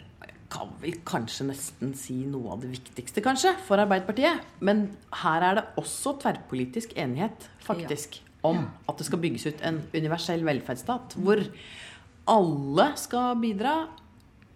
Kan 0.47 0.69
vel 0.79 0.93
kanskje 1.03 1.47
nesten 1.49 1.95
si 1.97 2.13
noe 2.23 2.51
av 2.53 2.62
det 2.62 2.69
viktigste, 2.69 3.19
kanskje, 3.19 3.55
for 3.65 3.77
Arbeiderpartiet. 3.81 4.39
Men 4.62 4.95
her 5.12 5.41
er 5.41 5.55
det 5.55 5.63
også 5.75 6.13
tverrpolitisk 6.21 6.93
enighet, 6.95 7.49
faktisk, 7.65 8.19
om 8.45 8.63
at 8.88 8.97
det 8.99 9.08
skal 9.08 9.21
bygges 9.23 9.47
ut 9.49 9.62
en 9.65 9.81
universell 9.93 10.45
velferdsstat. 10.47 11.17
Hvor 11.17 11.43
alle 12.31 12.88
skal 12.97 13.38
bidra 13.41 13.75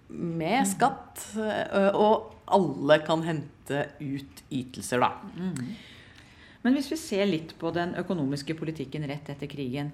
med 0.10 0.66
skatt, 0.68 1.22
eh, 1.38 1.94
og 1.94 2.34
alle 2.50 3.00
kan 3.06 3.22
hente 3.26 3.86
ut 4.02 4.44
ytelser, 4.50 5.04
da. 5.04 5.12
Men 6.64 6.76
hvis 6.76 6.90
vi 6.92 6.98
ser 7.00 7.30
litt 7.30 7.54
på 7.60 7.72
den 7.76 7.94
økonomiske 8.00 8.56
politikken 8.58 9.06
rett 9.08 9.30
etter 9.32 9.48
krigen, 9.48 9.92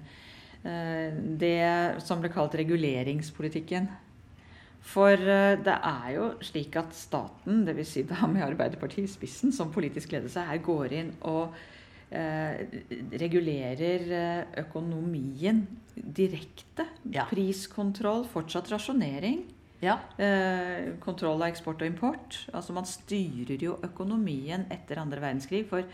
eh, 0.64 1.12
det 1.12 2.02
som 2.02 2.20
ble 2.20 2.32
kalt 2.32 2.54
reguleringspolitikken 2.58 3.88
For 4.86 5.12
eh, 5.12 5.58
det 5.58 5.74
er 5.82 6.10
jo 6.14 6.26
slik 6.46 6.76
at 6.78 6.92
staten, 6.94 7.64
dvs. 7.66 7.88
Si 7.90 8.02
da 8.06 8.26
med 8.30 8.44
Arbeiderpartiet 8.46 9.08
i 9.08 9.10
spissen 9.10 9.52
som 9.52 9.72
politisk 9.74 10.12
ledelse, 10.12 10.44
her 10.46 10.58
går 10.62 10.92
inn 10.92 11.08
og 11.26 11.56
regulerer 12.10 14.04
eh, 14.14 14.42
økonomien 14.62 15.64
direkte. 15.94 16.86
Ja. 17.10 17.26
Priskontroll, 17.30 18.24
fortsatt 18.30 18.70
rasjonering. 18.70 19.42
Ja. 19.82 19.98
Eh, 20.16 20.94
kontroll 21.02 21.42
av 21.42 21.50
eksport 21.50 21.82
og 21.82 21.90
import. 21.90 22.38
Altså 22.54 22.76
Man 22.76 22.86
styrer 22.88 23.58
jo 23.60 23.78
økonomien 23.84 24.68
etter 24.72 25.02
andre 25.02 25.20
verdenskrig. 25.24 25.66
For 25.68 25.84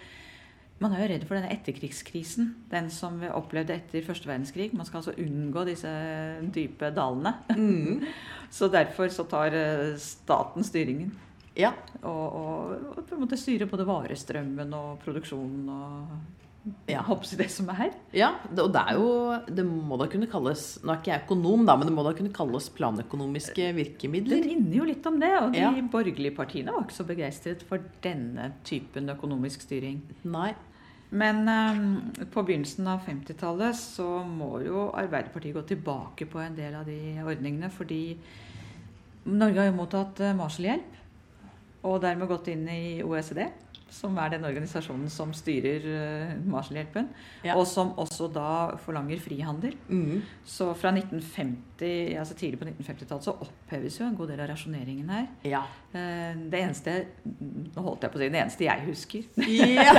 man 0.83 0.95
er 0.95 1.05
jo 1.05 1.11
redd 1.13 1.27
for 1.27 1.39
denne 1.39 1.53
etterkrigskrisen. 1.55 2.55
Den 2.71 2.91
som 2.91 3.19
vi 3.23 3.31
opplevde 3.33 3.75
etter 3.77 4.05
første 4.07 4.29
verdenskrig. 4.29 4.73
Man 4.75 4.87
skal 4.89 5.03
altså 5.03 5.17
unngå 5.17 5.65
disse 5.69 5.91
dype 6.55 6.93
dalene. 6.95 7.37
Mm. 7.57 8.07
Så 8.53 8.69
derfor 8.69 9.09
så 9.09 9.25
tar 9.25 9.55
eh, 9.57 9.95
staten 9.97 10.67
styringen. 10.67 11.15
Ja. 11.57 11.73
Og, 12.03 12.37
og, 12.39 12.87
og 12.97 13.03
på 13.09 13.15
en 13.17 13.25
måte 13.27 13.37
styre 13.41 13.67
både 13.71 13.85
varestrømmen 13.89 14.73
og 14.79 15.03
produksjonen 15.05 15.69
og 15.69 16.15
Ja. 16.87 17.01
Hoppsi 17.03 17.35
det 17.35 17.49
som 17.51 17.67
er 17.73 17.75
her. 17.75 17.95
Ja, 18.15 18.29
det, 18.47 18.63
og 18.63 18.69
det 18.71 18.83
er 18.87 18.95
jo 18.95 19.09
Det 19.51 19.65
må 19.67 19.97
da 19.99 20.07
kunne 20.07 20.29
kalles 20.31 20.79
Nå 20.87 20.93
er 20.93 21.01
ikke 21.01 21.11
jeg 21.11 21.23
økonom, 21.25 21.65
da, 21.67 21.75
men 21.75 21.89
det 21.89 21.95
må 21.97 22.05
da 22.07 22.13
kunne 22.15 22.31
kalles 22.33 22.69
planøkonomiske 22.77 23.67
virkemidler? 23.75 24.45
Det 24.45 24.47
minner 24.53 24.77
jo 24.77 24.85
litt 24.87 25.09
om 25.11 25.19
det. 25.19 25.31
Og 25.41 25.49
de 25.57 25.59
Ja. 25.59 25.73
borgerlige 25.91 26.37
partiene 26.37 26.71
var 26.71 26.85
ikke 26.87 26.95
så 27.01 27.07
begeistret 27.09 27.65
for 27.67 27.83
denne 28.07 28.53
typen 28.63 29.11
økonomisk 29.11 29.67
styring. 29.67 29.99
Nei. 30.23 30.53
Men 31.11 31.43
um, 31.51 31.83
på 32.31 32.47
begynnelsen 32.47 32.87
av 32.89 33.03
50-tallet 33.11 33.75
så 33.77 34.23
må 34.25 34.63
jo 34.63 34.87
Arbeiderpartiet 34.95 35.59
gå 35.59 35.67
tilbake 35.75 36.31
på 36.31 36.39
en 36.47 36.55
del 36.57 36.79
av 36.79 36.87
de 36.87 37.19
ordningene. 37.27 37.69
Fordi 37.75 38.17
Norge 39.27 39.59
har 39.59 39.67
jo 39.73 39.77
mottatt 39.83 40.23
eh, 40.23 40.33
Marshallhjelp, 40.39 40.95
og 41.83 42.01
dermed 42.05 42.29
gått 42.31 42.49
inn 42.53 42.67
i 42.71 43.03
OECD. 43.03 43.47
Som 43.93 44.15
er 44.17 44.31
den 44.33 44.45
organisasjonen 44.49 45.11
som 45.13 45.35
styrer 45.37 45.83
eh, 45.85 46.31
Marshallhjelpen. 46.49 47.11
Ja. 47.45 47.59
Og 47.61 47.67
som 47.69 47.91
også 48.01 48.25
da 48.33 48.71
forlanger 48.81 49.21
frihandel. 49.21 49.75
Mm. 49.91 50.23
Så 50.49 50.71
fra 50.81 50.89
1950, 50.97 52.15
altså 52.17 52.37
tidlig 52.39 52.61
på 52.63 52.71
1950-tallet 52.71 53.27
så 53.27 53.35
oppheves 53.45 53.99
jo 54.01 54.07
en 54.07 54.17
god 54.17 54.33
del 54.33 54.41
av 54.41 54.49
rasjoneringen 54.55 55.11
her. 55.13 55.27
Ja. 55.45 55.61
Eh, 55.93 56.41
Det 56.49 56.63
eneste 56.63 56.95
Nå 57.37 57.85
holdt 57.85 58.07
jeg 58.07 58.15
på 58.15 58.17
å 58.17 58.23
si 58.23 58.31
det 58.33 58.41
eneste 58.41 58.65
jeg 58.65 58.87
husker. 58.89 59.29
Ja. 59.53 59.93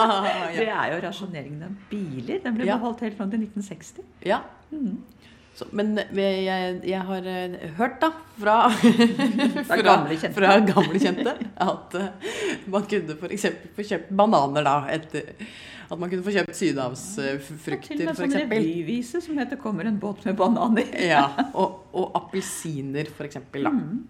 Det 0.56 0.70
er 0.70 0.94
jo 0.94 1.02
rasjoneringen 1.04 1.66
av 1.68 1.76
biler. 1.92 2.40
Den 2.46 2.56
ble 2.56 2.70
beholdt 2.72 3.04
helt 3.04 3.20
fram 3.20 3.30
til 3.36 3.44
1960. 3.44 4.00
ja. 4.32 4.40
Mhm. 4.72 4.96
Så, 5.56 5.64
men 5.72 5.94
jeg, 6.12 6.72
jeg 6.84 7.00
har 7.08 7.26
eh, 7.32 7.54
hørt 7.78 7.94
da 8.02 8.10
fra, 8.36 8.56
fra, 9.70 9.78
gamle 9.80 10.18
fra 10.34 10.58
gamle 10.68 11.00
kjente 11.00 11.32
at 11.70 11.94
eh, 11.96 12.34
man 12.68 12.84
kunne 12.90 13.16
f.eks. 13.16 13.46
få 13.78 13.86
kjøpt 13.88 14.10
bananer 14.20 14.66
da 14.66 14.74
etter 14.92 15.30
At 15.86 15.96
man 16.02 16.10
kunne 16.10 16.26
få 16.26 16.34
kjøpt 16.34 16.50
Til 16.52 16.74
sydhavsfrukter 16.74 18.02
og 18.02 18.10
med 18.10 18.18
sånn 18.18 18.34
f.eks. 18.34 18.50
revyvise 18.52 19.22
som 19.24 19.38
heter 19.40 19.56
'Kommer 19.62 19.88
en 19.88 19.96
båt 20.02 20.24
med 20.28 20.36
bananer'. 20.36 20.92
Ja, 21.14 21.24
og, 21.54 21.86
og 21.96 22.12
appelsiner 22.20 23.08
f.eks. 23.16 23.38
da. 23.54 23.70
Mhm. 23.70 24.02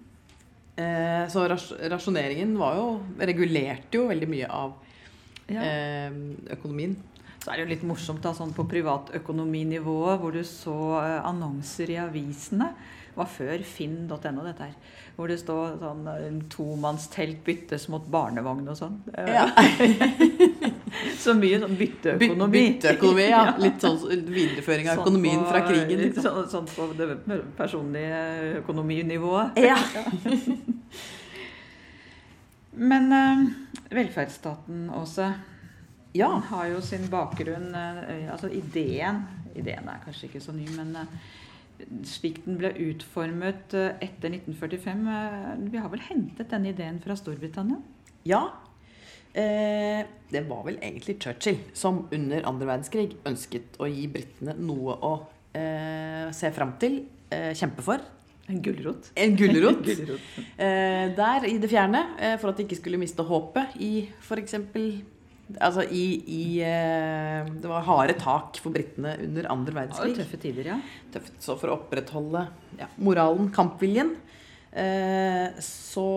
Eh, 0.76 1.24
så 1.32 1.46
ras 1.48 1.70
rasjoneringen 1.88 2.56
var 2.60 2.74
jo 2.76 2.88
Regulerte 3.22 3.96
jo 3.96 4.08
veldig 4.10 4.28
mye 4.28 4.48
av 4.50 4.74
Ja. 5.48 5.62
eh, 5.62 6.10
økonomien. 6.56 6.96
Så 7.46 7.52
er 7.52 7.56
det 7.60 7.64
jo 7.68 7.72
litt 7.76 7.84
morsomt 7.86 8.18
da, 8.24 8.32
sånn 8.34 8.50
på 8.56 8.64
privatøkonominivået, 8.66 10.16
hvor 10.18 10.32
du 10.34 10.40
så 10.42 10.72
eh, 10.98 11.20
annonser 11.28 11.92
i 11.94 11.98
avisene. 12.02 12.72
Det 13.06 13.14
var 13.20 13.28
før 13.30 13.62
finn.no, 13.64 14.42
dette 14.42 14.66
her. 14.66 14.72
Hvor 15.16 15.30
det 15.30 15.36
står 15.40 15.76
sånn 15.80 16.02
eh, 16.10 16.26
tomannstelt 16.52 17.38
byttes 17.46 17.86
mot 17.92 18.04
barnevogn 18.12 18.66
og 18.74 18.78
sånn. 18.82 18.98
Eh, 19.14 19.30
Ja. 19.36 19.46
Så 21.20 21.34
mye 21.36 21.58
sånn 21.60 21.74
By 21.76 21.86
bytteøkonomi. 21.86 22.52
bytteøkonomi, 22.56 23.24
ja. 23.28 23.40
Litt 23.66 23.80
sånn 23.84 23.98
videreføring 24.32 24.86
av 24.88 24.94
Sånn 24.98 25.04
økonomien 25.06 25.40
på- 25.42 25.48
fra 25.52 25.60
krigen. 25.66 25.98
Liksom. 26.02 26.22
Sånn, 26.24 26.48
sånn 26.50 26.66
på 26.72 26.82
det 26.96 27.06
personlige 27.58 28.20
økonominivået. 28.62 29.48
Ja. 29.60 29.76
Men 32.90 33.04
velferdsstaten, 33.90 34.88
Åse, 34.98 35.28
ja. 36.16 36.30
den 36.34 36.46
har 36.50 36.68
jo 36.72 36.82
sin 36.84 37.08
bakgrunn 37.12 37.72
eh, 37.76 38.28
Altså 38.32 38.50
ideen 38.52 39.24
Ideen 39.56 39.88
er 39.88 40.02
kanskje 40.04 40.28
ikke 40.28 40.42
så 40.44 40.52
ny, 40.52 40.66
men 40.76 40.92
eh, 41.00 41.16
slik 42.04 42.42
den 42.44 42.58
ble 42.60 42.72
utformet 42.90 43.76
eh, 43.76 43.94
etter 44.04 44.34
1945 44.34 45.06
eh, 45.14 45.50
Vi 45.72 45.80
har 45.80 45.92
vel 45.92 46.04
hentet 46.08 46.52
denne 46.52 46.72
ideen 46.74 47.00
fra 47.04 47.16
Storbritannia? 47.18 47.80
Ja. 48.26 48.42
Eh, 49.36 50.02
det 50.32 50.42
var 50.48 50.62
vel 50.64 50.78
egentlig 50.80 51.18
Churchill 51.20 51.58
som 51.76 52.06
under 52.08 52.46
andre 52.48 52.70
verdenskrig 52.70 53.18
ønsket 53.28 53.76
å 53.80 53.88
gi 53.90 54.06
britene 54.08 54.54
noe 54.56 54.94
å 55.04 55.10
eh, 55.52 56.28
se 56.34 56.50
fram 56.56 56.72
til, 56.80 57.02
eh, 57.28 57.52
kjempe 57.52 57.84
for. 57.84 58.00
En 58.48 58.62
gulrot. 58.62 59.10
En 59.18 59.34
gulrot. 59.36 59.84
Der 61.20 61.46
i 61.48 61.56
det 61.58 61.68
fjerne, 61.68 62.04
for 62.38 62.52
at 62.52 62.60
de 62.60 62.64
ikke 62.64 62.78
skulle 62.78 63.00
miste 63.02 63.24
håpet 63.26 63.74
i 63.82 64.06
f.eks. 64.22 64.54
Altså 65.54 65.84
i, 65.94 66.04
i 66.26 66.44
eh, 66.66 67.46
Det 67.46 67.68
var 67.70 67.84
harde 67.86 68.16
tak 68.18 68.58
for 68.58 68.74
britene 68.74 69.12
under 69.22 69.46
andre 69.52 69.74
verdenskrig. 69.76 70.16
tøffe 70.18 70.40
tider, 70.42 70.70
ja. 70.72 70.78
tøft. 71.14 71.36
Så 71.42 71.54
for 71.60 71.70
å 71.70 71.76
opprettholde 71.78 72.48
ja, 72.80 72.88
moralen, 72.98 73.52
kampviljen, 73.54 74.16
eh, 74.74 75.54
så 75.62 76.08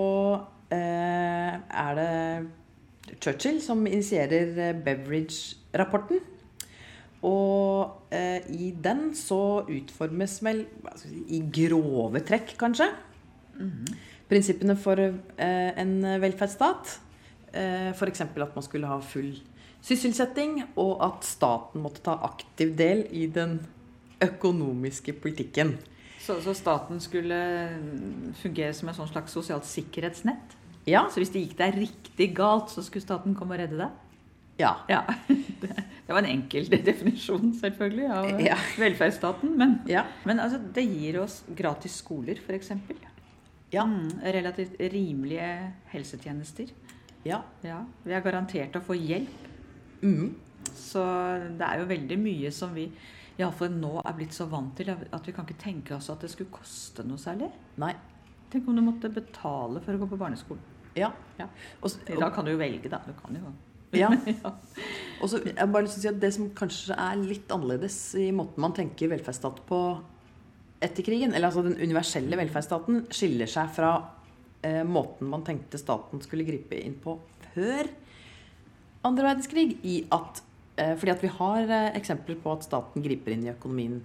eh, 0.74 1.60
er 1.62 2.00
det 2.00 3.20
Churchill 3.20 3.60
som 3.62 3.86
initierer 3.86 4.74
Beveridge-rapporten. 4.86 6.24
Og 7.30 8.14
eh, 8.16 8.42
i 8.50 8.72
den 8.82 9.12
så 9.18 9.62
utformes 9.68 10.38
vel 10.46 10.64
si, 10.98 11.22
i 11.38 11.44
grove 11.54 12.24
trekk, 12.26 12.56
kanskje, 12.58 12.88
prinsippene 14.30 14.78
for 14.80 15.02
eh, 15.04 15.70
en 15.84 15.94
velferdsstat. 16.24 16.98
Eh, 17.54 17.90
F.eks. 17.96 18.22
at 18.22 18.36
man 18.56 18.64
skulle 18.66 18.88
ha 18.88 19.00
full 19.02 19.34
sysselsetting, 19.82 20.64
og 20.78 21.00
at 21.06 21.24
staten 21.24 21.82
måtte 21.82 22.02
ta 22.04 22.18
aktiv 22.28 22.74
del 22.78 23.06
i 23.16 23.28
den 23.32 23.60
økonomiske 24.22 25.14
politikken. 25.24 25.78
Så, 26.20 26.36
så 26.44 26.54
staten 26.54 27.00
skulle 27.02 27.38
fungere 28.42 28.74
som 28.76 28.90
en 28.92 28.98
sånn 28.98 29.10
slags 29.10 29.34
sosialt 29.34 29.66
sikkerhetsnett? 29.66 30.56
Ja. 30.90 31.06
Så 31.12 31.22
hvis 31.22 31.32
det 31.34 31.46
gikk 31.46 31.56
deg 31.60 31.78
riktig 31.80 32.28
galt, 32.38 32.70
så 32.74 32.84
skulle 32.86 33.06
staten 33.06 33.36
komme 33.38 33.56
og 33.56 33.62
redde 33.64 33.80
deg? 33.80 34.06
Ja. 34.60 34.74
Ja. 34.92 35.06
Det, 35.60 35.70
det 36.08 36.14
var 36.16 36.24
en 36.24 36.30
enkel 36.32 36.68
definisjon, 36.90 37.54
selvfølgelig, 37.60 38.06
av 38.16 38.42
Ja. 38.44 38.56
velferdsstaten. 38.80 39.56
Men, 39.60 39.78
Ja. 39.88 40.06
men 40.28 40.40
altså, 40.40 40.60
det 40.76 40.86
gir 40.88 41.22
oss 41.24 41.42
gratis 41.56 41.98
skoler, 42.04 42.40
f.eks. 42.40 42.72
Ja. 43.74 43.84
Mm, 43.86 44.20
relativt 44.34 44.80
rimelige 44.92 45.50
helsetjenester. 45.92 46.72
Ja. 47.28 47.42
Ja. 47.66 47.84
Vi 48.06 48.16
er 48.16 48.24
garantert 48.26 48.76
å 48.80 48.84
få 48.84 48.98
hjelp. 48.98 49.48
Mm. 50.02 50.36
Så 50.76 51.04
det 51.60 51.66
er 51.66 51.82
jo 51.82 51.90
veldig 51.90 52.18
mye 52.22 52.52
som 52.56 52.72
vi 52.76 52.88
iallfall 53.40 53.72
nå 53.72 54.00
er 54.04 54.16
blitt 54.18 54.36
så 54.36 54.48
vant 54.52 54.74
til 54.76 54.92
at 54.92 55.28
vi 55.28 55.34
kan 55.36 55.48
ikke 55.48 55.62
tenke 55.62 55.96
oss 55.96 56.10
at 56.12 56.24
det 56.24 56.32
skulle 56.34 56.52
koste 56.54 57.06
noe 57.08 57.20
særlig. 57.22 57.50
Nei. 57.80 57.94
Tenk 58.52 58.68
om 58.68 58.78
du 58.78 58.84
måtte 58.84 59.12
betale 59.14 59.82
for 59.84 59.96
å 59.96 60.02
gå 60.02 60.10
på 60.10 60.20
barneskolen. 60.20 60.62
Ja. 60.98 61.12
Ja. 61.38 61.48
Og, 61.84 61.92
Da 62.08 62.32
kan 62.34 62.48
du 62.48 62.52
jo 62.56 62.60
velge, 62.60 62.90
da. 62.92 63.02
Du 63.06 63.14
kan 63.18 63.36
jo 63.36 63.52
Ja. 63.96 64.10
Ja. 64.44 64.54
Og 65.22 65.30
så 65.32 65.40
jeg 65.44 65.72
bare 65.72 65.84
lyst 65.84 65.98
til 65.98 66.02
å 66.02 66.04
si 66.04 66.10
at 66.12 66.20
Det 66.22 66.30
som 66.34 66.50
kanskje 66.56 66.96
er 66.96 67.20
litt 67.22 67.52
annerledes 67.52 67.98
i 68.20 68.30
måten 68.36 68.62
man 68.62 68.74
tenker 68.74 69.10
velferdsstat 69.12 69.64
på 69.70 69.80
etter 70.82 71.04
krigen, 71.04 71.34
eller 71.34 71.50
altså 71.50 71.64
den 71.66 71.76
universelle 71.76 72.38
velferdsstaten, 72.40 73.02
skiller 73.12 73.50
seg 73.52 73.72
fra 73.76 73.90
eh, 74.62 74.84
måten 74.84 75.30
man 75.32 75.46
tenkte 75.48 75.82
staten 75.82 76.22
skulle 76.24 76.48
gripe 76.48 76.78
inn 76.80 76.98
på 77.00 77.18
før 77.54 77.90
andre 79.08 79.30
verdenskrig, 79.30 79.78
i 79.88 80.02
at 80.12 80.42
eh, 80.76 80.96
Fordi 81.00 81.12
at 81.14 81.22
vi 81.24 81.32
har 81.32 81.70
eh, 81.72 81.92
eksempler 82.00 82.40
på 82.44 82.52
at 82.52 82.66
staten 82.68 83.04
griper 83.04 83.36
inn 83.36 83.46
i 83.48 83.54
økonomien 83.54 84.02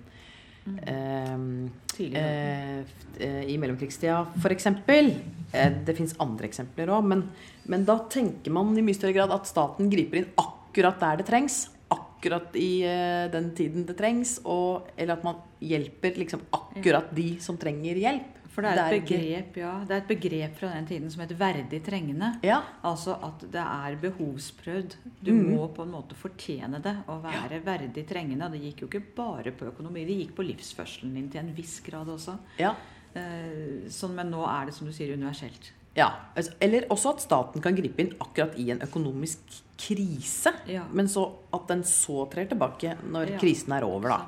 Mm. 0.64 1.70
Eh, 1.98 2.78
eh, 3.18 3.44
i 3.52 3.58
mellomkrigstida, 3.60 4.26
f.eks. 4.40 4.66
Eh, 4.66 5.72
det 5.84 5.96
fins 5.96 6.16
andre 6.22 6.48
eksempler 6.48 6.92
òg, 6.96 7.04
men, 7.10 7.26
men 7.70 7.84
da 7.86 7.98
tenker 8.10 8.54
man 8.54 8.72
i 8.78 8.84
mye 8.84 8.96
større 8.96 9.14
grad 9.16 9.34
at 9.34 9.48
staten 9.50 9.90
griper 9.92 10.22
inn 10.22 10.30
akkurat 10.40 11.00
der 11.02 11.20
det 11.20 11.28
trengs. 11.28 11.66
Akkurat 11.92 12.56
i 12.56 12.80
eh, 12.88 13.26
den 13.32 13.52
tiden 13.56 13.84
det 13.88 13.98
trengs. 13.98 14.38
Og, 14.48 14.88
eller 14.96 15.18
at 15.18 15.26
man 15.26 15.42
hjelper 15.60 16.16
liksom 16.22 16.46
akkurat 16.56 17.12
de 17.14 17.34
som 17.44 17.60
trenger 17.60 18.00
hjelp. 18.00 18.33
For 18.54 18.62
det 18.62 18.70
er, 18.70 18.86
et 18.86 19.02
ikke- 19.02 19.18
begrep, 19.18 19.56
ja, 19.58 19.72
det 19.82 19.90
er 19.90 20.02
et 20.02 20.10
begrep 20.12 20.56
fra 20.60 20.68
den 20.76 20.86
tiden 20.86 21.10
som 21.10 21.22
heter 21.24 21.38
verdig 21.40 21.82
trengende. 21.82 22.28
Ja. 22.46 22.60
Altså 22.84 23.16
at 23.18 23.40
det 23.50 23.60
er 23.64 23.96
behovsprøvd. 24.00 24.96
Du 25.20 25.32
mm. 25.32 25.56
må 25.56 25.68
på 25.74 25.82
en 25.82 25.90
måte 25.90 26.14
fortjene 26.14 26.80
det 26.82 26.94
å 27.10 27.20
være 27.24 27.58
verdig 27.64 28.06
trengende. 28.06 28.46
Og 28.46 28.52
det 28.54 28.62
gikk 28.62 28.84
jo 28.84 28.90
ikke 28.92 29.14
bare 29.16 29.50
på 29.50 29.66
økonomi, 29.72 30.06
det 30.06 30.18
gikk 30.20 30.36
på 30.36 30.46
livsførselen 30.46 31.14
din 31.18 31.28
til 31.30 31.40
en 31.42 31.54
viss 31.54 31.80
grad 31.80 32.06
også. 32.06 32.38
ja. 32.58 32.74
Eh, 33.14 33.86
sånn, 33.94 34.14
men 34.16 34.30
nå 34.32 34.42
er 34.42 34.66
det 34.66 34.74
som 34.74 34.88
du 34.88 34.92
sier 34.92 35.12
universelt. 35.14 35.68
Ja, 35.94 36.08
altså, 36.34 36.52
Eller 36.60 36.88
også 36.90 37.12
at 37.14 37.20
staten 37.22 37.62
kan 37.62 37.76
gripe 37.76 38.02
inn 38.02 38.10
akkurat 38.18 38.56
i 38.58 38.70
en 38.74 38.80
økonomisk 38.82 39.38
krise. 39.78 40.50
Ja. 40.66 40.82
Men 40.90 41.06
så 41.06 41.28
at 41.54 41.68
den 41.70 41.84
så 41.86 42.28
trer 42.30 42.48
tilbake 42.50 42.96
når 43.06 43.30
Ja. 43.30 43.38
krisen 43.38 43.72
er 43.72 43.84
over, 43.84 44.08
da. 44.08 44.26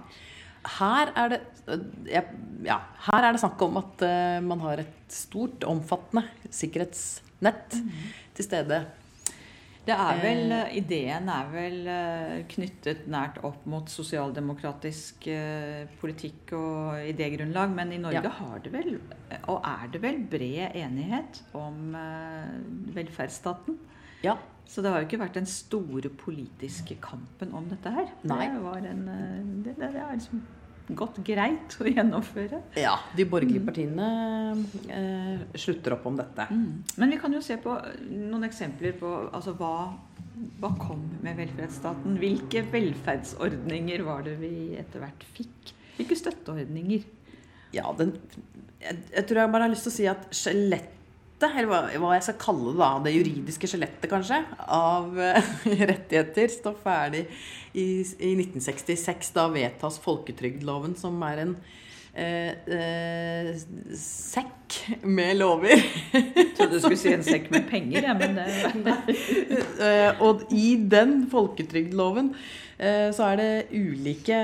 Her 0.78 1.12
er 1.16 1.28
det 1.28 1.40
jeg- 1.66 2.36
ja, 2.64 2.78
her 3.08 3.24
er 3.28 3.32
det 3.32 3.40
snakk 3.42 3.62
om 3.62 3.76
at 3.82 4.02
uh, 4.02 4.40
man 4.46 4.60
har 4.60 4.78
et 4.84 4.94
stort, 5.08 5.60
omfattende 5.64 6.24
sikkerhetsnett 6.50 7.74
Mhm. 7.74 7.90
til 8.34 8.44
stede. 8.44 8.86
Det 9.86 9.94
er 9.94 10.16
vel, 10.20 10.50
Eh. 10.50 10.62
eh, 10.66 10.76
Ideen 10.80 11.28
er 11.28 11.46
vel 11.52 12.44
knyttet 12.48 13.06
nært 13.06 13.36
opp 13.44 13.64
mot 13.66 13.86
sosialdemokratisk 13.86 15.28
politikk 16.00 16.52
og 16.58 16.96
idégrunnlag, 17.06 17.70
men 17.72 17.92
i 17.92 17.98
Norge 17.98 18.22
Ja. 18.24 18.28
har 18.30 18.58
det 18.58 18.72
vel, 18.72 18.98
og 19.46 19.62
er 19.64 19.86
det 19.92 20.02
vel, 20.02 20.18
bred 20.24 20.74
enighet 20.74 21.42
om 21.54 21.94
velferdsstaten. 22.94 23.78
Ja, 24.24 24.36
Så 24.68 24.82
det 24.82 24.90
har 24.90 24.98
jo 25.00 25.06
ikke 25.06 25.20
vært 25.22 25.34
den 25.34 25.46
store 25.46 26.08
politiske 26.10 26.96
kampen 27.00 27.52
om 27.54 27.68
dette 27.70 27.88
her. 27.94 28.08
Nei. 28.24 28.48
Det 28.48 28.62
var 28.64 28.76
en 28.78 29.04
Det, 29.62 29.76
det, 29.78 29.92
det 29.92 30.00
er 30.02 30.16
liksom 30.16 30.42
gått 30.94 31.16
greit 31.26 31.74
å 31.82 31.84
gjennomføre. 31.90 32.60
ja 32.78 32.92
de 33.16 33.24
borgerlige 33.24 33.60
Mhm. 33.60 33.66
partiene 33.66 34.06
eh, 34.88 35.38
slutter 35.58 35.92
opp 35.96 36.06
om 36.06 36.16
dette. 36.16 36.46
Men 36.96 37.10
vi 37.10 37.16
kan 37.18 37.32
jo 37.32 37.40
se 37.40 37.56
på 37.56 37.74
noen 38.10 38.44
eksempler 38.44 38.92
på 39.00 39.30
altså, 39.32 39.54
hva, 39.58 39.94
hva 40.60 40.70
kom 40.78 41.02
med 41.22 41.36
velferdsstaten. 41.36 42.18
Hvilke 42.18 42.62
velferdsordninger 42.72 44.04
var 44.06 44.22
det 44.22 44.36
vi 44.40 44.76
etter 44.78 45.00
hvert 45.02 45.24
fikk? 45.34 45.72
Hvilke 45.96 46.16
støtteordninger? 46.16 47.04
Ja, 47.72 47.90
den, 47.98 48.14
jeg, 48.80 48.98
jeg 49.12 49.26
tror 49.26 49.40
jeg 49.42 49.52
bare 49.52 49.62
har 49.66 49.72
lyst 49.72 49.82
til 49.88 49.92
å 49.92 49.96
si 49.96 50.06
at 50.06 50.28
skjelettet, 50.30 50.92
eller 51.44 51.68
hva, 51.68 51.80
hva 52.00 52.14
jeg 52.16 52.24
skal 52.28 52.38
kalle 52.40 52.72
det, 52.72 52.78
da, 52.80 52.90
det 53.04 53.14
juridiske 53.14 53.68
skjelettet 53.68 54.10
kanskje, 54.10 54.40
av 54.72 55.18
eh, 55.20 55.50
rettigheter 55.92 56.52
står 56.52 56.78
ferdig 56.82 57.26
i, 57.76 57.88
i 58.00 58.32
1966. 58.38 59.34
Da 59.36 59.48
vedtas 59.52 60.00
folketrygdloven, 60.04 60.96
som 60.96 61.20
er 61.28 61.42
en 61.44 61.54
eh, 62.16 62.56
eh, 62.78 63.52
sekk 64.00 64.80
med 65.04 65.36
lover. 65.42 65.84
Jeg 66.16 66.48
Trodde 66.56 66.72
du 66.78 66.80
skulle 66.80 67.00
si 67.00 67.12
en 67.12 67.26
sekk 67.26 67.50
med 67.52 67.68
penger, 67.74 68.08
ja, 68.08 68.16
men 68.16 68.40
det 68.40 68.96
Eh, 69.76 70.22
og 70.24 70.46
i 70.56 70.72
den 70.88 71.26
folketrygdloven 71.30 72.32
eh, 72.78 73.10
så 73.14 73.30
er 73.30 73.40
det 73.40 73.50
ulike 73.76 74.38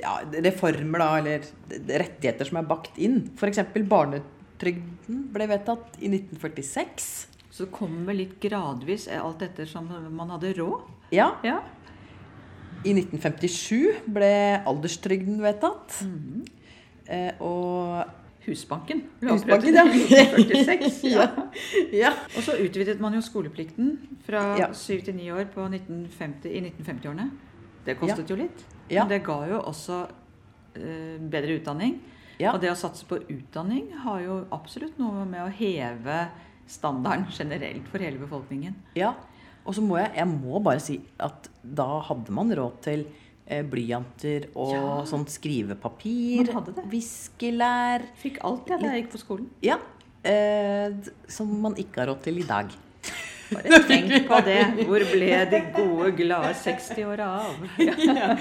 ja, 0.00 0.14
reformer, 0.44 1.02
da, 1.02 1.10
eller 1.20 1.98
rettigheter 2.00 2.48
som 2.48 2.62
er 2.62 2.70
bakt 2.70 2.96
inn. 2.96 3.20
F.eks. 3.36 3.60
barnetrygden 4.62 5.22
ble 5.32 5.46
vedtatt 5.50 5.98
i 6.00 6.08
1946. 6.08 7.26
Så 7.52 7.64
det 7.66 7.72
kom 7.74 8.04
vel 8.06 8.16
litt 8.22 8.38
gradvis, 8.40 9.08
eh, 9.08 9.20
alt 9.22 9.42
etter 9.42 9.66
som 9.66 9.86
man 10.16 10.30
hadde 10.30 10.54
råd. 10.56 10.82
Ja, 11.12 11.36
Ja. 11.42 11.60
i 12.84 12.92
1957 12.94 14.00
ble 14.08 14.62
alderstrygden 14.66 15.38
vedtatt. 15.40 16.02
Mhm. 16.02 16.44
Eh, 17.06 17.32
og 17.40 18.04
Husbanken. 18.46 19.02
ble 19.20 19.30
Husbanken, 19.30 19.76
opprettet 19.76 20.10
ja. 20.10 20.26
i 20.36 20.42
1946. 20.42 21.02
ja. 21.12 21.28
ja. 21.92 22.10
Og 22.36 22.42
så 22.42 22.56
utvidet 22.58 22.98
man 23.00 23.12
jo 23.14 23.20
skoleplikten 23.20 23.98
fra 24.26 24.56
Ja. 24.58 24.72
syv 24.72 25.04
til 25.04 25.14
ni 25.14 25.30
år 25.30 25.44
på 25.52 25.60
1950, 25.68 26.50
i 26.50 26.60
1950-årene. 26.60 27.30
Det 27.84 27.98
kostet 27.98 28.28
jo 28.28 28.36
litt. 28.36 28.64
Ja. 28.90 29.04
Men 29.04 29.08
det 29.10 29.24
ga 29.24 29.46
jo 29.46 29.60
også 29.60 30.08
eh, 30.74 31.18
bedre 31.20 31.60
utdanning. 31.60 32.00
Ja. 32.42 32.52
Og 32.56 32.60
det 32.62 32.70
å 32.72 32.78
satse 32.78 33.06
på 33.08 33.20
utdanning 33.30 33.90
har 34.04 34.20
jo 34.24 34.40
absolutt 34.54 34.98
noe 35.00 35.24
med 35.28 35.44
å 35.46 35.50
heve 35.54 36.24
standarden 36.66 37.26
generelt 37.34 37.86
for 37.92 38.02
hele 38.02 38.18
befolkningen. 38.22 38.74
ja. 38.98 39.14
Og 39.64 39.76
så 39.76 39.82
må 39.86 39.94
jeg, 40.00 40.08
jeg 40.18 40.26
må 40.26 40.58
bare 40.58 40.80
si 40.82 40.96
at 41.22 41.44
da 41.62 42.00
hadde 42.02 42.32
man 42.34 42.48
råd 42.50 42.80
til 42.82 43.04
eh, 43.46 43.60
blyanter 43.62 44.48
og 44.58 44.72
Ja. 44.74 45.04
sånt 45.06 45.30
skrivepapir. 45.30 46.40
Man 46.48 46.56
hadde 46.56 46.74
det. 46.80 46.84
Viskelær. 46.90 48.02
Fikk 48.18 48.40
alt 48.42 48.66
det 48.66 48.80
da 48.82 48.90
jeg 48.90 49.04
gikk 49.04 49.12
på 49.12 49.20
skolen. 49.22 49.46
Ja. 49.62 49.76
Eh, 50.26 50.90
som 51.30 51.52
man 51.62 51.74
ikke 51.78 52.02
har 52.02 52.10
råd 52.10 52.22
til 52.26 52.38
i 52.42 52.46
dag. 52.48 52.74
Bare 53.54 53.78
tenk 53.88 54.12
på 54.28 54.38
det. 54.46 54.58
Hvor 54.88 55.04
ble 55.12 55.30
de 55.52 55.60
gode, 55.76 56.10
glade 56.18 56.52
60-åra 56.62 57.28
av? 57.42 57.62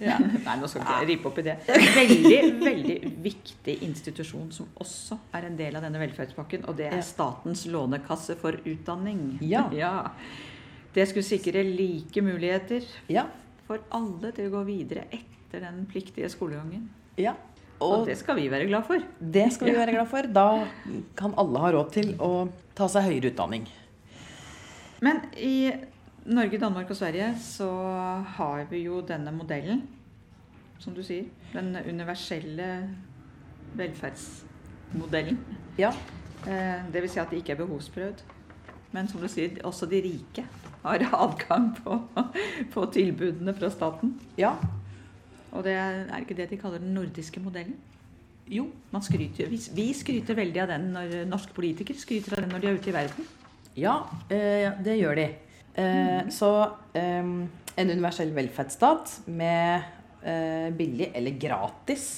Nei, 0.00 0.54
nå 0.60 0.68
skal 0.70 0.80
vi 0.80 0.86
ikke 0.86 1.08
ripe 1.10 1.30
opp 1.30 1.40
i 1.42 1.44
det. 1.46 1.56
Veldig, 1.68 2.38
veldig 2.64 2.96
viktig 3.24 3.76
institusjon 3.86 4.48
som 4.54 4.68
også 4.80 5.18
er 5.36 5.48
en 5.50 5.58
del 5.58 5.76
av 5.78 5.84
denne 5.86 6.00
velferdspakken, 6.02 6.64
og 6.70 6.78
det 6.80 6.88
er 6.92 7.02
Statens 7.06 7.66
lånekasse 7.70 8.36
for 8.40 8.58
utdanning. 8.64 9.38
Ja. 9.44 9.66
Det 10.94 11.06
skulle 11.10 11.26
sikre 11.26 11.62
like 11.66 12.22
muligheter 12.26 12.82
Ja. 13.12 13.26
for 13.68 13.78
alle 13.94 14.32
til 14.34 14.48
å 14.50 14.56
gå 14.58 14.64
videre 14.66 15.04
etter 15.14 15.60
den 15.66 15.86
pliktige 15.90 16.30
skolegangen. 16.32 16.88
ja. 17.18 17.36
Og 17.80 18.02
Og 18.02 18.06
det 18.10 18.18
skal 18.20 18.36
vi 18.36 18.42
være 18.52 18.66
glad 18.68 18.84
for. 18.84 18.98
det 19.18 19.46
skal 19.54 19.68
vi 19.70 19.72
Ja. 19.72 19.78
være 19.86 19.92
glad 19.94 20.08
for. 20.10 20.22
Da 20.28 20.66
kan 21.16 21.32
alle 21.38 21.58
ha 21.62 21.70
råd 21.72 21.92
til 21.94 22.10
å 22.18 22.50
ta 22.74 22.86
seg 22.88 23.04
høyere 23.08 23.30
utdanning. 23.32 23.64
Men 25.00 25.22
i 25.36 25.72
Norge, 26.30 26.58
Danmark 26.60 26.90
og 26.92 26.96
Sverige 26.96 27.32
så 27.40 27.68
har 28.36 28.66
vi 28.70 28.82
jo 28.84 29.00
denne 29.08 29.32
modellen, 29.32 29.82
som 30.78 30.94
du 30.94 31.02
sier. 31.04 31.28
Den 31.54 31.72
universelle 31.88 32.66
velferdsmodellen. 33.76 35.38
Ja. 35.78 35.92
Eh, 36.46 36.92
Det 36.92 37.02
vil 37.02 37.10
si 37.10 37.20
at 37.20 37.30
det 37.30 37.40
ikke 37.40 37.52
er 37.52 37.62
behovsprøvd. 37.64 38.22
Men 38.92 39.08
som 39.08 39.20
du 39.20 39.28
sier, 39.28 39.56
også 39.64 39.86
de 39.86 40.02
rike 40.02 40.44
har 40.82 41.04
adgang 41.24 41.70
på, 41.76 42.00
på 42.72 42.86
tilbudene 42.92 43.54
fra 43.54 43.70
staten. 43.70 44.20
Ja. 44.38 44.54
Og 45.52 45.64
det 45.64 45.72
er 45.72 46.18
ikke 46.20 46.36
det 46.36 46.50
de 46.50 46.56
kaller 46.60 46.78
den 46.78 46.94
nordiske 46.94 47.40
modellen? 47.40 47.76
Jo. 48.50 48.68
Man 48.90 49.02
skryter, 49.02 49.48
vi, 49.48 49.60
vi 49.74 49.92
skryter 49.94 50.34
veldig 50.34 50.62
av 50.62 50.72
den 50.72 50.88
når 50.94 51.20
norske 51.30 51.54
politikere 51.54 51.98
skryter 51.98 52.36
av 52.36 52.44
den 52.44 52.52
når 52.52 52.62
de 52.62 52.68
er 52.70 52.80
ute 52.80 52.90
i 52.90 52.94
verden. 52.94 53.28
Ja, 53.80 53.94
eh, 54.28 54.68
det 54.84 54.98
gjør 55.00 55.16
de. 55.20 55.28
Eh, 55.80 56.28
Så 56.32 56.50
eh, 56.94 57.24
en 57.80 57.90
universell 57.94 58.32
velferdsstat 58.36 59.20
med 59.30 59.82
eh, 60.22 60.68
billig 60.76 61.12
eller 61.14 61.38
gratis 61.40 62.10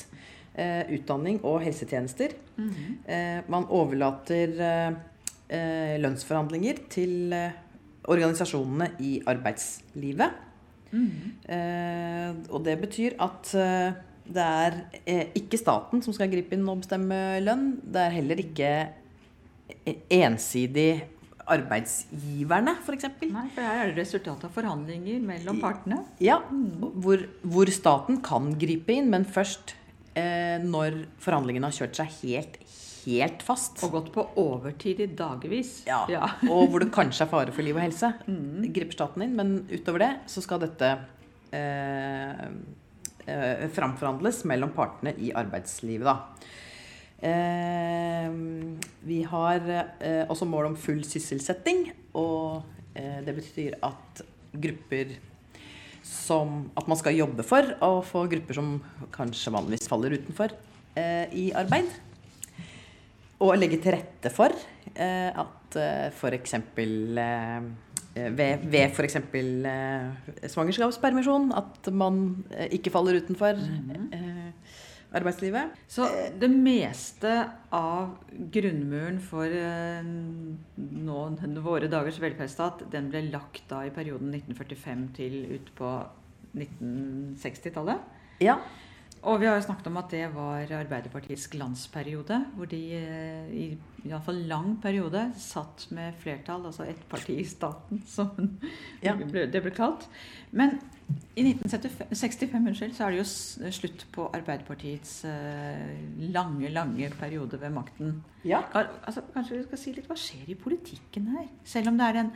utdanning 0.53 1.39
og 1.49 1.63
helsetjenester. 1.65 2.35
Eh, 3.09 3.39
man 3.49 3.65
overlater 3.73 4.51
lønnsforhandlinger 6.03 6.83
til 6.93 7.33
organisasjonene 8.09 8.91
i 9.01 9.15
arbeidslivet. 9.33 10.35
Eh, 10.93 12.35
og 12.53 12.61
det 12.67 12.75
betyr 12.83 13.17
at 13.25 13.49
det 14.33 14.45
er 14.45 14.77
ikke 15.41 15.57
staten 15.61 16.05
som 16.05 16.13
skal 16.13 16.29
gripe 16.33 16.53
inn 16.57 16.69
og 16.69 16.83
bestemme 16.85 17.41
lønn. 17.41 17.79
Det 17.83 18.05
er 18.05 18.17
heller 18.19 18.45
ikke 18.45 18.73
ensidig 20.13 20.91
arbeidsgiverne, 21.51 22.77
f.eks. 22.85 23.09
Nei, 23.33 23.47
for 23.55 23.67
her 23.67 23.85
er 23.85 23.93
det 23.93 24.03
resultat 24.03 24.45
av 24.47 24.53
forhandlinger 24.55 25.23
mellom 25.25 25.61
partene. 25.63 26.03
Ja, 26.23 26.39
hvor, 26.49 27.25
hvor 27.43 27.73
staten 27.75 28.21
kan 28.25 28.53
gripe 28.61 28.95
inn, 28.95 29.11
men 29.13 29.27
først 29.29 29.75
eh, 30.19 30.63
når 30.63 31.03
forhandlingene 31.23 31.71
har 31.71 31.77
kjørt 31.77 31.99
seg 31.99 32.15
helt, 32.23 32.59
helt 33.03 33.43
fast. 33.47 33.83
Og 33.87 33.97
gått 33.97 34.13
på 34.15 34.27
overtid 34.43 35.03
i 35.03 35.11
dagevis. 35.19 35.81
Ja, 35.89 36.05
og 36.53 36.71
hvor 36.73 36.85
det 36.85 36.93
kanskje 36.95 37.27
er 37.27 37.33
fare 37.33 37.55
for 37.55 37.67
liv 37.67 37.79
og 37.79 37.85
helse. 37.85 38.15
Griper 38.27 38.99
staten 38.99 39.27
inn. 39.27 39.37
Men 39.39 39.55
utover 39.73 40.07
det 40.07 40.13
så 40.31 40.45
skal 40.45 40.63
dette 40.63 40.95
eh, 41.55 42.45
eh, 43.27 43.69
framforhandles 43.75 44.45
mellom 44.51 44.75
partene 44.77 45.17
i 45.19 45.33
arbeidslivet, 45.37 46.09
da. 46.09 46.61
Eh, 47.23 48.31
vi 49.07 49.21
har 49.31 49.69
eh, 49.71 50.25
også 50.27 50.47
mål 50.49 50.73
om 50.73 50.79
full 50.79 51.05
sysselsetting, 51.07 51.85
og 52.19 52.65
eh, 52.99 53.21
det 53.23 53.37
betyr 53.37 53.79
at 53.83 54.25
grupper 54.53 55.15
som 56.03 56.65
At 56.77 56.89
man 56.91 56.99
skal 56.99 57.15
jobbe 57.15 57.45
for 57.47 57.77
å 57.83 58.01
få 58.03 58.25
grupper 58.31 58.57
som 58.59 58.73
kanskje 59.15 59.53
vanligvis 59.55 59.87
faller 59.91 60.17
utenfor, 60.19 60.51
eh, 60.99 61.31
i 61.31 61.45
arbeid. 61.55 61.87
Og 63.43 63.55
legge 63.55 63.79
til 63.83 63.95
rette 63.95 64.31
for 64.35 64.51
eh, 64.95 65.31
at 65.31 65.79
f.eks. 66.11 66.55
Eh, 66.59 67.63
ved, 68.13 68.67
ved 68.67 68.91
f.eks. 68.91 69.17
Svangerskapspermisjon 70.53 71.53
at 71.57 71.89
man 71.95 72.19
ikke 72.75 72.93
faller 72.93 73.23
utenfor 73.23 73.57
eh, 73.57 74.51
arbeidslivet. 75.17 75.77
Så 75.91 76.07
det 76.41 76.49
meste 76.53 77.33
av 77.75 78.17
grunnmuren 78.53 79.21
for 79.23 79.47
eh, 79.47 80.05
nå, 80.77 81.19
våre 81.65 81.91
dagers 81.93 82.21
velferdsstat, 82.23 82.87
den 82.93 83.11
ble 83.13 83.27
lagt 83.31 83.67
da 83.73 83.85
i 83.87 83.95
perioden 83.95 84.33
1945 84.35 85.05
til 85.19 85.39
ut 85.53 85.75
på 85.79 85.93
1960-tallet. 86.57 88.09
Ja. 88.43 88.59
Og 89.23 89.39
vi 89.39 89.47
har 89.47 89.55
jo 89.55 89.63
snakket 89.63 89.87
om 89.87 89.99
at 90.01 90.11
det 90.11 90.25
var 90.35 90.73
Arbeiderpartiets 90.81 91.45
glansperiode, 91.53 92.41
hvor 92.57 92.67
de 92.71 92.81
eh, 92.99 93.53
i 93.55 93.67
iallfall 94.09 94.41
lang 94.51 94.73
periode 94.83 95.29
satt 95.39 95.87
med 95.95 96.17
flertall, 96.19 96.65
altså 96.67 96.89
ett 96.91 97.05
parti 97.11 97.37
i 97.39 97.47
staten, 97.47 98.03
som 98.09 98.59
Ja. 99.05 99.15
det 99.55 99.63
ble 99.63 99.75
kalt. 99.77 100.09
Men 100.51 100.81
i 101.33 101.45
1965 101.47 102.67
unnskyld, 102.69 102.95
så 102.97 103.07
er 103.07 103.15
det 103.15 103.23
jo 103.23 103.71
slutt 103.73 104.05
på 104.13 104.27
Arbeiderpartiets 104.37 105.23
eh, 105.29 105.95
lange, 106.35 106.69
lange 106.73 107.09
periode 107.21 107.61
ved 107.61 107.73
makten. 107.73 108.19
ja. 108.45 108.61
Altså, 108.75 109.25
kanskje 109.35 109.61
vi 109.61 109.69
skal 109.69 109.81
si 109.81 109.95
litt 109.97 110.11
hva 110.11 110.19
skjer 110.19 110.53
i 110.53 110.59
politikken 110.59 111.31
her? 111.37 111.49
Selv 111.65 111.93
om 111.93 111.99
det 112.01 112.11
er 112.11 112.21
en, 112.25 112.31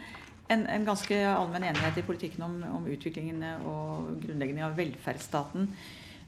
en, 0.55 0.65
en 0.79 0.89
ganske 0.89 1.21
allmenn 1.29 1.69
enighet 1.69 2.01
i 2.01 2.07
politikken 2.07 2.47
om, 2.49 2.57
om 2.79 2.89
utviklingen 2.89 3.45
og 3.69 4.17
grunnleggingen 4.25 4.69
av 4.71 4.77
velferdsstaten. 4.81 5.71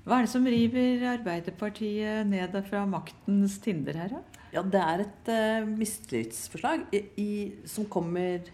Hva 0.09 0.19
er 0.19 0.25
det 0.25 0.33
som 0.33 0.47
river 0.49 1.07
Arbeiderpartiet 1.11 2.29
ned 2.29 2.55
fra 2.69 2.85
maktens 2.89 3.59
tinder 3.65 3.97
her, 4.01 4.13
da? 4.17 4.45
Ja, 4.55 4.63
det 4.65 4.81
er 4.81 5.03
et 5.05 5.29
uh, 5.29 5.67
mistillitsforslag 5.69 6.87
som 7.69 7.85
kommer 7.93 8.47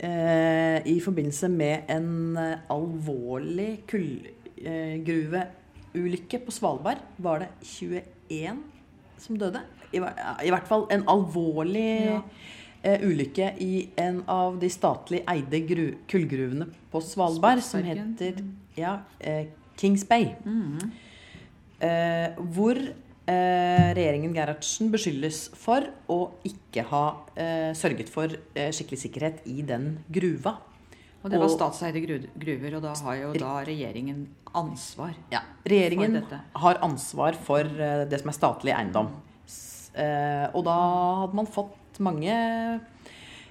eh, 0.00 0.78
i 0.88 0.96
forbindelse 1.04 1.48
med 1.52 1.90
en 1.92 2.08
eh, 2.40 2.58
alvorlig 2.72 3.82
kullgruveulykke 3.90 6.38
på 6.46 6.50
Svalbard. 6.54 6.98
Var 7.18 7.38
det 7.44 7.48
21 7.62 8.58
som 9.20 9.36
døde? 9.38 9.60
I, 9.92 9.96
I 9.98 10.50
hvert 10.52 10.68
fall 10.68 10.86
en 10.94 11.02
alvorlig 11.10 12.04
Ja. 12.06 12.20
eh, 12.82 13.00
ulykke 13.04 13.50
i 13.60 13.88
en 13.98 14.22
av 14.30 14.58
de 14.60 14.68
statlig 14.70 15.22
eide 15.28 15.60
gru, 15.68 15.86
kullgruvene 16.08 16.66
på 16.92 17.00
Svalbard, 17.04 17.60
som 17.62 17.82
heter 17.84 18.34
ja, 18.78 18.98
eh, 19.20 19.46
Kings 19.76 20.04
Bay. 20.04 20.28
Mm. 20.44 20.78
Eh, 21.80 22.28
hvor 22.54 22.76
eh, 23.30 23.90
regjeringen 23.96 24.32
Gerhardsen 24.34 24.90
beskyldes 24.92 25.44
for 25.58 25.86
å 26.10 26.18
ikke 26.46 26.82
ha 26.90 27.02
eh, 27.38 27.70
sørget 27.78 28.10
for 28.10 28.34
eh, 28.54 28.70
skikkelig 28.74 29.00
sikkerhet 29.04 29.46
i 29.50 29.62
den 29.66 29.92
gruva. 30.10 30.56
Og 31.22 31.28
det 31.30 31.38
var 31.38 31.50
Og- 31.50 31.54
statseide 31.54 32.00
gru- 32.02 32.28
gruver, 32.40 32.76
og 32.78 32.82
da 32.86 32.94
har 33.04 33.16
jo 33.20 33.32
da 33.38 33.54
regjeringen 33.68 34.22
ansvar. 34.56 35.12
Ja, 35.30 35.42
regjeringen 35.68 36.14
For 36.16 36.20
dette. 36.24 36.40
har 36.64 36.78
ansvar 36.86 37.36
for 37.48 37.60
eh, 37.60 38.04
det 38.10 38.20
som 38.22 38.32
er 38.32 38.38
statlig 38.38 38.72
eiendom. 38.74 39.10
S- 39.46 39.90
eh, 39.94 40.48
og 40.54 40.64
da 40.64 40.78
hadde 41.26 41.34
man 41.38 41.46
fått 41.46 42.00
mange 42.00 42.32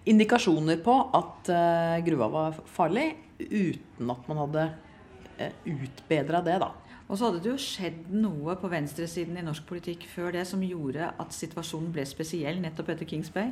indikasjoner 0.09 0.79
på 0.81 0.93
at 1.13 1.49
gruva 2.05 2.29
var 2.33 2.55
farlig, 2.73 3.11
uten 3.39 4.09
at 4.09 4.27
man 4.27 4.39
hadde 4.41 4.63
utbedra 5.69 6.41
det, 6.43 6.57
da. 6.63 6.71
Og 7.09 7.17
så 7.17 7.25
hadde 7.25 7.41
det 7.41 7.49
jo 7.49 7.61
skjedd 7.61 8.09
noe 8.13 8.53
på 8.61 8.69
venstresiden 8.69 9.37
i 9.39 9.45
norsk 9.45 9.65
politikk 9.69 10.05
før 10.11 10.33
det 10.35 10.45
som 10.45 10.61
gjorde 10.61 11.09
at 11.09 11.33
situasjonen 11.33 11.89
ble 11.93 12.05
spesiell 12.05 12.61
nettopp 12.61 12.91
etter 12.93 13.09
Kings 13.09 13.31
Bay. 13.33 13.49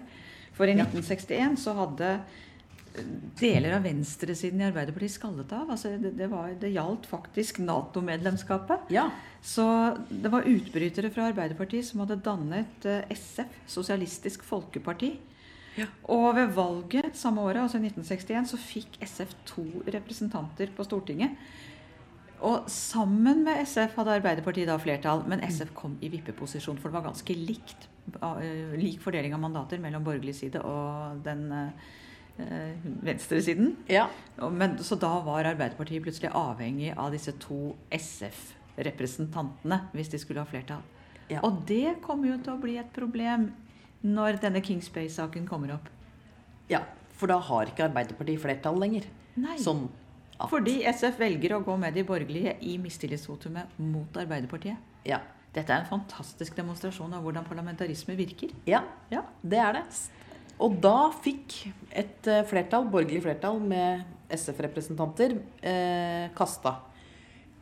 For 0.58 0.70
i 0.70 0.76
1961 0.78 1.58
så 1.64 1.74
hadde 1.78 2.12
eh, 2.14 3.08
deler 3.42 3.78
av 3.80 3.86
venstresiden 3.86 4.62
i 4.62 4.68
Arbeiderpartiet 4.70 5.16
skallet 5.16 5.54
av. 5.58 5.72
Altså 5.74 5.96
det, 5.98 6.14
det, 6.20 6.30
var, 6.30 6.52
det 6.62 6.74
gjaldt 6.76 7.10
faktisk 7.10 7.64
Nato-medlemskapet. 7.66 8.94
Ja. 8.94 9.08
Så 9.42 9.66
det 10.10 10.30
var 10.34 10.50
utbrytere 10.50 11.10
fra 11.14 11.32
Arbeiderpartiet 11.32 11.90
som 11.90 12.06
hadde 12.06 12.22
dannet 12.26 12.86
eh, 12.90 13.10
SF, 13.18 13.58
Sosialistisk 13.80 14.46
Folkeparti. 14.46 15.16
Ja. 15.78 15.90
Og 16.14 16.32
ved 16.38 16.54
valget 16.58 17.18
samme 17.18 17.42
året, 17.42 17.64
altså 17.64 17.82
i 17.82 17.90
1961, 17.90 18.54
så 18.54 18.62
fikk 18.62 19.02
SF 19.02 19.34
to 19.50 19.66
representanter 19.94 20.70
på 20.78 20.86
Stortinget. 20.86 21.38
Og 22.46 22.68
sammen 22.70 23.44
med 23.46 23.64
SF 23.66 23.96
hadde 23.98 24.18
Arbeiderpartiet 24.20 24.70
da 24.70 24.78
flertall, 24.78 25.24
men 25.30 25.42
SF 25.42 25.72
kom 25.78 25.96
i 26.06 26.10
vippeposisjon, 26.14 26.78
for 26.78 26.90
det 26.92 27.00
var 27.00 27.08
ganske 27.10 27.34
likt, 27.34 27.88
eh, 28.22 28.76
lik 28.78 29.02
fordeling 29.02 29.34
av 29.34 29.42
mandater 29.42 29.82
mellom 29.82 30.04
borgerlig 30.06 30.36
side 30.38 30.62
og 30.62 31.24
den 31.26 31.52
eh, 31.52 32.76
venstresiden. 33.02 33.76
ja. 33.90 34.08
Men, 34.38 34.78
så 34.78 34.96
da 35.02 35.20
var 35.26 35.50
Arbeiderpartiet 35.50 36.04
plutselig 36.06 36.30
avhengig 36.30 36.94
av 36.96 37.12
disse 37.12 37.34
to 37.42 37.76
SF-representantene 37.92 39.82
hvis 39.98 40.14
de 40.14 40.22
skulle 40.22 40.44
ha 40.44 40.50
flertall. 40.50 40.86
Ja. 41.30 41.42
Og 41.44 41.64
det 41.68 41.98
kommer 42.06 42.30
jo 42.30 42.38
til 42.38 42.54
å 42.54 42.62
bli 42.62 42.78
et 42.78 42.94
problem 42.94 43.50
når 44.06 44.38
denne 44.44 44.62
Kings 44.62 44.90
Bay-saken 44.94 45.48
kommer 45.50 45.74
opp. 45.80 45.90
ja. 46.70 46.86
For 47.18 47.26
da 47.26 47.40
har 47.42 47.66
ikke 47.66 47.88
Arbeiderpartiet 47.88 48.38
flertall 48.38 48.76
lenger. 48.78 49.08
Nei. 49.42 49.56
Sånn 49.58 49.88
at 50.40 50.50
Fordi 50.52 50.84
SF 50.86 51.18
velger 51.20 51.56
å 51.58 51.64
gå 51.66 51.78
med 51.80 51.94
de 51.98 52.04
borgerlige 52.06 52.56
i 52.62 52.78
mistillitsvotumet 52.82 53.78
mot 53.80 54.18
Arbeiderpartiet. 54.22 54.78
Ja. 55.06 55.20
Dette 55.54 55.74
er 55.74 55.82
en 55.82 55.90
fantastisk 55.90 56.56
demonstrasjon 56.56 57.14
av 57.18 57.24
hvordan 57.26 57.46
parlamentarisme 57.48 58.16
virker. 58.20 58.52
Ja, 58.70 58.84
Ja. 59.10 59.24
det 59.42 59.58
er 59.58 59.74
det. 59.80 59.84
Og 60.60 60.80
da 60.82 61.10
fikk 61.24 61.72
et 61.92 62.28
eh, 62.28 62.44
flertall, 62.50 62.86
borgerlig 62.90 63.22
flertall 63.24 63.60
med 63.62 64.04
SF-representanter, 64.34 65.38
eh, 65.62 66.30
kasta 66.36 66.76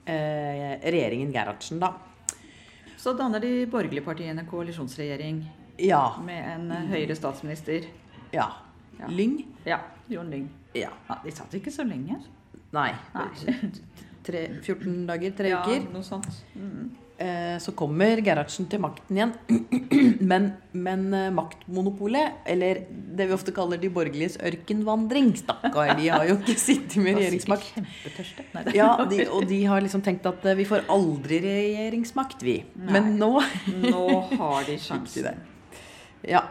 eh, 0.06 0.80
regjeringen 0.84 1.32
Gerhardsen, 1.34 1.80
da. 1.80 1.94
Så 2.98 3.14
danner 3.18 3.40
de 3.44 3.66
borgerlige 3.70 4.04
partiene 4.06 4.46
koalisjonsregjering 4.50 5.44
Ja. 5.78 6.18
med 6.24 6.44
en 6.56 6.72
eh, 6.72 6.88
høyere 6.92 7.16
statsminister. 7.16 7.86
Ja. 8.34 8.50
Ja. 9.00 9.08
Lyng? 9.12 9.42
Ja, 9.66 9.80
Jon 10.10 10.30
Lyng. 10.32 10.50
Ja. 10.74 10.90
Ja, 11.10 11.18
de 11.24 11.32
satt 11.32 11.52
ikke 11.54 11.72
så 11.72 11.84
lenge. 11.88 12.20
Nei. 12.76 12.92
Nei. 13.16 13.72
Tre, 14.26 14.48
14 14.66 15.04
dager, 15.06 15.34
tre 15.38 15.52
ja, 15.52 15.60
uker. 15.62 15.84
Noe 15.94 16.06
sånt. 16.06 16.32
Mm. 16.58 16.86
Eh, 17.18 17.58
så 17.64 17.72
kommer 17.72 18.20
Gerhardsen 18.20 18.66
til 18.68 18.82
makten 18.84 19.16
igjen. 19.16 19.30
men, 20.32 20.50
men 20.74 21.06
eh, 21.16 21.30
maktmonopolet, 21.32 22.42
eller 22.52 22.82
det 22.90 23.30
vi 23.30 23.36
ofte 23.36 23.54
kaller 23.56 23.80
de 23.80 23.92
borgerliges 23.94 24.36
ørkenvandring 24.44 25.30
Stakkar, 25.40 25.94
de 25.96 26.10
har 26.12 26.26
jo 26.28 26.36
ikke 26.42 26.58
sittet 26.60 26.98
med 27.00 27.16
regjeringsmakt. 27.22 27.70
Kjempetørste. 27.78 28.48
Nei, 28.58 28.66
Ja, 28.76 28.90
de, 29.08 29.22
og 29.30 29.48
de 29.48 29.62
har 29.70 29.86
liksom 29.86 30.04
tenkt 30.04 30.28
at 30.28 30.44
eh, 30.44 30.58
vi 30.60 30.66
får 30.68 30.90
aldri 30.92 31.40
regjeringsmakt, 31.46 32.44
vi. 32.44 32.58
Nei. 32.82 32.92
Men 32.98 33.14
nå 33.22 33.32
Nå 33.86 34.08
har 34.34 34.66
de 34.68 34.80
sjansen. 34.82 35.40
Ja. 36.28 36.44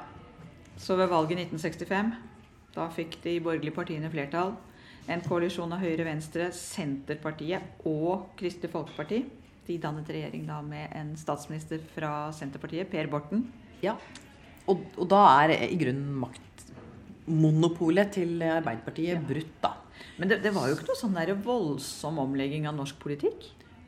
Så 0.80 0.96
ved 0.96 1.10
valget 1.12 1.36
i 1.36 1.44
1965, 1.44 2.14
da 2.78 2.88
fikk 2.94 3.18
de 3.26 3.36
borgerlige 3.42 3.76
partiene 3.76 4.08
flertall. 4.14 4.54
En 5.10 5.20
koalisjon 5.20 5.72
av 5.76 5.82
Høyre, 5.84 6.06
Venstre, 6.06 6.48
Senterpartiet 6.56 7.84
og 7.88 8.30
Kristelig 8.38 8.72
Folkeparti. 8.72 9.18
De 9.66 9.76
dannet 9.80 10.08
regjering 10.08 10.46
da 10.48 10.60
med 10.64 10.92
en 10.96 11.12
statsminister 11.16 11.82
fra 11.94 12.30
Senterpartiet, 12.36 12.88
Per 12.92 13.10
Borten. 13.12 13.46
ja. 13.84 13.98
Og, 14.64 14.80
og 14.96 15.08
da 15.12 15.18
er 15.44 15.50
i 15.66 15.76
grunnen 15.76 16.22
maktmonopolet 16.22 18.14
til 18.16 18.40
Arbeiderpartiet 18.40 19.26
brutt, 19.28 19.58
da. 19.60 19.74
Men 20.16 20.30
det, 20.30 20.38
det 20.40 20.54
var 20.56 20.70
jo 20.70 20.78
ikke 20.78 20.88
noe 20.88 20.96
sånn 20.96 21.18
der 21.18 21.34
voldsom 21.44 22.20
omlegging 22.22 22.64
av 22.70 22.78
norsk 22.78 22.96
politikk. 23.02 23.44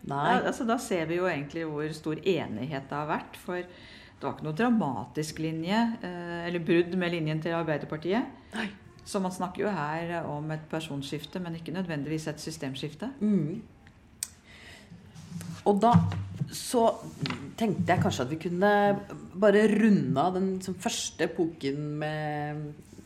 Nei. 0.07 0.37
Da, 0.37 0.51
altså, 0.51 0.67
da 0.69 0.77
ser 0.77 1.09
vi 1.09 1.17
jo 1.17 1.31
egentlig 1.31 1.64
hvor 1.64 1.89
stor 1.97 2.21
enighet 2.21 2.91
det 2.91 2.99
har 2.99 3.09
vært. 3.09 3.39
For 3.41 3.64
det 3.64 4.21
var 4.21 4.37
ikke 4.37 4.47
noe 4.51 4.59
dramatisk 4.61 5.41
linje, 5.45 5.81
eh, 6.05 6.43
eller 6.51 6.69
brudd 6.69 6.93
med 7.01 7.14
linjen 7.17 7.41
til 7.41 7.57
Arbeiderpartiet. 7.57 8.37
Nei. 8.53 8.69
Så 9.07 9.23
man 9.23 9.35
snakker 9.35 9.63
jo 9.63 9.73
her 9.73 10.27
om 10.27 10.51
et 10.51 10.65
personskifte, 10.71 11.41
men 11.43 11.59
ikke 11.59 11.75
nødvendigvis 11.75 12.27
et 12.33 12.43
systemskifte. 12.43 13.13
Mm. 13.21 13.63
og 15.67 15.81
da 15.83 15.93
så 16.55 16.83
tenkte 17.59 17.91
jeg 17.91 18.03
kanskje 18.03 18.25
at 18.25 18.31
vi 18.31 18.39
kunne 18.39 18.73
bare 19.35 19.65
runde 19.73 20.23
av 20.23 20.37
den 20.37 20.51
som 20.63 20.77
første 20.79 21.27
epoken 21.27 21.81
med 22.01 22.61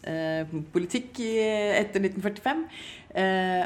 eh, 0.05 0.51
politikk 0.75 1.23
i, 1.25 1.31
etter 1.79 2.05
1945. 2.05 2.65
Eh, 3.23 3.65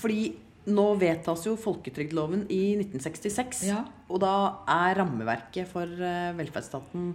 fordi 0.00 0.26
nå 0.74 0.86
vedtas 1.00 1.44
jo 1.48 1.56
folketrygdloven 1.60 2.46
i 2.52 2.62
1966. 2.78 3.64
Ja. 3.68 3.82
Og 4.08 4.20
da 4.24 4.34
er 4.70 5.00
rammeverket 5.00 5.68
for 5.70 5.88
eh, 5.88 6.32
velferdsstaten 6.38 7.12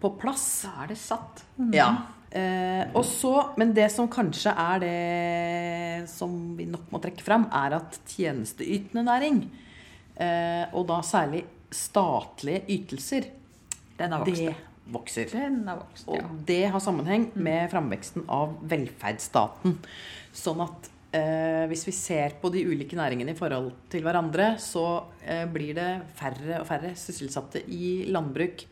på 0.00 0.12
plass. 0.20 0.46
Da 0.66 0.84
er 0.84 0.92
det 0.92 1.00
satt. 1.00 1.44
Ja. 1.72 1.90
Eh, 2.32 2.84
og 2.96 3.04
så, 3.04 3.32
men 3.60 3.74
det 3.76 3.90
som 3.92 4.08
kanskje 4.08 4.54
er 4.56 4.80
det 4.80 6.08
som 6.08 6.32
vi 6.56 6.64
nok 6.70 6.88
må 6.92 7.00
trekke 7.02 7.24
fram, 7.24 7.44
er 7.52 7.76
at 7.76 7.98
tjenesteytende 8.08 9.04
næring, 9.04 9.42
eh, 10.16 10.64
og 10.72 10.86
da 10.88 11.02
særlig 11.04 11.44
statlige 11.72 12.64
ytelser, 12.72 13.28
Den 13.98 14.12
har 14.12 14.24
vokst. 14.24 14.40
det 14.40 14.54
vokser. 14.92 15.28
Den 15.32 15.68
har 15.68 15.82
vokst, 15.82 16.08
Og 16.08 16.40
det 16.46 16.64
har 16.72 16.80
sammenheng 16.80 17.30
med 17.34 17.70
framveksten 17.70 18.24
av 18.28 18.56
velferdsstaten. 18.68 19.78
Sånn 20.32 20.64
at 20.64 20.88
eh, 21.12 21.64
hvis 21.70 21.84
vi 21.86 21.92
ser 21.92 22.36
på 22.40 22.50
de 22.52 22.64
ulike 22.64 22.96
næringene 22.96 23.34
i 23.34 23.38
forhold 23.38 23.72
til 23.92 24.02
hverandre, 24.02 24.56
så 24.58 25.04
eh, 25.24 25.44
blir 25.52 25.76
det 25.76 25.90
færre 26.18 26.60
og 26.62 26.68
færre 26.68 26.94
sysselsatte 26.96 27.62
i 27.68 28.08
landbruk. 28.08 28.64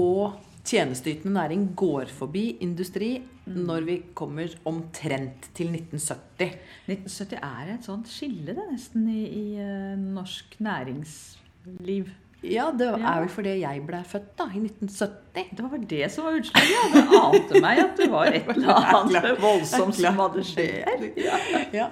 Og 0.00 0.40
tjenesteytende 0.66 1.34
næring 1.34 1.68
går 1.76 2.10
forbi 2.12 2.44
industri 2.64 3.14
når 3.50 3.86
vi 3.86 3.96
kommer 4.14 4.52
omtrent 4.68 5.50
til 5.56 5.72
1970. 5.74 6.56
1970 6.86 7.38
er 7.42 7.74
et 7.74 7.86
sånt 7.86 8.10
skille 8.10 8.54
det 8.54 8.66
nesten 8.70 9.08
i, 9.10 9.22
i 9.26 9.46
eh, 9.60 9.94
norsk 9.98 10.58
næringsliv. 10.62 12.10
Ja, 12.40 12.70
det 12.72 12.86
er 12.88 13.20
vel 13.20 13.28
fordi 13.28 13.56
jeg 13.60 13.82
ble 13.84 13.98
født 14.08 14.30
da, 14.38 14.46
i 14.56 14.62
1970. 14.64 15.50
Det 15.56 15.64
var 15.64 15.82
det 15.90 16.06
som 16.12 16.24
var 16.24 16.38
utslaget. 16.38 16.70
Ja. 16.72 16.84
Det 16.94 17.18
ante 17.20 17.60
meg 17.60 17.80
at 17.82 17.98
det 17.98 18.06
var 18.12 18.30
et 18.32 18.48
eller 18.54 18.94
annet 18.96 19.42
voldsomt 19.42 19.98
som 19.98 20.22
hadde 20.22 20.44
skjedd. 20.48 21.10
Ja. 21.20 21.40
Ja. 21.74 21.88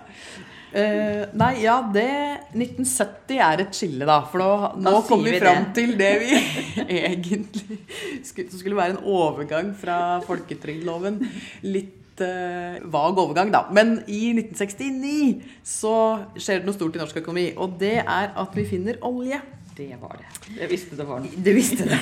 Eh, 0.77 1.23
nei, 1.41 1.53
ja, 1.63 1.79
det 1.95 2.09
1970 2.53 3.39
er 3.41 3.63
et 3.65 3.77
skille, 3.77 4.05
da. 4.09 4.19
For 4.29 4.43
nå, 4.43 4.49
nå 4.85 4.93
kom 4.99 5.07
kommer 5.15 5.31
vi 5.31 5.37
vi 5.39 5.43
fram 5.43 5.63
det. 5.65 5.75
til 5.79 5.95
det 5.97 6.11
vi 6.21 6.41
egentlig 7.03 7.79
skulle, 8.27 8.51
skulle 8.53 8.77
være 8.77 8.97
en 8.99 9.05
overgang 9.09 9.71
fra 9.81 10.19
folketrygdloven. 10.27 11.21
Litt 11.65 12.21
uh, 12.21 12.79
vag 12.93 13.21
overgang, 13.25 13.53
da. 13.55 13.65
Men 13.73 13.99
i 14.07 14.33
1969 14.37 15.45
så 15.65 15.95
skjer 16.37 16.61
det 16.61 16.69
noe 16.69 16.77
stort 16.77 16.99
i 16.99 17.03
norsk 17.05 17.23
økonomi. 17.23 17.47
Og 17.57 17.79
det 17.81 17.97
er 18.05 18.35
at 18.37 18.59
vi 18.59 18.67
finner 18.69 19.01
olje. 19.09 19.41
Det 19.79 19.93
var 20.01 20.17
det. 20.19 20.27
Jeg 20.59 20.69
visste 20.73 20.97
det 20.99 21.05
var 21.07 21.21
noe. 21.23 21.31
Du 21.39 21.53
visste 21.55 21.85
det. 21.87 21.99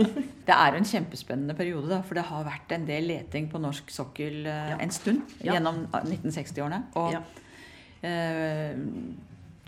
Det 0.50 0.56
er 0.56 0.74
en 0.74 0.86
kjempespennende 0.88 1.54
periode, 1.54 1.86
da, 1.92 2.00
for 2.02 2.18
det 2.18 2.24
har 2.26 2.42
vært 2.42 2.72
en 2.74 2.88
del 2.88 3.04
leting 3.06 3.44
på 3.52 3.60
norsk 3.62 3.92
sokkel 3.94 4.40
uh, 4.48 4.72
Ja. 4.72 4.78
en 4.82 4.90
stund 4.90 5.36
Ja. 5.46 5.54
gjennom 5.54 5.84
1960-årene. 5.94 6.80
Og 6.98 7.12
Ja. 7.14 7.20
Eh, 8.02 8.76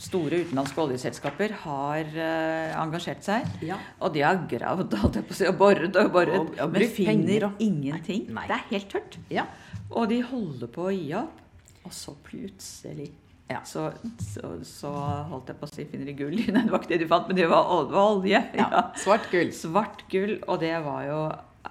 store 0.02 0.40
utenlandske 0.42 0.80
oljeselskaper 0.82 1.52
har 1.62 2.08
uh, 2.16 2.72
engasjert 2.82 3.22
seg. 3.22 3.44
Ja. 3.62 3.76
Og 4.02 4.12
de 4.16 4.24
har 4.24 4.40
gravd 4.50 4.96
si, 5.30 5.46
og 5.46 5.58
boret 5.60 5.94
og 6.00 6.08
boret, 6.14 6.38
Og- 6.40 6.56
og 6.58 6.72
men 6.74 6.88
finner 6.90 7.44
og- 7.46 7.60
ingenting. 7.62 8.24
Nei, 8.32 8.34
nei. 8.34 8.46
Det 8.48 8.56
er 8.56 8.64
helt 8.72 8.88
tørt. 8.90 9.18
Ja. 9.30 9.44
Og 9.92 10.08
de 10.10 10.22
holder 10.26 10.66
på 10.74 10.88
å 10.88 10.94
gi 10.96 11.12
opp. 11.14 11.38
Og 11.84 11.92
så 11.94 12.14
plutselig 12.24 13.10
Ja. 13.50 13.60
så, 13.68 13.92
så, 14.18 14.52
så 14.64 14.90
holdt 15.28 15.48
jeg 15.52 15.56
på 15.60 15.66
å 15.66 15.72
si 15.74 15.84
finner 15.84 16.06
de 16.06 16.12
gull. 16.18 16.36
Nei, 16.54 16.62
det 16.64 16.70
var 16.72 16.80
ikke 16.80 16.88
det 16.96 17.00
de 17.04 17.08
fant, 17.10 17.26
men 17.28 17.36
det 17.36 17.48
var, 17.50 17.66
olje. 17.68 18.42
ja. 18.56 18.68
Svart 18.96 19.30
gull. 19.30 19.50
Svart 19.52 20.02
gull, 20.10 20.38
og 20.48 20.58
det 20.62 20.72
var 20.82 21.02
jo 21.06 21.18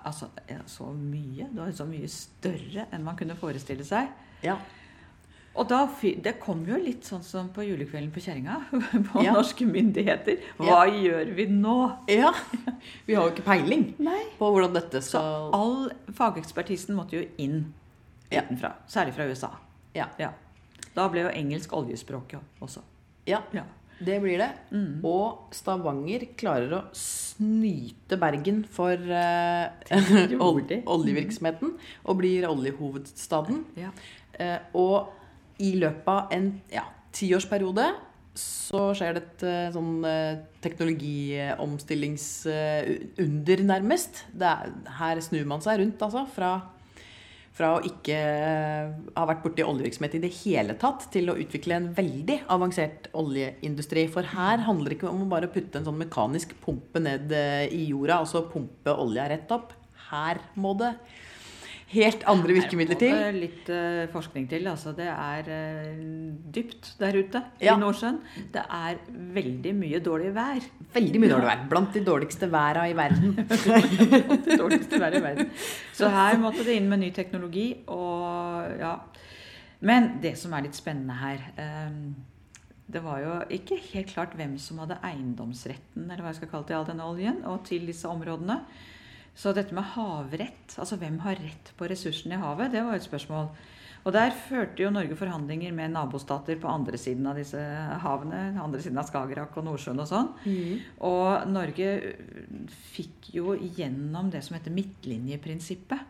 altså, 0.05 0.29
så 0.67 0.91
mye. 0.93 1.47
Det 1.51 1.57
var 1.65 1.71
så 1.75 1.87
mye 1.89 2.07
større 2.07 2.85
enn 2.93 3.03
man 3.03 3.17
kunne 3.19 3.35
forestille 3.35 3.83
seg. 3.87 4.07
Ja. 4.45 4.55
Og 5.59 5.67
da, 5.67 5.81
det 6.23 6.37
kom 6.39 6.61
jo 6.65 6.77
litt 6.79 7.03
sånn 7.03 7.23
som 7.27 7.49
på 7.51 7.65
julekvelden 7.67 8.11
på 8.15 8.21
kjerringa. 8.23 8.61
På 9.11 9.19
Ja. 9.25 9.33
norske 9.35 9.65
myndigheter. 9.67 10.37
Hva 10.61 10.85
gjør 10.87 11.33
vi 11.35 11.45
nå? 11.51 11.75
ja. 12.07 12.31
Vi 13.05 13.17
har 13.17 13.27
jo 13.27 13.33
ikke 13.33 13.43
peiling 13.49 13.83
Nei. 13.99 14.21
på 14.39 14.47
hvordan 14.47 14.73
dette 14.77 15.01
skal 15.03 15.51
Så 15.51 15.57
all 15.57 15.91
fagekspertisen 16.15 16.95
måtte 16.95 17.19
jo 17.19 17.25
inn 17.37 17.73
Ja. 18.31 18.45
Særlig 18.87 19.13
fra 19.17 19.27
USA. 19.27 19.51
Ja. 19.93 20.07
Ja. 20.17 20.31
Da 20.95 21.09
ble 21.11 21.25
jo 21.27 21.35
engelsk 21.35 21.73
oljespråket 21.75 22.39
også. 22.63 22.81
ja. 23.27 23.41
Ja. 23.51 23.65
Det 24.01 24.15
blir 24.23 24.39
det. 24.41 24.49
Mm. 24.73 25.03
Og 25.05 25.51
Stavanger 25.53 26.23
klarer 26.39 26.71
å 26.73 26.79
snyte 26.97 28.17
Bergen 28.17 28.63
for 28.65 28.97
uh, 28.97 29.67
oljevirksomheten 30.89 31.75
og 32.05 32.17
blir 32.17 32.47
oljehovedstaden. 32.49 33.59
Ja. 33.77 33.91
Uh, 34.39 34.57
og 34.73 35.11
i 35.61 35.75
løpet 35.79 36.11
av 36.11 36.33
en 36.35 36.49
ja, 36.73 36.83
tiårsperiode 37.15 37.85
så 38.37 38.91
skjer 38.95 39.15
det 39.15 39.21
et 39.25 39.41
eh, 39.47 39.71
sånn 39.75 40.05
eh, 40.07 40.39
teknologiomstillingsunder, 40.63 43.63
nærmest. 43.67 44.13
Det 44.31 44.47
er, 44.47 44.71
her 45.01 45.21
snur 45.23 45.45
man 45.49 45.61
seg 45.63 45.79
rundt, 45.81 46.01
altså. 46.05 46.21
Fra, 46.31 46.51
fra 47.57 47.69
å 47.75 47.83
ikke 47.87 48.17
ha 49.17 49.23
vært 49.27 49.43
borti 49.43 49.63
oljevirksomhet 49.67 50.15
i 50.15 50.23
det 50.23 50.33
hele 50.39 50.73
tatt, 50.79 51.01
til 51.11 51.25
å 51.31 51.39
utvikle 51.43 51.73
en 51.75 51.89
veldig 51.97 52.37
avansert 52.55 53.03
oljeindustri. 53.19 54.03
For 54.13 54.23
her 54.31 54.57
handler 54.67 54.89
det 54.89 54.97
ikke 55.01 55.11
om 55.11 55.23
å 55.25 55.33
bare 55.33 55.51
putte 55.51 55.77
en 55.81 55.87
sånn 55.89 56.03
mekanisk 56.05 56.49
pumpe 56.63 56.99
ned 57.03 57.25
eh, 57.35 57.67
i 57.67 57.91
jorda, 57.91 58.15
og 58.23 58.27
så 58.31 58.39
pumpe 58.47 58.91
olja 58.95 59.23
rett 59.33 59.49
opp. 59.51 59.69
Her 60.07 60.35
må 60.59 60.71
det 60.79 60.91
helt 61.91 62.23
andre 62.31 62.53
virkemidler 62.55 62.97
til. 62.99 63.11
Her 63.15 63.31
må 63.35 63.41
litt 63.43 63.69
eh, 63.73 64.05
forskning 64.13 64.47
til. 64.51 64.67
Altså, 64.71 64.93
det 64.97 65.07
er 65.11 65.49
eh, 65.51 66.01
dypt 66.55 66.93
der 66.99 67.17
ute 67.19 67.41
Ja. 67.61 67.75
i 67.75 67.79
Nordsjøen. 67.81 68.19
Det 68.53 68.63
er 68.63 68.99
veldig 69.35 69.73
mye 69.75 69.99
dårlig 70.03 70.31
vær. 70.35 70.65
Veldig 70.95 71.21
mye 71.23 71.31
dårlig 71.33 71.49
vær. 71.49 71.63
Blant 71.71 71.93
de 71.97 72.03
dårligste 72.07 72.49
væra 72.51 72.87
i 72.91 72.95
verden. 72.97 73.35
Det 74.47 74.57
dårligste 74.59 74.99
væra 75.01 75.19
i 75.19 75.23
verden. 75.25 75.51
Så 75.97 76.09
her 76.11 76.39
måtte 76.41 76.63
det 76.67 76.75
inn 76.79 76.89
med 76.91 77.03
ny 77.03 77.11
teknologi. 77.15 77.67
Og, 77.87 78.71
ja. 78.79 78.95
Men 79.81 80.13
det 80.21 80.35
som 80.37 80.53
er 80.53 80.67
litt 80.67 80.77
spennende 80.77 81.15
her 81.17 81.39
eh, 81.57 81.95
Det 82.91 83.01
var 83.03 83.19
jo 83.23 83.35
ikke 83.55 83.77
helt 83.93 84.11
klart 84.13 84.33
hvem 84.37 84.57
som 84.61 84.81
hadde 84.83 84.99
eiendomsretten 85.07 86.05
eller 86.09 86.21
hva 86.21 86.33
jeg 86.33 86.41
skal 86.41 86.49
kalle 86.51 86.65
det, 86.65 86.71
til 86.73 86.79
all 86.81 86.89
denne 86.91 87.07
oljen, 87.07 87.37
og 87.47 87.63
til 87.65 87.85
disse 87.87 88.07
områdene. 88.09 88.59
Så 89.35 89.53
dette 89.55 89.73
med 89.73 89.83
havrett, 89.95 90.73
altså 90.77 90.97
hvem 90.99 91.19
har 91.23 91.35
rett 91.39 91.71
på 91.77 91.87
ressursene 91.89 92.35
i 92.35 92.41
havet, 92.41 92.71
det 92.73 92.83
var 92.83 92.95
et 92.95 93.05
spørsmål. 93.05 93.47
Og 94.03 94.13
der 94.13 94.31
førte 94.33 94.81
jo 94.81 94.89
Norge 94.89 95.13
forhandlinger 95.15 95.71
med 95.77 95.91
nabostater 95.93 96.57
på 96.57 96.67
andre 96.67 96.97
siden 96.97 97.27
av 97.29 97.35
disse 97.37 97.59
havene. 98.01 98.57
Andre 98.59 98.81
siden 98.81 98.97
av 98.97 99.05
Skagerrak 99.05 99.53
og 99.61 99.67
Nordsjøen 99.67 100.01
og 100.01 100.07
sånn. 100.09 100.31
Og 101.05 101.45
Norge 101.53 101.91
fikk 102.95 103.29
jo 103.37 103.53
gjennom 103.77 104.31
det 104.33 104.41
som 104.43 104.57
heter 104.57 104.73
midtlinjeprinsippet. 104.73 106.01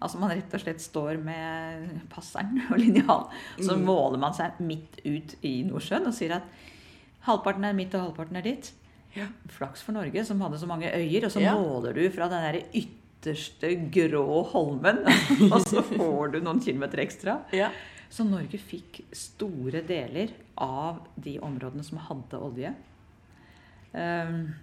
Altså 0.00 0.18
man 0.18 0.32
rett 0.32 0.54
og 0.56 0.62
slett 0.62 0.80
står 0.82 1.18
med 1.22 2.00
passeren 2.10 2.62
og 2.72 2.78
linjal, 2.80 3.26
så 3.60 3.76
Mm. 3.76 3.84
måler 3.84 4.18
man 4.18 4.32
seg 4.34 4.58
midt 4.64 4.98
ut 5.04 5.34
i 5.44 5.62
Nordsjøen 5.68 6.06
og 6.08 6.14
sier 6.16 6.32
at 6.38 6.42
halvparten 7.28 7.64
er 7.64 7.74
mitt 7.76 7.94
og 7.94 8.06
halvparten 8.08 8.36
er 8.36 8.42
ditt. 8.42 8.72
Flaks 9.50 9.82
for 9.82 9.92
Norge 9.96 10.24
som 10.24 10.40
hadde 10.40 10.58
så 10.60 10.66
mange 10.70 10.90
øyer, 10.94 11.24
og 11.26 11.32
så 11.34 11.40
Ja. 11.42 11.54
måler 11.58 11.92
du 11.96 12.04
fra 12.14 12.28
den 12.30 12.42
der 12.46 12.60
ytterste 12.74 13.72
grå 13.90 14.42
holmen, 14.52 15.02
og 15.52 15.60
så 15.66 15.82
får 15.82 16.32
du 16.32 16.40
noen 16.40 16.60
kilometer 16.62 16.98
ekstra. 17.02 17.40
Ja. 17.52 17.70
Så 18.10 18.24
Norge 18.26 18.58
fikk 18.58 19.02
store 19.14 19.82
deler 19.86 20.30
av 20.58 21.02
de 21.16 21.38
områdene 21.38 21.84
som 21.86 21.98
hadde 21.98 22.38
olje. 22.42 22.72
Ehm, 23.94 24.54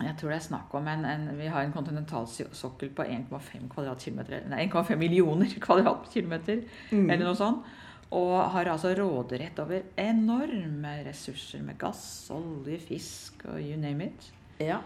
jeg 0.00 0.16
tror 0.16 0.30
det 0.32 0.36
er 0.38 0.46
snakk 0.48 0.74
om 0.74 0.86
en, 0.88 1.04
en 1.04 1.26
Vi 1.36 1.46
har 1.52 1.62
en 1.66 1.72
kontinentalsokkel 1.74 2.88
på 2.96 3.04
1,5 3.04 3.66
kvadratkilometer 3.68 4.46
Nei, 4.48 4.62
1,5 4.68 4.96
millioner 4.96 5.46
kvadratkilometer, 5.66 6.62
Mm. 6.90 7.10
eller 7.10 7.24
noe 7.26 7.36
sånt. 7.36 7.64
Og 8.12 8.50
har 8.50 8.66
altså 8.72 8.90
råderett 8.98 9.58
over 9.62 9.84
enorme 9.96 10.96
ressurser 11.06 11.62
med 11.62 11.76
gass, 11.78 12.02
olje, 12.34 12.78
fisk 12.82 13.44
og 13.46 13.60
you 13.62 13.76
name 13.78 14.04
it. 14.10 14.30
ja. 14.60 14.80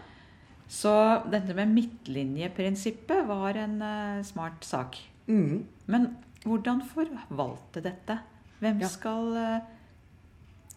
Så 0.67 0.89
dette 1.29 1.53
med 1.53 1.69
midtlinjeprinsippet 1.75 3.27
var 3.29 3.53
en 3.61 3.75
uh, 3.81 4.23
smart 4.25 4.63
sak. 4.65 4.95
Mm. 5.29 5.59
Men 5.85 6.07
hvordan 6.43 6.81
forvalte 6.89 7.83
dette? 7.85 8.15
Hvem 8.59 8.79
Ja. 8.81 8.87
skal 8.89 9.29
uh, 9.37 9.59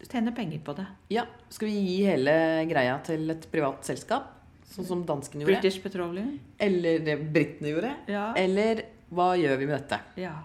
tjene 0.05 0.31
penger 0.37 0.59
på 0.65 0.75
det? 0.77 0.85
ja. 1.09 1.25
Skal 1.49 1.67
vi 1.71 1.79
gi 1.79 2.03
hele 2.05 2.65
greia 2.69 2.99
til 3.03 3.29
et 3.33 3.47
privat 3.51 3.81
selskap? 3.85 4.27
Sånn 4.69 4.85
som 4.85 5.01
danskene 5.05 5.41
gjorde? 5.43 5.57
British 5.57 5.81
Petroleum? 5.81 6.35
Eller 6.61 6.99
det 7.01 7.17
britene 7.33 7.71
gjorde? 7.73 7.95
Ja. 8.07 8.27
Eller 8.37 8.83
hva 9.09 9.31
gjør 9.41 9.57
vi 9.57 9.65
med 9.65 9.79
dette? 9.79 9.99
ja. 10.21 10.35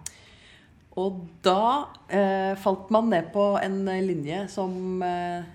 Og 1.01 1.25
da 1.43 1.91
eh, 2.07 2.53
falt 2.61 2.91
man 2.95 3.11
ned 3.11 3.33
på 3.35 3.55
en 3.59 3.81
linje 4.07 4.45
som 4.53 5.03
eh, 5.03 5.47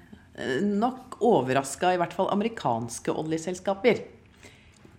nok 0.63 1.19
overraska 1.23 1.93
i 1.93 1.99
hvert 1.99 2.15
fall 2.15 2.31
amerikanske 2.33 3.13
oljeselskaper, 3.13 4.03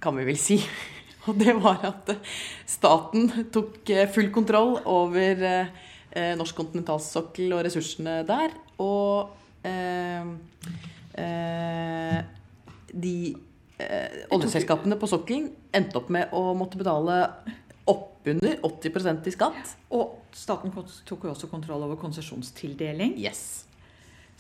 kan 0.01 0.17
vi 0.17 0.27
vel 0.29 0.41
si. 0.41 0.59
Og 1.29 1.37
det 1.37 1.53
var 1.61 1.85
at 1.91 2.15
eh, 2.15 2.35
staten 2.69 3.29
tok 3.53 3.93
eh, 3.93 4.09
full 4.09 4.31
kontroll 4.33 4.79
over 4.89 5.45
eh, 5.51 6.33
norsk 6.41 6.57
kontinentalsokkel 6.63 7.53
og 7.53 7.65
ressursene 7.69 8.21
der. 8.29 8.57
Og 8.81 9.29
eh, 9.69 10.25
eh, 11.21 12.19
de 12.91 13.17
eh, 13.77 14.23
oljeselskapene 14.33 14.97
på 15.01 15.11
sokkelen 15.11 15.51
endte 15.77 16.01
opp 16.01 16.09
med 16.13 16.33
å 16.33 16.51
måtte 16.57 16.81
betale 16.81 17.27
oppunder 17.91 18.59
80% 18.67 19.27
i 19.27 19.35
skatt. 19.35 19.75
Og 19.97 20.19
staten 20.37 20.73
tok 20.75 21.27
jo 21.27 21.33
også 21.35 21.51
kontroll 21.51 21.83
over 21.87 21.99
konsesjonstildeling. 22.01 23.17
Yes. 23.19 23.67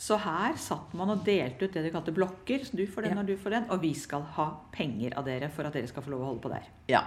Så 0.01 0.16
her 0.16 0.55
satt 0.57 0.94
man 0.96 1.11
og 1.12 1.24
delte 1.26 1.66
ut 1.66 1.74
det 1.76 1.82
de 1.84 1.90
kalte 1.92 2.14
blokker. 2.16 2.62
Du 2.72 2.86
får 2.88 3.03
den 3.09 3.18
Ja. 3.18 3.20
og 3.20 3.26
du 3.28 3.34
får 3.36 3.51
den. 3.59 3.66
Og 3.70 3.82
vi 3.82 3.92
skal 3.94 4.22
ha 4.38 4.46
penger 4.72 5.16
av 5.18 5.26
dere 5.26 5.51
for 5.53 5.66
at 5.68 5.74
dere 5.76 5.90
skal 5.90 6.03
få 6.07 6.11
lov 6.14 6.22
å 6.22 6.28
holde 6.30 6.40
på 6.46 6.53
der. 6.55 6.70
Ja. 6.88 7.03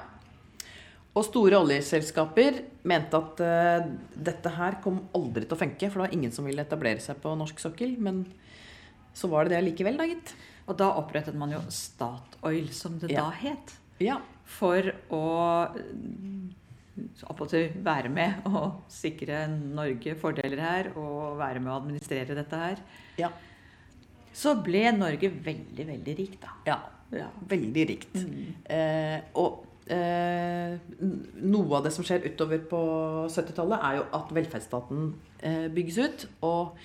Og 1.15 1.25
store 1.25 1.57
oljeselskaper 1.61 2.55
mente 2.89 3.17
at 3.17 3.41
uh, 3.45 3.87
dette 4.17 4.49
her 4.49 4.79
kom 4.81 4.99
aldri 5.13 5.45
til 5.45 5.53
å 5.55 5.59
funke, 5.59 5.89
for 5.89 6.01
det 6.01 6.07
var 6.07 6.13
ingen 6.17 6.31
som 6.33 6.45
ville 6.45 6.61
etablere 6.65 7.01
seg 7.01 7.19
på 7.21 7.33
norsk 7.37 7.59
sokkel. 7.61 7.95
Men 8.01 8.23
så 9.13 9.29
var 9.29 9.45
det 9.45 9.53
det 9.57 9.63
likevel, 9.71 9.97
da, 9.97 10.07
gitt. 10.09 10.33
Og 10.67 10.77
da 10.79 10.87
opprettet 10.97 11.35
man 11.37 11.51
jo 11.53 11.59
Statoil, 11.69 12.69
som 12.73 12.97
det 12.99 13.11
Ja. 13.11 13.25
da 13.25 13.29
het. 13.41 13.73
Ja. 14.01 14.17
For 14.45 14.89
å 15.13 15.23
være 17.83 18.09
med 18.13 18.45
og 18.49 18.83
sikre 18.91 19.45
Norge 19.49 20.15
fordeler 20.19 20.61
her, 20.61 20.91
og 20.99 21.39
være 21.39 21.61
med 21.63 21.73
å 21.73 21.79
administrere 21.79 22.37
dette 22.37 22.59
her. 22.59 22.81
Ja. 23.19 23.31
Så 24.33 24.55
ble 24.65 24.87
Norge 24.95 25.29
veldig, 25.29 25.87
veldig 25.93 26.17
rikt, 26.19 26.41
da. 26.43 26.57
ja. 26.69 26.81
Ja. 27.13 27.27
Veldig 27.45 27.83
rikt. 27.91 28.15
Eh, 28.73 29.19
og 29.37 29.67
eh, 29.91 30.79
noe 31.45 31.77
av 31.77 31.85
det 31.85 31.91
som 31.93 32.05
skjer 32.05 32.25
utover 32.25 32.63
på 32.69 32.81
70-tallet, 33.29 33.83
er 33.85 33.99
jo 33.99 34.05
at 34.17 34.33
velferdsstaten 34.33 35.03
eh, 35.45 35.67
bygges 35.73 35.99
ut. 36.01 36.25
Og 36.49 36.79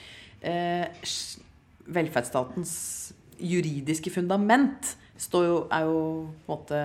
eh, 0.44 0.84
velferdsstatens 1.88 2.74
juridiske 3.38 4.12
fundament 4.12 4.96
står 5.18 5.46
jo, 5.48 5.58
er 5.72 5.86
jo 5.88 6.02
på 6.44 6.52
en 6.52 6.52
måte 6.52 6.82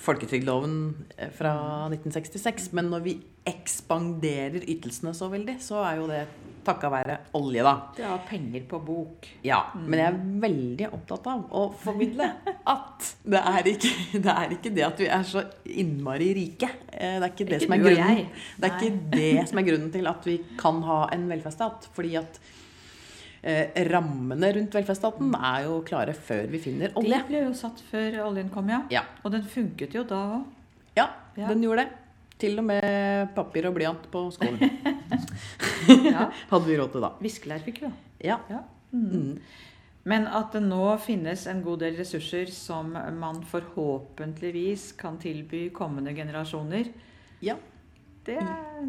folketrygdloven 0.00 0.76
eh, 1.16 1.30
fra 1.36 1.54
1966. 1.90 2.70
Men 2.76 2.90
når 2.92 3.04
vi 3.04 3.16
ekspanderer 3.48 4.64
ytelsene 4.68 5.12
så 5.16 5.28
veldig, 5.32 5.58
så 5.64 5.80
er 5.84 6.00
jo 6.00 6.08
det 6.10 6.22
takka 6.64 6.90
være 6.92 7.14
olje, 7.38 7.62
da. 7.64 7.72
Det 7.96 8.04
har 8.04 8.20
penger 8.28 8.66
på 8.68 8.80
bok. 8.84 9.28
Ja, 9.46 9.62
men 9.74 9.96
jeg 10.02 10.08
er 10.10 10.18
veldig 10.42 10.88
opptatt 10.92 11.28
av 11.32 11.46
å 11.56 11.62
formidle 11.80 12.26
at 12.74 13.08
det 13.24 13.40
er 13.40 13.70
ikke 13.72 13.92
det, 14.20 14.34
er 14.34 14.54
ikke 14.56 14.74
det 14.76 14.84
at 14.86 15.00
vi 15.00 15.08
er 15.08 15.26
så 15.28 15.44
innmari 15.64 16.30
rike. 16.36 16.68
Eh, 16.92 17.16
Det 17.20 17.24
er 17.24 17.32
ikke 17.32 17.48
det 17.48 17.60
Ikke 17.60 17.66
som 17.66 17.76
er 17.76 17.84
grunnen. 17.86 18.24
Det 18.60 18.70
er 18.70 18.76
ikke 18.76 19.16
det 19.16 19.48
som 19.50 19.62
er 19.62 19.68
grunnen 19.70 19.92
til 19.96 20.10
at 20.12 20.28
vi 20.28 20.38
kan 20.60 20.82
ha 20.88 21.02
en 21.16 21.28
velferdsstat. 21.32 21.88
Fordi 21.96 22.16
at 22.20 22.40
rammene 23.42 24.50
rundt 24.52 24.74
velferdsstaten 24.76 25.30
er 25.34 25.62
jo 25.64 25.78
klare 25.86 26.12
før 26.14 26.46
vi 26.52 26.58
finner 26.60 26.92
olje. 27.00 27.16
De 27.22 27.28
ble 27.30 27.40
jo 27.46 27.54
satt 27.56 27.80
før 27.90 28.18
oljen 28.26 28.50
kom, 28.52 28.68
ja. 28.68 28.82
Ja, 28.92 29.02
Og 29.24 29.32
den 29.32 29.42
funket 29.48 29.94
jo 29.96 30.02
da 30.04 30.20
òg. 30.36 30.44
ja, 30.96 31.08
Ja. 31.36 31.48
den 31.48 31.62
gjorde 31.62 31.84
det. 31.86 31.96
Til 32.40 32.58
og 32.58 32.64
med 32.64 33.34
papir 33.34 33.66
og 33.68 33.74
blyant 33.76 34.06
på 34.10 34.26
skolen 34.32 34.58
Ja. 36.12 36.30
hadde 36.50 36.64
vi 36.66 36.76
råd 36.78 36.92
til 36.92 37.00
da. 37.04 37.10
Viskelær 37.20 37.60
fikk 37.64 37.80
vi 37.82 37.86
jo. 37.88 37.92
Ja. 38.24 38.38
Ja. 38.50 38.62
Mm. 38.92 39.38
Men 40.04 40.26
at 40.26 40.52
det 40.52 40.62
nå 40.64 40.96
finnes 41.04 41.46
en 41.46 41.62
god 41.62 41.80
del 41.82 41.96
ressurser 42.00 42.48
som 42.52 42.92
man 43.20 43.42
forhåpentligvis 43.44 44.92
kan 44.96 45.18
tilby 45.20 45.68
kommende 45.76 46.14
generasjoner, 46.16 46.88
ja. 47.44 47.56
det, 48.24 48.38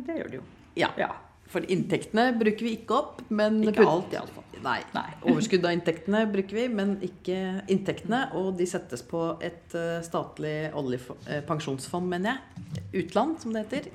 det 0.07 0.15
gjør 0.17 0.29
det 0.31 0.39
jo. 0.39 0.43
ja. 0.79 0.89
Ja. 0.97 1.09
For 1.51 1.65
inntektene 1.67 2.29
bruker 2.39 2.63
vi 2.63 2.75
ikke 2.77 2.95
opp, 2.95 3.23
men 3.29 3.59
Ikke 3.67 3.83
alt, 3.87 4.13
iallfall. 4.15 4.45
Nei. 4.61 4.77
Nei. 4.93 5.07
Overskudd 5.27 5.65
av 5.65 5.73
inntektene 5.75 6.21
bruker 6.31 6.59
vi, 6.59 6.67
men 6.71 6.93
ikke 7.03 7.39
inntektene. 7.71 8.27
Og 8.39 8.53
de 8.59 8.67
settes 8.69 9.03
på 9.07 9.23
et 9.43 9.75
eh, 9.77 9.99
statlig 10.05 10.55
oljepensjonsfond, 10.77 12.07
mener 12.11 12.37
jeg. 12.37 12.85
Utland, 13.03 13.39
som 13.41 13.55
det 13.55 13.65
heter. 13.65 13.91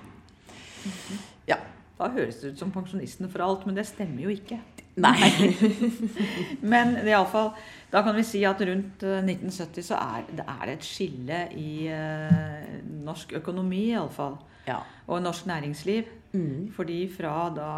Ja. 1.48 1.60
Da 1.96 2.10
høres 2.12 2.42
det 2.42 2.52
ut 2.52 2.60
som 2.60 2.72
pensjonistene 2.74 3.30
for 3.32 3.40
alt, 3.46 3.64
men 3.64 3.78
det 3.78 3.86
stemmer 3.88 4.26
jo 4.26 4.34
ikke. 4.34 4.58
Nei. 5.00 5.28
Men 6.72 6.94
iallfall, 7.04 7.50
da 7.92 8.00
kan 8.04 8.16
vi 8.16 8.24
si 8.24 8.42
at 8.48 8.60
rundt 8.64 9.04
eh, 9.04 9.22
1970 9.24 9.86
så 9.90 9.98
er 10.00 10.28
det 10.38 10.44
er 10.44 10.72
et 10.72 10.84
skille 10.84 11.40
i 11.56 11.88
eh, 11.92 12.76
norsk 13.04 13.36
økonomi, 13.40 13.90
iallfall. 13.94 14.38
Ja. 14.66 14.80
Og 15.06 15.22
norsk 15.22 15.46
næringsliv. 15.46 16.10
Mm. 16.32 16.72
Fordi 16.74 16.98
fra 17.08 17.36
da 17.54 17.68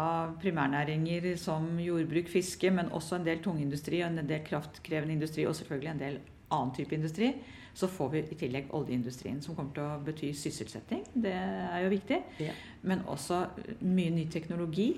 primærnæringer 0.41 1.35
som 1.37 1.79
jordbruk, 1.79 2.27
fiske, 2.27 2.71
men 2.71 2.91
også 2.91 3.19
en 3.19 3.25
del 3.25 3.43
tungindustri 3.43 4.01
og 4.03 4.11
en 4.11 4.27
del 4.27 4.43
kraftkrevende 4.45 5.13
industri, 5.13 5.45
og 5.47 5.55
selvfølgelig 5.55 5.91
en 5.91 6.03
del 6.03 6.19
annen 6.51 6.73
type 6.75 6.95
industri, 6.95 7.33
så 7.73 7.87
får 7.87 8.09
vi 8.09 8.23
i 8.31 8.35
tillegg 8.35 8.73
oljeindustrien, 8.75 9.41
som 9.41 9.55
kommer 9.55 9.75
til 9.75 9.85
å 9.85 9.99
bety 10.03 10.33
sysselsetting. 10.35 11.05
Det 11.13 11.31
er 11.31 11.85
jo 11.85 11.93
viktig. 11.93 12.17
Ja. 12.41 12.55
Men 12.81 13.05
også 13.07 13.45
mye 13.85 14.11
ny 14.11 14.25
teknologi. 14.31 14.89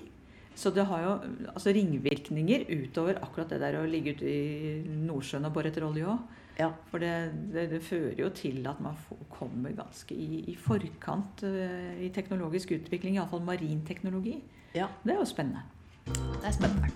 Så 0.56 0.72
det 0.76 0.86
har 0.90 1.04
jo 1.04 1.12
altså 1.54 1.72
ringvirkninger 1.76 2.66
utover 2.72 3.20
akkurat 3.22 3.54
det 3.54 3.62
der 3.62 3.78
å 3.80 3.88
ligge 3.88 4.16
ute 4.18 4.28
i 4.28 4.82
Nordsjøen 5.08 5.48
og 5.48 5.54
bore 5.56 5.72
etter 5.72 5.86
olje 5.88 6.08
òg. 6.12 6.40
Ja. 6.60 6.70
For 6.92 7.04
det, 7.04 7.14
det, 7.54 7.68
det 7.72 7.82
fører 7.84 8.20
jo 8.20 8.30
til 8.36 8.66
at 8.68 8.82
man 8.84 8.98
får, 9.08 9.20
kommer 9.30 9.76
ganske 9.78 10.16
i, 10.16 10.44
i 10.52 10.56
forkant 10.56 11.44
uh, 11.44 11.94
i 12.02 12.10
teknologisk 12.14 12.72
utvikling, 12.78 13.16
iallfall 13.20 13.44
marinteknologi. 13.46 14.42
ja. 14.76 14.88
Det 15.04 15.16
er 15.16 15.22
jo 15.22 15.26
spennende. 15.26 15.62
Det 16.06 16.48
er 16.48 16.52
spennende. 16.52 16.90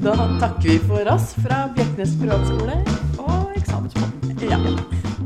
Da 0.00 0.14
takker 0.40 0.68
vi 0.70 0.78
for 0.78 1.12
oss 1.12 1.34
fra 1.34 1.66
Bjeknes 1.76 2.16
privatskole. 2.20 2.80
Og 3.18 3.52
eksamenspodden. 3.56 4.38
Ja. 4.48 5.18